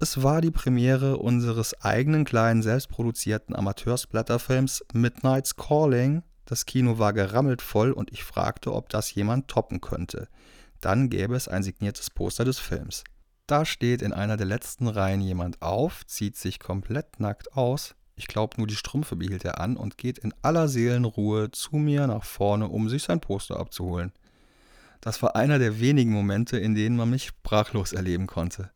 Es 0.00 0.24
war 0.24 0.40
die 0.40 0.50
Premiere 0.50 1.18
unseres 1.18 1.80
eigenen 1.82 2.24
kleinen 2.24 2.62
selbstproduzierten 2.62 3.54
Amateursblätterfilms 3.54 4.84
Midnight's 4.92 5.54
Calling. 5.54 6.24
Das 6.46 6.66
Kino 6.66 6.98
war 6.98 7.12
gerammelt 7.12 7.62
voll 7.62 7.92
und 7.92 8.12
ich 8.12 8.24
fragte, 8.24 8.72
ob 8.72 8.88
das 8.88 9.14
jemand 9.14 9.46
toppen 9.46 9.80
könnte. 9.80 10.28
Dann 10.80 11.10
gäbe 11.10 11.36
es 11.36 11.46
ein 11.46 11.62
signiertes 11.62 12.10
Poster 12.10 12.44
des 12.44 12.58
Films. 12.58 13.04
Da 13.46 13.64
steht 13.64 14.02
in 14.02 14.12
einer 14.12 14.36
der 14.36 14.46
letzten 14.46 14.88
Reihen 14.88 15.20
jemand 15.20 15.62
auf, 15.62 16.04
zieht 16.06 16.36
sich 16.36 16.58
komplett 16.58 17.20
nackt 17.20 17.52
aus, 17.52 17.94
ich 18.16 18.28
glaube 18.28 18.56
nur 18.58 18.66
die 18.66 18.76
Strümpfe 18.76 19.16
behielt 19.16 19.44
er 19.44 19.60
an 19.60 19.76
und 19.76 19.98
geht 19.98 20.18
in 20.18 20.32
aller 20.42 20.68
Seelenruhe 20.68 21.50
zu 21.50 21.76
mir 21.76 22.06
nach 22.06 22.24
vorne, 22.24 22.68
um 22.68 22.88
sich 22.88 23.02
sein 23.02 23.20
Poster 23.20 23.58
abzuholen. 23.58 24.12
Das 25.00 25.22
war 25.22 25.36
einer 25.36 25.58
der 25.58 25.80
wenigen 25.80 26.12
Momente, 26.12 26.56
in 26.58 26.74
denen 26.74 26.96
man 26.96 27.10
mich 27.10 27.26
sprachlos 27.26 27.92
erleben 27.92 28.26
konnte. 28.26 28.70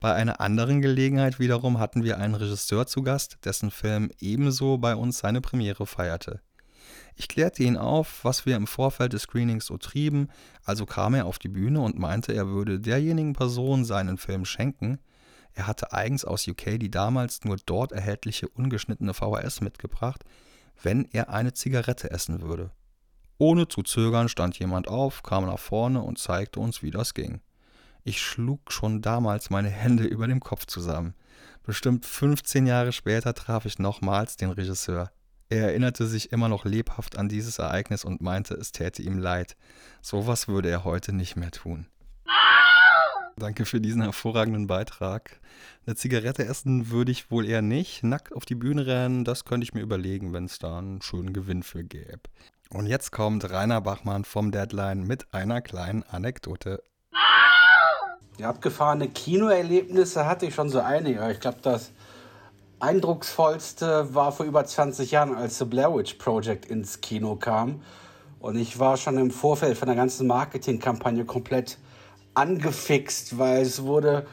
Bei 0.00 0.14
einer 0.14 0.40
anderen 0.40 0.82
Gelegenheit 0.82 1.38
wiederum 1.38 1.78
hatten 1.78 2.04
wir 2.04 2.18
einen 2.18 2.34
Regisseur 2.34 2.86
zu 2.86 3.02
Gast, 3.02 3.38
dessen 3.44 3.70
Film 3.70 4.10
ebenso 4.20 4.78
bei 4.78 4.94
uns 4.94 5.18
seine 5.18 5.40
Premiere 5.40 5.86
feierte. 5.86 6.40
Ich 7.16 7.28
klärte 7.28 7.62
ihn 7.62 7.76
auf, 7.76 8.24
was 8.24 8.44
wir 8.44 8.56
im 8.56 8.66
Vorfeld 8.66 9.12
des 9.12 9.22
Screenings 9.22 9.66
so 9.66 9.78
trieben, 9.78 10.28
also 10.64 10.84
kam 10.84 11.14
er 11.14 11.26
auf 11.26 11.38
die 11.38 11.48
Bühne 11.48 11.80
und 11.80 11.98
meinte, 11.98 12.32
er 12.32 12.48
würde 12.48 12.80
derjenigen 12.80 13.32
Person 13.32 13.84
seinen 13.84 14.18
Film 14.18 14.44
schenken. 14.44 14.98
Er 15.54 15.66
hatte 15.66 15.92
eigens 15.92 16.24
aus 16.24 16.46
UK 16.48 16.78
die 16.78 16.90
damals 16.90 17.44
nur 17.44 17.56
dort 17.64 17.92
erhältliche 17.92 18.48
ungeschnittene 18.48 19.14
VHS 19.14 19.60
mitgebracht, 19.60 20.24
wenn 20.82 21.08
er 21.12 21.30
eine 21.30 21.52
Zigarette 21.52 22.10
essen 22.10 22.42
würde. 22.42 22.70
Ohne 23.38 23.68
zu 23.68 23.82
zögern 23.82 24.28
stand 24.28 24.58
jemand 24.58 24.88
auf, 24.88 25.22
kam 25.22 25.46
nach 25.46 25.58
vorne 25.58 26.02
und 26.02 26.18
zeigte 26.18 26.60
uns, 26.60 26.82
wie 26.82 26.90
das 26.90 27.14
ging. 27.14 27.40
Ich 28.02 28.20
schlug 28.20 28.70
schon 28.70 29.00
damals 29.00 29.50
meine 29.50 29.70
Hände 29.70 30.04
über 30.04 30.26
dem 30.26 30.40
Kopf 30.40 30.66
zusammen. 30.66 31.14
Bestimmt 31.62 32.04
15 32.04 32.66
Jahre 32.66 32.92
später 32.92 33.32
traf 33.34 33.64
ich 33.64 33.78
nochmals 33.78 34.36
den 34.36 34.50
Regisseur. 34.50 35.10
Er 35.48 35.68
erinnerte 35.68 36.06
sich 36.06 36.32
immer 36.32 36.48
noch 36.48 36.64
lebhaft 36.64 37.16
an 37.16 37.28
dieses 37.28 37.58
Ereignis 37.58 38.04
und 38.04 38.20
meinte, 38.20 38.54
es 38.54 38.72
täte 38.72 39.02
ihm 39.02 39.18
leid. 39.18 39.56
Sowas 40.02 40.48
würde 40.48 40.68
er 40.68 40.84
heute 40.84 41.12
nicht 41.12 41.36
mehr 41.36 41.50
tun. 41.50 41.86
Danke 43.36 43.66
für 43.66 43.80
diesen 43.80 44.02
hervorragenden 44.02 44.68
Beitrag. 44.68 45.40
Eine 45.86 45.96
Zigarette 45.96 46.44
essen 46.44 46.90
würde 46.90 47.10
ich 47.10 47.32
wohl 47.32 47.46
eher 47.46 47.62
nicht. 47.62 48.04
Nackt 48.04 48.32
auf 48.32 48.44
die 48.44 48.54
Bühne 48.54 48.86
rennen, 48.86 49.24
das 49.24 49.44
könnte 49.44 49.64
ich 49.64 49.74
mir 49.74 49.80
überlegen, 49.80 50.32
wenn 50.32 50.44
es 50.44 50.60
da 50.60 50.78
einen 50.78 51.02
schönen 51.02 51.32
Gewinn 51.32 51.64
für 51.64 51.82
gäbe. 51.82 52.20
Und 52.70 52.86
jetzt 52.86 53.10
kommt 53.10 53.50
Rainer 53.50 53.80
Bachmann 53.80 54.24
vom 54.24 54.52
Deadline 54.52 55.04
mit 55.04 55.32
einer 55.34 55.60
kleinen 55.60 56.04
Anekdote. 56.04 56.82
Ja, 58.38 58.50
abgefahrene 58.50 59.08
Kinoerlebnisse 59.08 60.26
hatte 60.26 60.46
ich 60.46 60.54
schon 60.54 60.68
so 60.68 60.80
einige. 60.80 61.30
Ich 61.30 61.40
glaube, 61.40 61.58
das 61.62 61.90
eindrucksvollste 62.80 64.14
war 64.14 64.32
vor 64.32 64.46
über 64.46 64.64
20 64.64 65.10
Jahren, 65.10 65.34
als 65.34 65.58
The 65.58 65.64
Blair 65.64 65.94
Witch 65.94 66.14
Project 66.14 66.66
ins 66.66 67.00
Kino 67.00 67.36
kam. 67.36 67.82
Und 68.38 68.56
ich 68.56 68.78
war 68.78 68.96
schon 68.96 69.18
im 69.18 69.30
Vorfeld 69.30 69.76
von 69.78 69.86
der 69.86 69.96
ganzen 69.96 70.26
Marketingkampagne 70.26 71.24
komplett 71.24 71.78
angefixt, 72.34 73.38
weil 73.38 73.62
es 73.62 73.82
wurde 73.82 74.26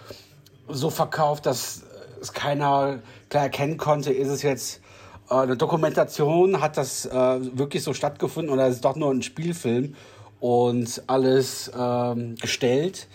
so 0.67 0.89
verkauft, 0.89 1.45
dass 1.45 1.83
es 2.21 2.33
keiner 2.33 2.99
klar 3.29 3.43
erkennen 3.43 3.77
konnte, 3.77 4.11
ist 4.11 4.29
es 4.29 4.41
jetzt 4.41 4.81
äh, 5.29 5.35
eine 5.35 5.57
Dokumentation 5.57 6.61
hat 6.61 6.77
das 6.77 7.05
äh, 7.05 7.11
wirklich 7.57 7.83
so 7.83 7.93
stattgefunden 7.93 8.53
oder 8.53 8.67
ist 8.67 8.75
es 8.75 8.81
doch 8.81 8.95
nur 8.95 9.11
ein 9.11 9.21
Spielfilm 9.21 9.95
und 10.39 11.03
alles 11.07 11.71
ähm, 11.77 12.35
gestellt. 12.35 13.07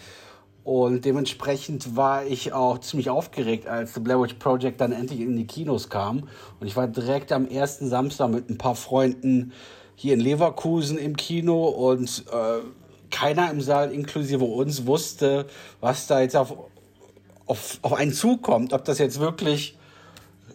Und 0.65 1.05
dementsprechend 1.05 1.95
war 1.95 2.25
ich 2.25 2.53
auch 2.53 2.79
ziemlich 2.79 3.09
aufgeregt, 3.09 3.69
als 3.69 3.95
The 3.95 4.01
Blair 4.01 4.21
Witch 4.21 4.35
Project 4.35 4.81
dann 4.81 4.91
endlich 4.91 5.21
in 5.21 5.37
die 5.37 5.47
Kinos 5.47 5.91
kam. 5.91 6.29
Und 6.59 6.67
ich 6.67 6.75
war 6.75 6.89
direkt 6.89 7.31
am 7.31 7.47
ersten 7.47 7.89
Samstag 7.89 8.31
mit 8.31 8.51
ein 8.51 8.59
paar 8.59 8.75
Freunden 8.75 9.53
hier 9.95 10.15
in 10.15 10.21
Leverkusen 10.21 10.99
im 10.99 11.17
Kino 11.17 11.69
und 11.69 12.25
äh, 12.33 12.63
keiner 13.17 13.51
im 13.51 13.63
Saal, 13.63 13.93
inklusive 13.93 14.45
uns, 14.45 14.87
wusste, 14.87 15.47
was 15.81 16.07
da 16.07 16.21
jetzt 16.21 16.37
auf, 16.37 16.55
auf, 17.47 17.79
auf 17.81 17.95
einen 17.95 18.13
zukommt. 18.13 18.75
Ob 18.75 18.85
das 18.85 18.99
jetzt 18.99 19.21
wirklich 19.21 19.79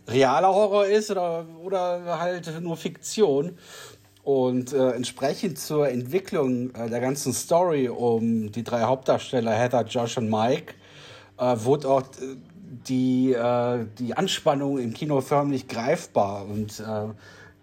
realer 0.08 0.54
Horror 0.54 0.86
ist 0.86 1.10
oder, 1.10 1.46
oder 1.64 2.20
halt 2.20 2.62
nur 2.62 2.78
Fiktion. 2.78 3.58
Und 4.24 4.74
äh, 4.74 4.92
entsprechend 4.92 5.58
zur 5.58 5.90
Entwicklung 5.90 6.76
äh, 6.76 6.88
der 6.88 7.00
ganzen 7.00 7.34
Story 7.34 7.90
um 7.90 8.52
die 8.52 8.64
drei 8.64 8.82
Hauptdarsteller, 8.84 9.52
Heather, 9.52 9.84
Josh 9.86 10.20
und 10.20 10.30
Mike, 10.30 10.76
äh, 11.40 11.56
wurde 11.58 11.90
auch 11.90 12.04
äh, 12.04 12.36
die, 12.88 13.34
äh, 13.34 13.86
die 13.98 14.14
Anspannung 14.14 14.78
im 14.78 14.94
Kino 14.94 15.20
förmlich 15.22 15.68
greifbar. 15.68 16.46
Und 16.46 16.80
äh, 16.80 17.08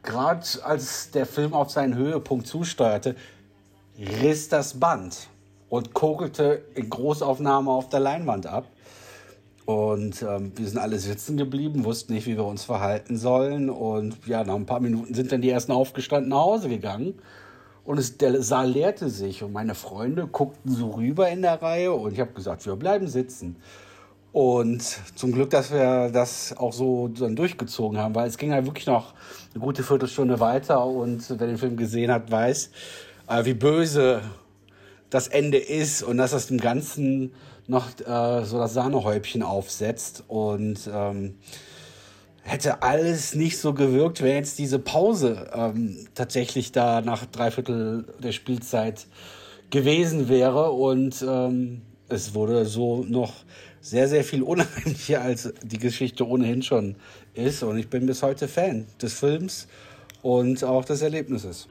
gerade 0.02 0.44
als 0.64 1.12
der 1.12 1.26
Film 1.26 1.54
auf 1.54 1.70
seinen 1.70 1.94
Höhepunkt 1.94 2.48
zusteuerte, 2.48 3.14
riss 3.98 4.48
das 4.48 4.78
Band 4.78 5.28
und 5.68 5.92
kokelte 5.92 6.62
in 6.74 6.88
Großaufnahme 6.88 7.70
auf 7.70 7.88
der 7.88 8.00
Leinwand 8.00 8.46
ab. 8.46 8.66
Und 9.66 10.22
ähm, 10.22 10.52
wir 10.56 10.66
sind 10.66 10.78
alle 10.78 10.98
sitzen 10.98 11.36
geblieben, 11.36 11.84
wussten 11.84 12.14
nicht, 12.14 12.26
wie 12.26 12.36
wir 12.36 12.46
uns 12.46 12.64
verhalten 12.64 13.18
sollen. 13.18 13.68
Und 13.68 14.26
ja, 14.26 14.42
nach 14.42 14.54
ein 14.54 14.64
paar 14.64 14.80
Minuten 14.80 15.12
sind 15.12 15.30
dann 15.30 15.42
die 15.42 15.50
ersten 15.50 15.72
aufgestanden 15.72 16.30
nach 16.30 16.38
Hause 16.38 16.70
gegangen. 16.70 17.14
Und 17.84 17.98
es, 17.98 18.16
der 18.16 18.42
Saal 18.42 18.70
leerte 18.70 19.10
sich. 19.10 19.42
Und 19.42 19.52
meine 19.52 19.74
Freunde 19.74 20.26
guckten 20.26 20.74
so 20.74 20.92
rüber 20.92 21.28
in 21.28 21.42
der 21.42 21.60
Reihe. 21.60 21.92
Und 21.92 22.14
ich 22.14 22.20
habe 22.20 22.32
gesagt, 22.32 22.64
wir 22.64 22.76
bleiben 22.76 23.08
sitzen. 23.08 23.56
Und 24.32 24.82
zum 25.14 25.32
Glück, 25.32 25.50
dass 25.50 25.70
wir 25.70 26.10
das 26.10 26.56
auch 26.56 26.72
so 26.72 27.08
dann 27.08 27.36
durchgezogen 27.36 27.98
haben, 27.98 28.14
weil 28.14 28.28
es 28.28 28.38
ging 28.38 28.52
halt 28.52 28.66
wirklich 28.66 28.86
noch 28.86 29.14
eine 29.52 29.62
gute 29.62 29.82
Viertelstunde 29.82 30.40
weiter. 30.40 30.82
Und 30.86 31.28
wer 31.28 31.46
den 31.46 31.58
Film 31.58 31.76
gesehen 31.76 32.10
hat, 32.10 32.30
weiß, 32.30 32.70
äh, 33.28 33.44
wie 33.44 33.54
böse 33.54 34.22
das 35.10 35.28
Ende 35.28 35.58
ist 35.58 36.02
und 36.02 36.18
dass 36.18 36.32
das 36.32 36.48
dem 36.48 36.58
Ganzen 36.58 37.32
noch 37.66 37.88
äh, 38.00 38.44
so 38.44 38.58
das 38.58 38.74
Sahnehäubchen 38.74 39.42
aufsetzt 39.42 40.24
und 40.28 40.88
ähm, 40.92 41.36
hätte 42.42 42.82
alles 42.82 43.34
nicht 43.34 43.58
so 43.58 43.74
gewirkt, 43.74 44.22
wenn 44.22 44.36
jetzt 44.36 44.58
diese 44.58 44.78
Pause 44.78 45.50
ähm, 45.52 46.06
tatsächlich 46.14 46.72
da 46.72 47.00
nach 47.00 47.26
Dreiviertel 47.26 48.06
der 48.22 48.32
Spielzeit 48.32 49.06
gewesen 49.70 50.28
wäre 50.28 50.70
und 50.72 51.22
ähm, 51.26 51.82
es 52.08 52.34
wurde 52.34 52.64
so 52.64 53.04
noch 53.04 53.32
sehr, 53.80 54.08
sehr 54.08 54.24
viel 54.24 54.42
unheimlicher, 54.42 55.20
als 55.20 55.52
die 55.62 55.78
Geschichte 55.78 56.26
ohnehin 56.26 56.62
schon 56.62 56.96
ist. 57.34 57.62
Und 57.62 57.78
ich 57.78 57.88
bin 57.88 58.06
bis 58.06 58.22
heute 58.22 58.48
Fan 58.48 58.86
des 59.00 59.14
Films 59.14 59.68
und 60.22 60.64
auch 60.64 60.84
des 60.84 61.02
Erlebnisses. 61.02 61.68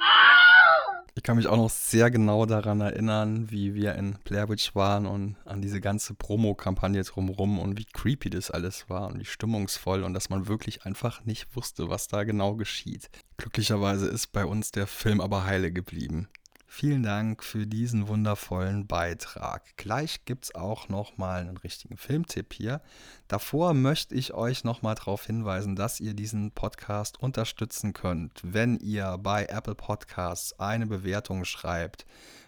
Ich 1.17 1.23
kann 1.23 1.37
mich 1.37 1.47
auch 1.47 1.57
noch 1.57 1.71
sehr 1.71 2.11
genau 2.11 2.45
daran 2.45 2.79
erinnern, 2.79 3.49
wie 3.49 3.73
wir 3.73 3.95
in 3.95 4.19
Blair 4.23 4.49
Witch 4.49 4.75
waren 4.75 5.07
und 5.07 5.35
an 5.45 5.63
diese 5.63 5.81
ganze 5.81 6.13
Promo-Kampagne 6.13 7.01
drumherum 7.01 7.57
und 7.57 7.79
wie 7.79 7.85
creepy 7.85 8.29
das 8.29 8.51
alles 8.51 8.87
war 8.87 9.07
und 9.07 9.19
wie 9.19 9.25
stimmungsvoll 9.25 10.03
und 10.03 10.13
dass 10.13 10.29
man 10.29 10.47
wirklich 10.47 10.85
einfach 10.85 11.25
nicht 11.25 11.55
wusste, 11.55 11.89
was 11.89 12.07
da 12.07 12.23
genau 12.23 12.53
geschieht. 12.53 13.09
Glücklicherweise 13.37 14.05
ist 14.07 14.27
bei 14.27 14.45
uns 14.45 14.69
der 14.69 14.85
Film 14.85 15.19
aber 15.19 15.45
heile 15.45 15.71
geblieben. 15.71 16.27
Vielen 16.69 17.01
Dank 17.01 17.45
für 17.45 17.65
diesen 17.65 18.09
wundervollen 18.09 18.87
Beitrag. 18.87 19.77
Gleich 19.77 20.25
gibt 20.25 20.45
es 20.45 20.55
auch 20.55 20.89
nochmal 20.89 21.41
einen 21.41 21.57
richtigen 21.57 21.97
Filmtipp 21.97 22.53
hier. 22.53 22.81
Davor 23.29 23.73
möchte 23.73 24.13
ich 24.13 24.33
euch 24.33 24.65
nochmal 24.65 24.93
darauf 24.95 25.25
hinweisen, 25.25 25.77
dass 25.77 26.01
ihr 26.01 26.13
diesen 26.13 26.51
Podcast 26.51 27.19
unterstützen 27.19 27.93
könnt, 27.93 28.41
wenn 28.43 28.77
ihr 28.77 29.17
bei 29.17 29.45
Apple 29.45 29.75
Podcasts 29.75 30.59
eine 30.59 30.85
Bewertung 30.85 31.45
schreibt, 31.45 32.05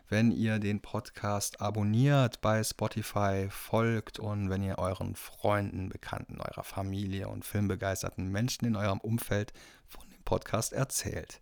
wenn 0.10 0.32
ihr 0.32 0.60
den 0.60 0.82
Podcast 0.82 1.62
abonniert 1.62 2.42
bei 2.42 2.62
Spotify, 2.64 3.48
folgt 3.50 4.20
und 4.20 4.50
wenn 4.50 4.64
ihr 4.64 4.80
euren 4.80 5.16
Freunden, 5.16 5.90
Bekannten, 5.90 6.42
eurer 6.42 6.66
Familie 6.66 7.30
und 7.30 7.46
filmbegeisterten 7.46 8.28
Menschen 8.28 8.66
in 8.66 8.76
eurem 8.76 9.00
Umfeld 9.00 9.54
von 9.88 10.08
dem 10.10 10.22
Podcast 10.24 10.74
erzählt. 10.74 11.42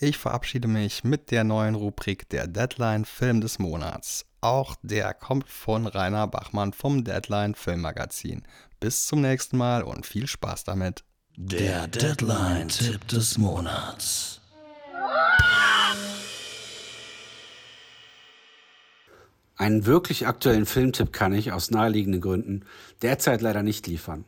Ich 0.00 0.16
verabschiede 0.16 0.68
mich 0.68 1.02
mit 1.02 1.32
der 1.32 1.42
neuen 1.42 1.74
Rubrik 1.74 2.28
der 2.28 2.46
Deadline 2.46 3.04
Film 3.04 3.40
des 3.40 3.58
Monats. 3.58 4.26
Auch 4.40 4.76
der 4.82 5.12
kommt 5.12 5.48
von 5.48 5.88
Rainer 5.88 6.28
Bachmann 6.28 6.72
vom 6.72 7.02
Deadline 7.02 7.56
Filmmagazin. 7.56 8.44
Bis 8.78 9.08
zum 9.08 9.22
nächsten 9.22 9.56
Mal 9.56 9.82
und 9.82 10.06
viel 10.06 10.28
Spaß 10.28 10.62
damit. 10.62 11.02
Der 11.36 11.88
Deadline-Tipp 11.88 13.08
des 13.08 13.38
Monats. 13.38 14.40
Einen 19.56 19.84
wirklich 19.84 20.28
aktuellen 20.28 20.66
Filmtipp 20.66 21.12
kann 21.12 21.32
ich 21.32 21.50
aus 21.50 21.72
naheliegenden 21.72 22.20
Gründen 22.20 22.64
derzeit 23.02 23.40
leider 23.40 23.64
nicht 23.64 23.88
liefern. 23.88 24.24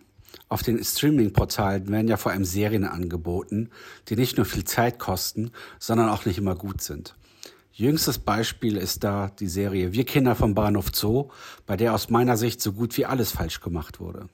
Auf 0.50 0.64
den 0.64 0.82
Streaming-Portalen 0.82 1.88
werden 1.90 2.08
ja 2.08 2.16
vor 2.16 2.32
allem 2.32 2.44
Serien 2.44 2.84
angeboten, 2.84 3.70
die 4.08 4.16
nicht 4.16 4.36
nur 4.36 4.44
viel 4.44 4.64
Zeit 4.64 4.98
kosten, 4.98 5.52
sondern 5.78 6.08
auch 6.08 6.24
nicht 6.24 6.38
immer 6.38 6.56
gut 6.56 6.82
sind. 6.82 7.14
Jüngstes 7.72 8.18
Beispiel 8.18 8.76
ist 8.76 9.04
da 9.04 9.30
die 9.38 9.46
Serie 9.46 9.92
Wir 9.92 10.04
Kinder 10.04 10.34
vom 10.34 10.56
Bahnhof 10.56 10.88
Zoo, 10.92 11.28
bei 11.66 11.76
der 11.76 11.94
aus 11.94 12.10
meiner 12.10 12.36
Sicht 12.36 12.60
so 12.60 12.72
gut 12.72 12.96
wie 12.96 13.06
alles 13.06 13.30
falsch 13.30 13.60
gemacht 13.60 14.00
wurde. 14.00 14.28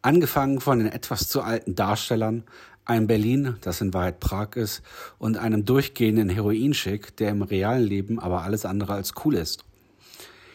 Angefangen 0.00 0.62
von 0.62 0.78
den 0.78 0.88
etwas 0.88 1.28
zu 1.28 1.42
alten 1.42 1.74
Darstellern, 1.74 2.44
einem 2.86 3.06
Berlin, 3.06 3.56
das 3.60 3.82
in 3.82 3.92
Wahrheit 3.92 4.18
Prag 4.18 4.56
ist, 4.56 4.80
und 5.18 5.36
einem 5.36 5.66
durchgehenden 5.66 6.30
Heroinschick, 6.30 7.14
der 7.18 7.28
im 7.28 7.42
realen 7.42 7.84
Leben 7.84 8.18
aber 8.18 8.44
alles 8.44 8.64
andere 8.64 8.94
als 8.94 9.12
cool 9.26 9.34
ist. 9.34 9.66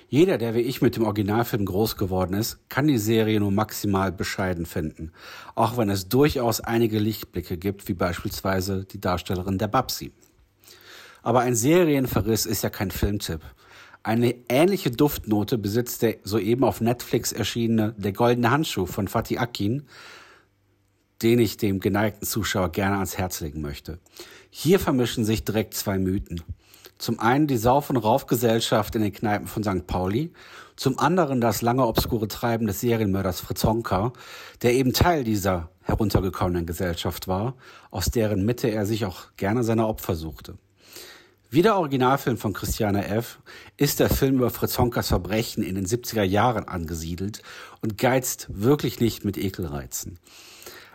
Jeder, 0.08 0.38
der 0.38 0.53
wie 0.53 0.60
ich 0.60 0.82
mit 0.82 0.95
dem 0.95 1.03
Originalfilm 1.03 1.66
groß 1.66 1.97
geworden 1.97 2.36
ist, 2.36 2.60
kann 2.70 2.88
die 2.88 2.97
Serie 2.97 3.39
nur 3.39 3.51
maximal 3.51 4.12
bescheiden 4.12 4.66
finden, 4.66 5.12
auch 5.56 5.78
wenn 5.78 5.89
es 5.89 6.10
durchaus 6.10 6.62
einige 6.62 6.99
Lichtblicke 6.99 7.58
gibt, 7.58 7.88
wie 7.88 7.93
beispielsweise 7.93 8.86
die 8.86 9.01
Darstellerin 9.01 9.58
der 9.58 9.68
Babsi. 9.68 10.12
Aber 11.24 11.39
ein 11.39 11.56
Serienverriss 11.56 12.45
ist 12.45 12.64
ja 12.64 12.70
kein 12.70 12.91
Filmtipp. 12.91 13.41
Eine 14.03 14.36
ähnliche 14.47 14.91
Duftnote 14.91 15.58
besitzt 15.58 16.03
der 16.03 16.18
soeben 16.24 16.64
auf 16.64 16.82
Netflix 16.82 17.32
erschienene 17.32 17.95
Der 17.97 18.14
goldene 18.14 18.51
Handschuh 18.51 18.86
von 18.86 19.08
Fatih 19.08 19.39
Akin, 19.39 19.88
den 21.24 21.39
ich 21.39 21.58
dem 21.58 21.80
geneigten 21.80 22.28
Zuschauer 22.28 22.72
gerne 22.72 22.97
ans 22.97 23.18
Herz 23.18 23.41
legen 23.41 23.62
möchte. 23.62 23.97
Hier 24.51 24.80
vermischen 24.80 25.26
sich 25.26 25.43
direkt 25.43 25.74
zwei 25.74 25.97
Mythen. 25.97 26.43
Zum 26.98 27.20
einen 27.20 27.48
die 27.48 27.58
Sauf- 27.58 27.89
und 27.89 27.98
Raufgesellschaft 27.98 28.96
in 28.96 29.02
den 29.02 29.14
Kneipen 29.14 29.48
von 29.48 29.64
St. 29.64 29.86
Pauli, 29.86 30.32
zum 30.76 30.98
anderen 31.00 31.41
das 31.41 31.62
lange 31.62 31.86
obskure 31.86 32.28
Treiben 32.28 32.68
des 32.68 32.82
Serienmörders 32.82 33.41
Fritz 33.41 33.64
Honka, 33.64 34.14
der 34.62 34.74
eben 34.74 34.93
Teil 34.93 35.24
dieser 35.24 35.70
heruntergekommenen 35.84 36.66
Gesellschaft 36.66 37.28
war, 37.28 37.56
aus 37.91 38.12
deren 38.12 38.46
Mitte 38.46 38.70
er 38.70 38.86
sich 38.86 39.06
auch 39.06 39.28
gerne 39.38 39.64
seiner 39.64 39.88
Opfer 39.88 40.16
suchte. 40.16 40.58
Wie 41.50 41.62
der 41.62 41.78
Originalfilm 41.78 42.38
von 42.38 42.54
Christiane 42.54 43.08
F. 43.08 43.39
ist 43.78 44.00
der 44.00 44.10
Film 44.10 44.38
über 44.38 44.50
Fritz 44.50 44.78
Honkas 44.78 45.10
Verbrechen 45.10 45.64
in 45.64 45.76
den 45.76 45.86
70er 45.86 46.24
Jahren 46.24 46.68
angesiedelt 46.68 47.41
und 47.82 47.98
geizt 47.98 48.48
wirklich 48.50 49.00
nicht 49.00 49.24
mit 49.24 49.38
Ekelreizen. 49.38 50.20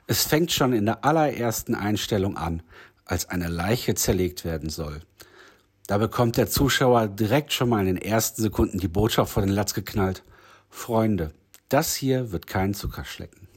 Es 0.07 0.25
fängt 0.25 0.51
schon 0.51 0.73
in 0.73 0.87
der 0.87 1.05
allerersten 1.05 1.75
Einstellung 1.75 2.37
an, 2.37 2.63
als 3.05 3.29
eine 3.29 3.49
Leiche 3.49 3.95
zerlegt 3.95 4.45
werden 4.45 4.69
soll. 4.71 5.01
Da 5.91 5.99
bekommt 5.99 6.37
der 6.37 6.49
Zuschauer 6.49 7.09
direkt 7.09 7.53
schon 7.53 7.69
mal 7.69 7.81
in 7.81 7.97
den 7.97 7.97
ersten 7.97 8.41
Sekunden 8.41 8.79
die 8.79 8.87
Botschaft 8.87 9.33
vor 9.33 9.43
den 9.43 9.51
Latz 9.51 9.75
geknallt. 9.75 10.23
Freunde, 10.69 11.33
das 11.69 11.97
hier 11.97 12.31
wird 12.31 12.47
kein 12.47 12.75
Zuckerschlecken. 12.75 13.49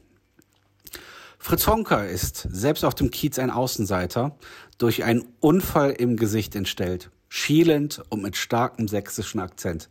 Fritz 1.38 1.68
Honker 1.68 2.08
ist 2.08 2.48
selbst 2.50 2.86
auf 2.86 2.96
dem 2.96 3.12
Kiez 3.12 3.38
ein 3.38 3.52
Außenseiter, 3.52 4.36
durch 4.80 5.04
einen 5.04 5.28
Unfall 5.42 5.92
im 5.92 6.18
Gesicht 6.18 6.56
entstellt, 6.56 7.12
schielend 7.30 8.02
und 8.10 8.24
mit 8.24 8.36
starkem 8.36 8.88
sächsischen 8.88 9.40
Akzent. 9.40 9.88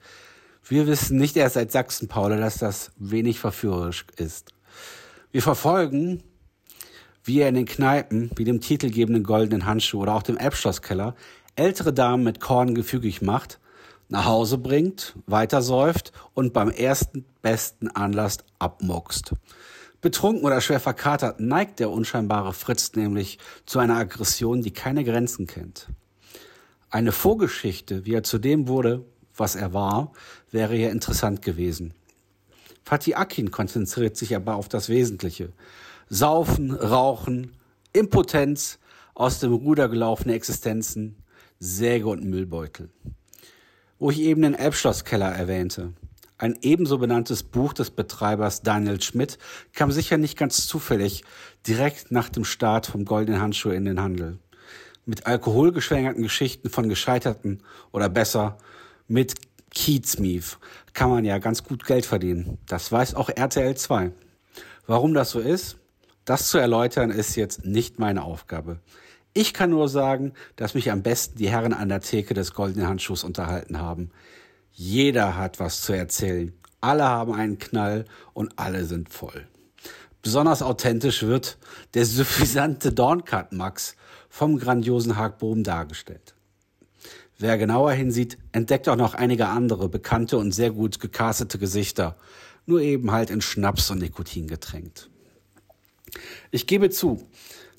Wir 0.65 0.89
wissen 0.89 1.19
nicht 1.19 1.37
erst 1.37 1.55
seit 1.55 1.71
Sachsen-Paule, 1.71 2.39
dass 2.39 2.59
das 2.59 2.91
wenig 2.97 3.39
verführerisch 3.39 4.05
ist. 4.17 4.53
Wir 5.31 5.43
verfolgen, 5.43 6.25
wie 7.25 7.39
er 7.39 7.49
in 7.49 7.55
den 7.55 7.67
Kneipen, 7.67 8.33
wie 8.35 8.45
dem 8.45 8.61
titelgebenden 8.61 9.23
goldenen 9.23 9.65
Handschuh 9.65 10.01
oder 10.01 10.15
auch 10.15 10.25
dem 10.25 10.37
Elbschlosskeller, 10.37 11.15
ältere 11.57 11.93
Damen 11.93 12.25
mit 12.25 12.41
Korn 12.41 12.75
gefügig 12.75 13.23
macht, 13.23 13.61
nach 14.09 14.27
Hause 14.27 14.59
bringt, 14.59 15.15
weitersäuft 15.27 16.13
und 16.35 16.53
beim 16.53 16.71
ersten 16.71 17.25
besten 17.41 17.89
Anlass 17.89 18.39
abmuckst. 18.59 19.35
Betrunken 20.01 20.45
oder 20.45 20.61
schwer 20.61 20.81
verkatert 20.81 21.41
neigt 21.41 21.79
der 21.79 21.91
unscheinbare 21.91 22.53
Fritz 22.53 22.93
nämlich 22.95 23.39
zu 23.67 23.79
einer 23.79 23.97
Aggression, 23.97 24.61
die 24.61 24.73
keine 24.73 25.05
Grenzen 25.05 25.47
kennt. 25.47 25.89
Eine 26.91 27.13
Vorgeschichte, 27.13 28.05
wie 28.05 28.15
er 28.15 28.23
zu 28.23 28.39
dem 28.39 28.69
wurde, 28.69 29.05
was 29.37 29.55
er 29.55 29.73
war, 29.73 30.13
wäre 30.51 30.77
ja 30.77 30.91
interessant 30.91 31.41
gewesen. 31.41 31.95
Fatih 32.85 33.15
Akin 33.15 33.51
konzentriert 33.51 34.17
sich 34.17 34.35
aber 34.37 34.57
auf 34.57 34.69
das 34.69 34.89
Wesentliche. 34.89 35.53
Saufen, 36.09 36.73
Rauchen, 36.73 37.57
Impotenz, 37.93 38.79
aus 39.15 39.39
dem 39.39 39.53
Ruder 39.53 39.89
gelaufene 39.89 40.35
Existenzen, 40.35 41.17
Säge 41.65 42.09
und 42.09 42.25
Müllbeutel. 42.25 42.91
Wo 44.01 44.11
ich 44.11 44.19
eben 44.19 44.43
den 44.43 44.55
Elbschlosskeller 44.55 45.31
erwähnte. 45.31 45.93
Ein 46.37 46.59
ebenso 46.61 46.99
benanntes 46.99 47.45
Buch 47.45 47.73
des 47.73 47.93
Betreibers 47.93 48.63
Daniel 48.63 49.01
Schmidt 49.01 49.39
kam 49.73 49.93
sicher 49.93 50.19
nicht 50.19 50.37
ganz 50.37 50.67
zufällig 50.67 51.23
direkt 51.69 52.11
nach 52.11 52.29
dem 52.31 52.45
Start 52.45 52.87
vom 52.87 53.05
Goldenen 53.05 53.41
Handschuh 53.41 53.71
in 53.71 53.85
den 53.85 54.01
Handel. 54.01 54.41
Mit 55.07 55.27
alkoholgeschwängerten 55.27 56.25
Geschichten 56.25 56.69
von 56.69 56.89
Gescheiterten 56.89 57.63
oder 57.93 58.09
besser 58.09 58.59
mit 59.07 59.37
Kiezmief 59.71 60.59
kann 60.95 61.11
man 61.11 61.25
ja 61.25 61.39
ganz 61.39 61.63
gut 61.63 61.87
Geld 61.87 62.07
verdienen. 62.07 62.59
Das 62.67 62.91
weiß 62.91 63.15
auch 63.15 63.29
RTL 63.29 63.77
2. 63.77 64.11
Warum 64.89 65.15
das 65.15 65.31
so 65.31 65.39
ist, 65.39 65.77
das 66.25 66.49
zu 66.49 66.59
erläutern 66.59 67.11
ist 67.11 67.37
jetzt 67.37 67.65
nicht 67.65 68.01
meine 68.01 68.25
Aufgabe. 68.25 68.81
Ich 69.35 69.55
kann 69.55 69.71
nur 69.71 69.89
sagen, 69.89 70.35
dass 70.57 70.75
mich 70.75 70.91
am 70.91 71.03
besten 71.03 71.39
die 71.39 71.49
Herren 71.49 71.73
an 71.73 71.89
der 71.89 72.01
Theke 72.01 72.35
des 72.35 72.53
Goldenen 72.53 72.87
Handschuhs 72.87 73.25
unterhalten 73.25 73.79
haben. 73.79 74.11
Jeder 74.73 75.37
hat 75.37 75.59
was 75.59 75.81
zu 75.83 75.95
erzählen. 75.95 76.53
Alle 76.81 77.05
haben 77.05 77.33
einen 77.33 77.59
Knall 77.59 78.05
und 78.35 78.59
alle 78.59 78.85
sind 78.85 79.09
voll. 79.09 79.47
Besonders 80.21 80.63
authentisch 80.63 81.23
wird 81.23 81.59
der 81.95 82.05
suffisante 82.05 82.93
Dorncut 82.93 83.53
Max 83.53 83.97
vom 84.29 84.59
grandiosen 84.59 85.17
Haag 85.17 85.39
Bohm 85.39 85.65
dargestellt. 85.65 86.35
Wer 87.39 87.59
genauer 87.59 87.93
hinsieht, 87.93 88.39
entdeckt 88.53 88.89
auch 88.89 88.97
noch 88.97 89.15
einige 89.15 89.49
andere 89.49 89.89
bekannte 89.89 90.39
und 90.39 90.53
sehr 90.53 90.71
gut 90.71 91.01
gecastete 91.01 91.59
Gesichter, 91.59 92.17
nur 92.67 92.81
eben 92.81 93.11
halt 93.11 93.31
in 93.31 93.41
Schnaps 93.41 93.91
und 93.91 93.99
Nikotin 93.99 94.47
getränkt. 94.47 95.11
Ich 96.51 96.67
gebe 96.67 96.91
zu, 96.91 97.27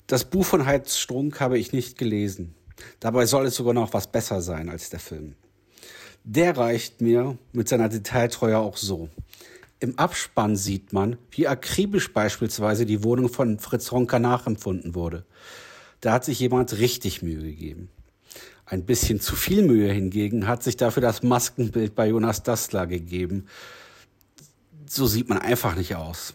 das 0.06 0.24
Buch 0.24 0.44
von 0.44 0.66
Heinz 0.66 0.96
Strunk 0.96 1.40
habe 1.40 1.58
ich 1.58 1.72
nicht 1.72 1.98
gelesen. 1.98 2.54
Dabei 3.00 3.26
soll 3.26 3.46
es 3.46 3.54
sogar 3.54 3.74
noch 3.74 3.92
was 3.94 4.10
besser 4.10 4.42
sein 4.42 4.68
als 4.68 4.90
der 4.90 5.00
Film. 5.00 5.34
Der 6.24 6.56
reicht 6.56 7.00
mir 7.00 7.38
mit 7.52 7.68
seiner 7.68 7.88
Detailtreue 7.88 8.58
auch 8.58 8.76
so. 8.76 9.08
Im 9.80 9.98
Abspann 9.98 10.56
sieht 10.56 10.92
man, 10.92 11.18
wie 11.30 11.46
akribisch 11.46 12.12
beispielsweise 12.12 12.86
die 12.86 13.04
Wohnung 13.04 13.28
von 13.28 13.58
Fritz 13.58 13.92
Ronker 13.92 14.18
nachempfunden 14.18 14.94
wurde. 14.94 15.24
Da 16.00 16.12
hat 16.12 16.24
sich 16.24 16.38
jemand 16.40 16.78
richtig 16.78 17.22
Mühe 17.22 17.42
gegeben. 17.42 17.90
Ein 18.66 18.84
bisschen 18.84 19.20
zu 19.20 19.36
viel 19.36 19.62
Mühe 19.62 19.92
hingegen 19.92 20.46
hat 20.46 20.62
sich 20.62 20.76
dafür 20.76 21.02
das 21.02 21.22
Maskenbild 21.22 21.94
bei 21.94 22.08
Jonas 22.08 22.42
Dastler 22.42 22.86
gegeben. 22.86 23.46
So 24.86 25.06
sieht 25.06 25.28
man 25.28 25.38
einfach 25.38 25.76
nicht 25.76 25.96
aus. 25.96 26.34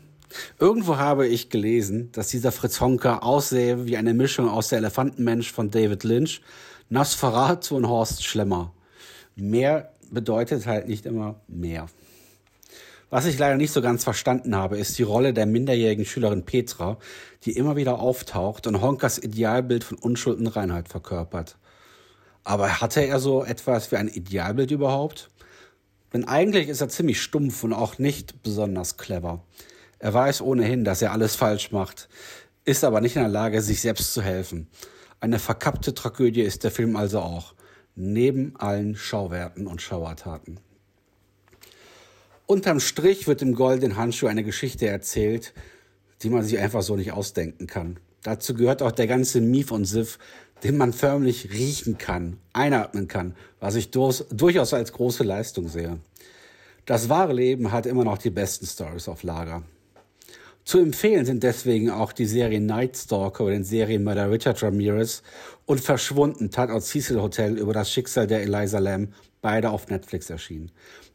Irgendwo 0.59 0.97
habe 0.97 1.27
ich 1.27 1.49
gelesen, 1.49 2.11
dass 2.11 2.27
dieser 2.27 2.51
Fritz 2.51 2.81
Honker 2.81 3.23
aussähe 3.23 3.85
wie 3.85 3.97
eine 3.97 4.13
Mischung 4.13 4.49
aus 4.49 4.69
der 4.69 4.79
Elefantenmensch 4.79 5.51
von 5.51 5.71
David 5.71 6.03
Lynch, 6.03 6.41
Nosferatu 6.89 7.75
und 7.75 7.87
Horst 7.87 8.23
Schlemmer. 8.23 8.73
Mehr 9.35 9.93
bedeutet 10.11 10.65
halt 10.65 10.87
nicht 10.87 11.05
immer 11.05 11.39
mehr. 11.47 11.87
Was 13.09 13.25
ich 13.25 13.39
leider 13.39 13.57
nicht 13.57 13.73
so 13.73 13.81
ganz 13.81 14.03
verstanden 14.03 14.55
habe, 14.55 14.77
ist 14.77 14.99
die 14.99 15.03
Rolle 15.03 15.33
der 15.33 15.47
minderjährigen 15.47 16.05
Schülerin 16.05 16.45
Petra, 16.45 16.99
die 17.43 17.53
immer 17.53 17.75
wieder 17.75 17.99
auftaucht 17.99 18.67
und 18.67 18.81
Honkers 18.81 19.17
Idealbild 19.17 19.83
von 19.83 19.97
Unschuld 19.97 20.37
und 20.37 20.47
Reinheit 20.47 20.89
verkörpert. 20.89 21.57
Aber 22.43 22.81
hatte 22.81 23.01
er 23.01 23.19
so 23.19 23.43
etwas 23.43 23.91
wie 23.91 23.95
ein 23.95 24.07
Idealbild 24.07 24.69
überhaupt? 24.69 25.31
Denn 26.13 26.27
eigentlich 26.27 26.69
ist 26.69 26.81
er 26.81 26.89
ziemlich 26.89 27.21
stumpf 27.21 27.63
und 27.63 27.73
auch 27.73 27.97
nicht 27.97 28.43
besonders 28.43 28.97
clever. 28.97 29.43
Er 29.99 30.13
weiß 30.13 30.41
ohnehin, 30.41 30.83
dass 30.83 31.01
er 31.01 31.11
alles 31.11 31.35
falsch 31.35 31.71
macht, 31.71 32.09
ist 32.65 32.83
aber 32.83 33.01
nicht 33.01 33.15
in 33.15 33.21
der 33.21 33.29
Lage, 33.29 33.61
sich 33.61 33.81
selbst 33.81 34.13
zu 34.13 34.21
helfen. 34.21 34.67
Eine 35.19 35.39
verkappte 35.39 35.93
Tragödie 35.93 36.41
ist 36.41 36.63
der 36.63 36.71
Film 36.71 36.95
also 36.95 37.19
auch, 37.19 37.53
neben 37.95 38.55
allen 38.55 38.95
Schauwerten 38.95 39.67
und 39.67 39.81
Schauertaten. 39.81 40.59
Unterm 42.45 42.79
Strich 42.79 43.27
wird 43.27 43.41
im 43.41 43.53
Goldenen 43.53 43.97
Handschuh 43.97 44.27
eine 44.27 44.43
Geschichte 44.43 44.87
erzählt, 44.87 45.53
die 46.23 46.29
man 46.29 46.43
sich 46.43 46.57
einfach 46.57 46.81
so 46.81 46.95
nicht 46.95 47.11
ausdenken 47.11 47.67
kann. 47.67 47.99
Dazu 48.23 48.53
gehört 48.53 48.81
auch 48.81 48.91
der 48.91 49.07
ganze 49.07 49.41
Mief 49.41 49.71
und 49.71 49.85
Siff, 49.85 50.17
den 50.63 50.77
man 50.77 50.93
förmlich 50.93 51.51
riechen 51.51 51.97
kann, 51.97 52.37
einatmen 52.53 53.07
kann, 53.07 53.35
was 53.59 53.75
ich 53.75 53.91
durchaus 53.91 54.73
als 54.73 54.93
große 54.93 55.23
Leistung 55.23 55.67
sehe. 55.67 55.99
Das 56.85 57.07
wahre 57.07 57.33
Leben 57.33 57.71
hat 57.71 57.85
immer 57.85 58.03
noch 58.03 58.17
die 58.17 58.29
besten 58.29 58.65
Stories 58.65 59.07
auf 59.07 59.23
Lager. 59.23 59.63
Zu 60.69 60.77
empfehlen 60.77 61.25
sind 61.25 61.41
deswegen 61.41 61.89
auch 61.89 62.11
die 62.11 62.27
Serie 62.27 62.61
Night 62.61 62.95
Stalker 62.95 63.45
oder 63.45 63.53
den 63.53 63.63
Serienmörder 63.63 64.29
Richard 64.29 64.61
Ramirez 64.61 65.23
und 65.65 65.81
Verschwunden 65.81 66.51
Tatort 66.51 66.83
Cecil 66.83 67.19
Hotel 67.19 67.57
über 67.57 67.73
das 67.73 67.91
Schicksal 67.91 68.27
der 68.27 68.43
Eliza 68.43 68.77
Lamb, 68.77 69.11
beide 69.41 69.71
auf 69.71 69.87
Netflix 69.87 70.29
erschienen. 70.29 70.69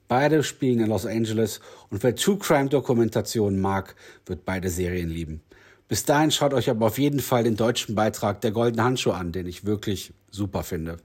Beide 0.09 0.43
spielen 0.43 0.81
in 0.81 0.89
Los 0.89 1.07
Angeles 1.07 1.61
und 1.89 2.03
wer 2.03 2.17
True 2.17 2.37
Crime 2.37 2.69
Dokumentationen 2.69 3.61
mag, 3.61 3.95
wird 4.27 4.45
beide 4.45 4.69
Serien 4.71 5.09
lieben. 5.09 5.41
Bis 5.87 6.05
dahin 6.05 6.33
schaut 6.33 6.53
euch 6.53 6.69
aber 6.69 6.87
auf 6.87 6.99
jeden 6.99 7.21
Fall 7.21 7.45
den 7.45 7.55
deutschen 7.55 7.95
Beitrag 7.95 8.41
der 8.41 8.51
Golden 8.51 8.83
Handschuh 8.83 9.13
an, 9.13 9.31
den 9.31 9.47
ich 9.47 9.65
wirklich 9.65 10.13
super 10.33 10.65
finde. 10.65 10.97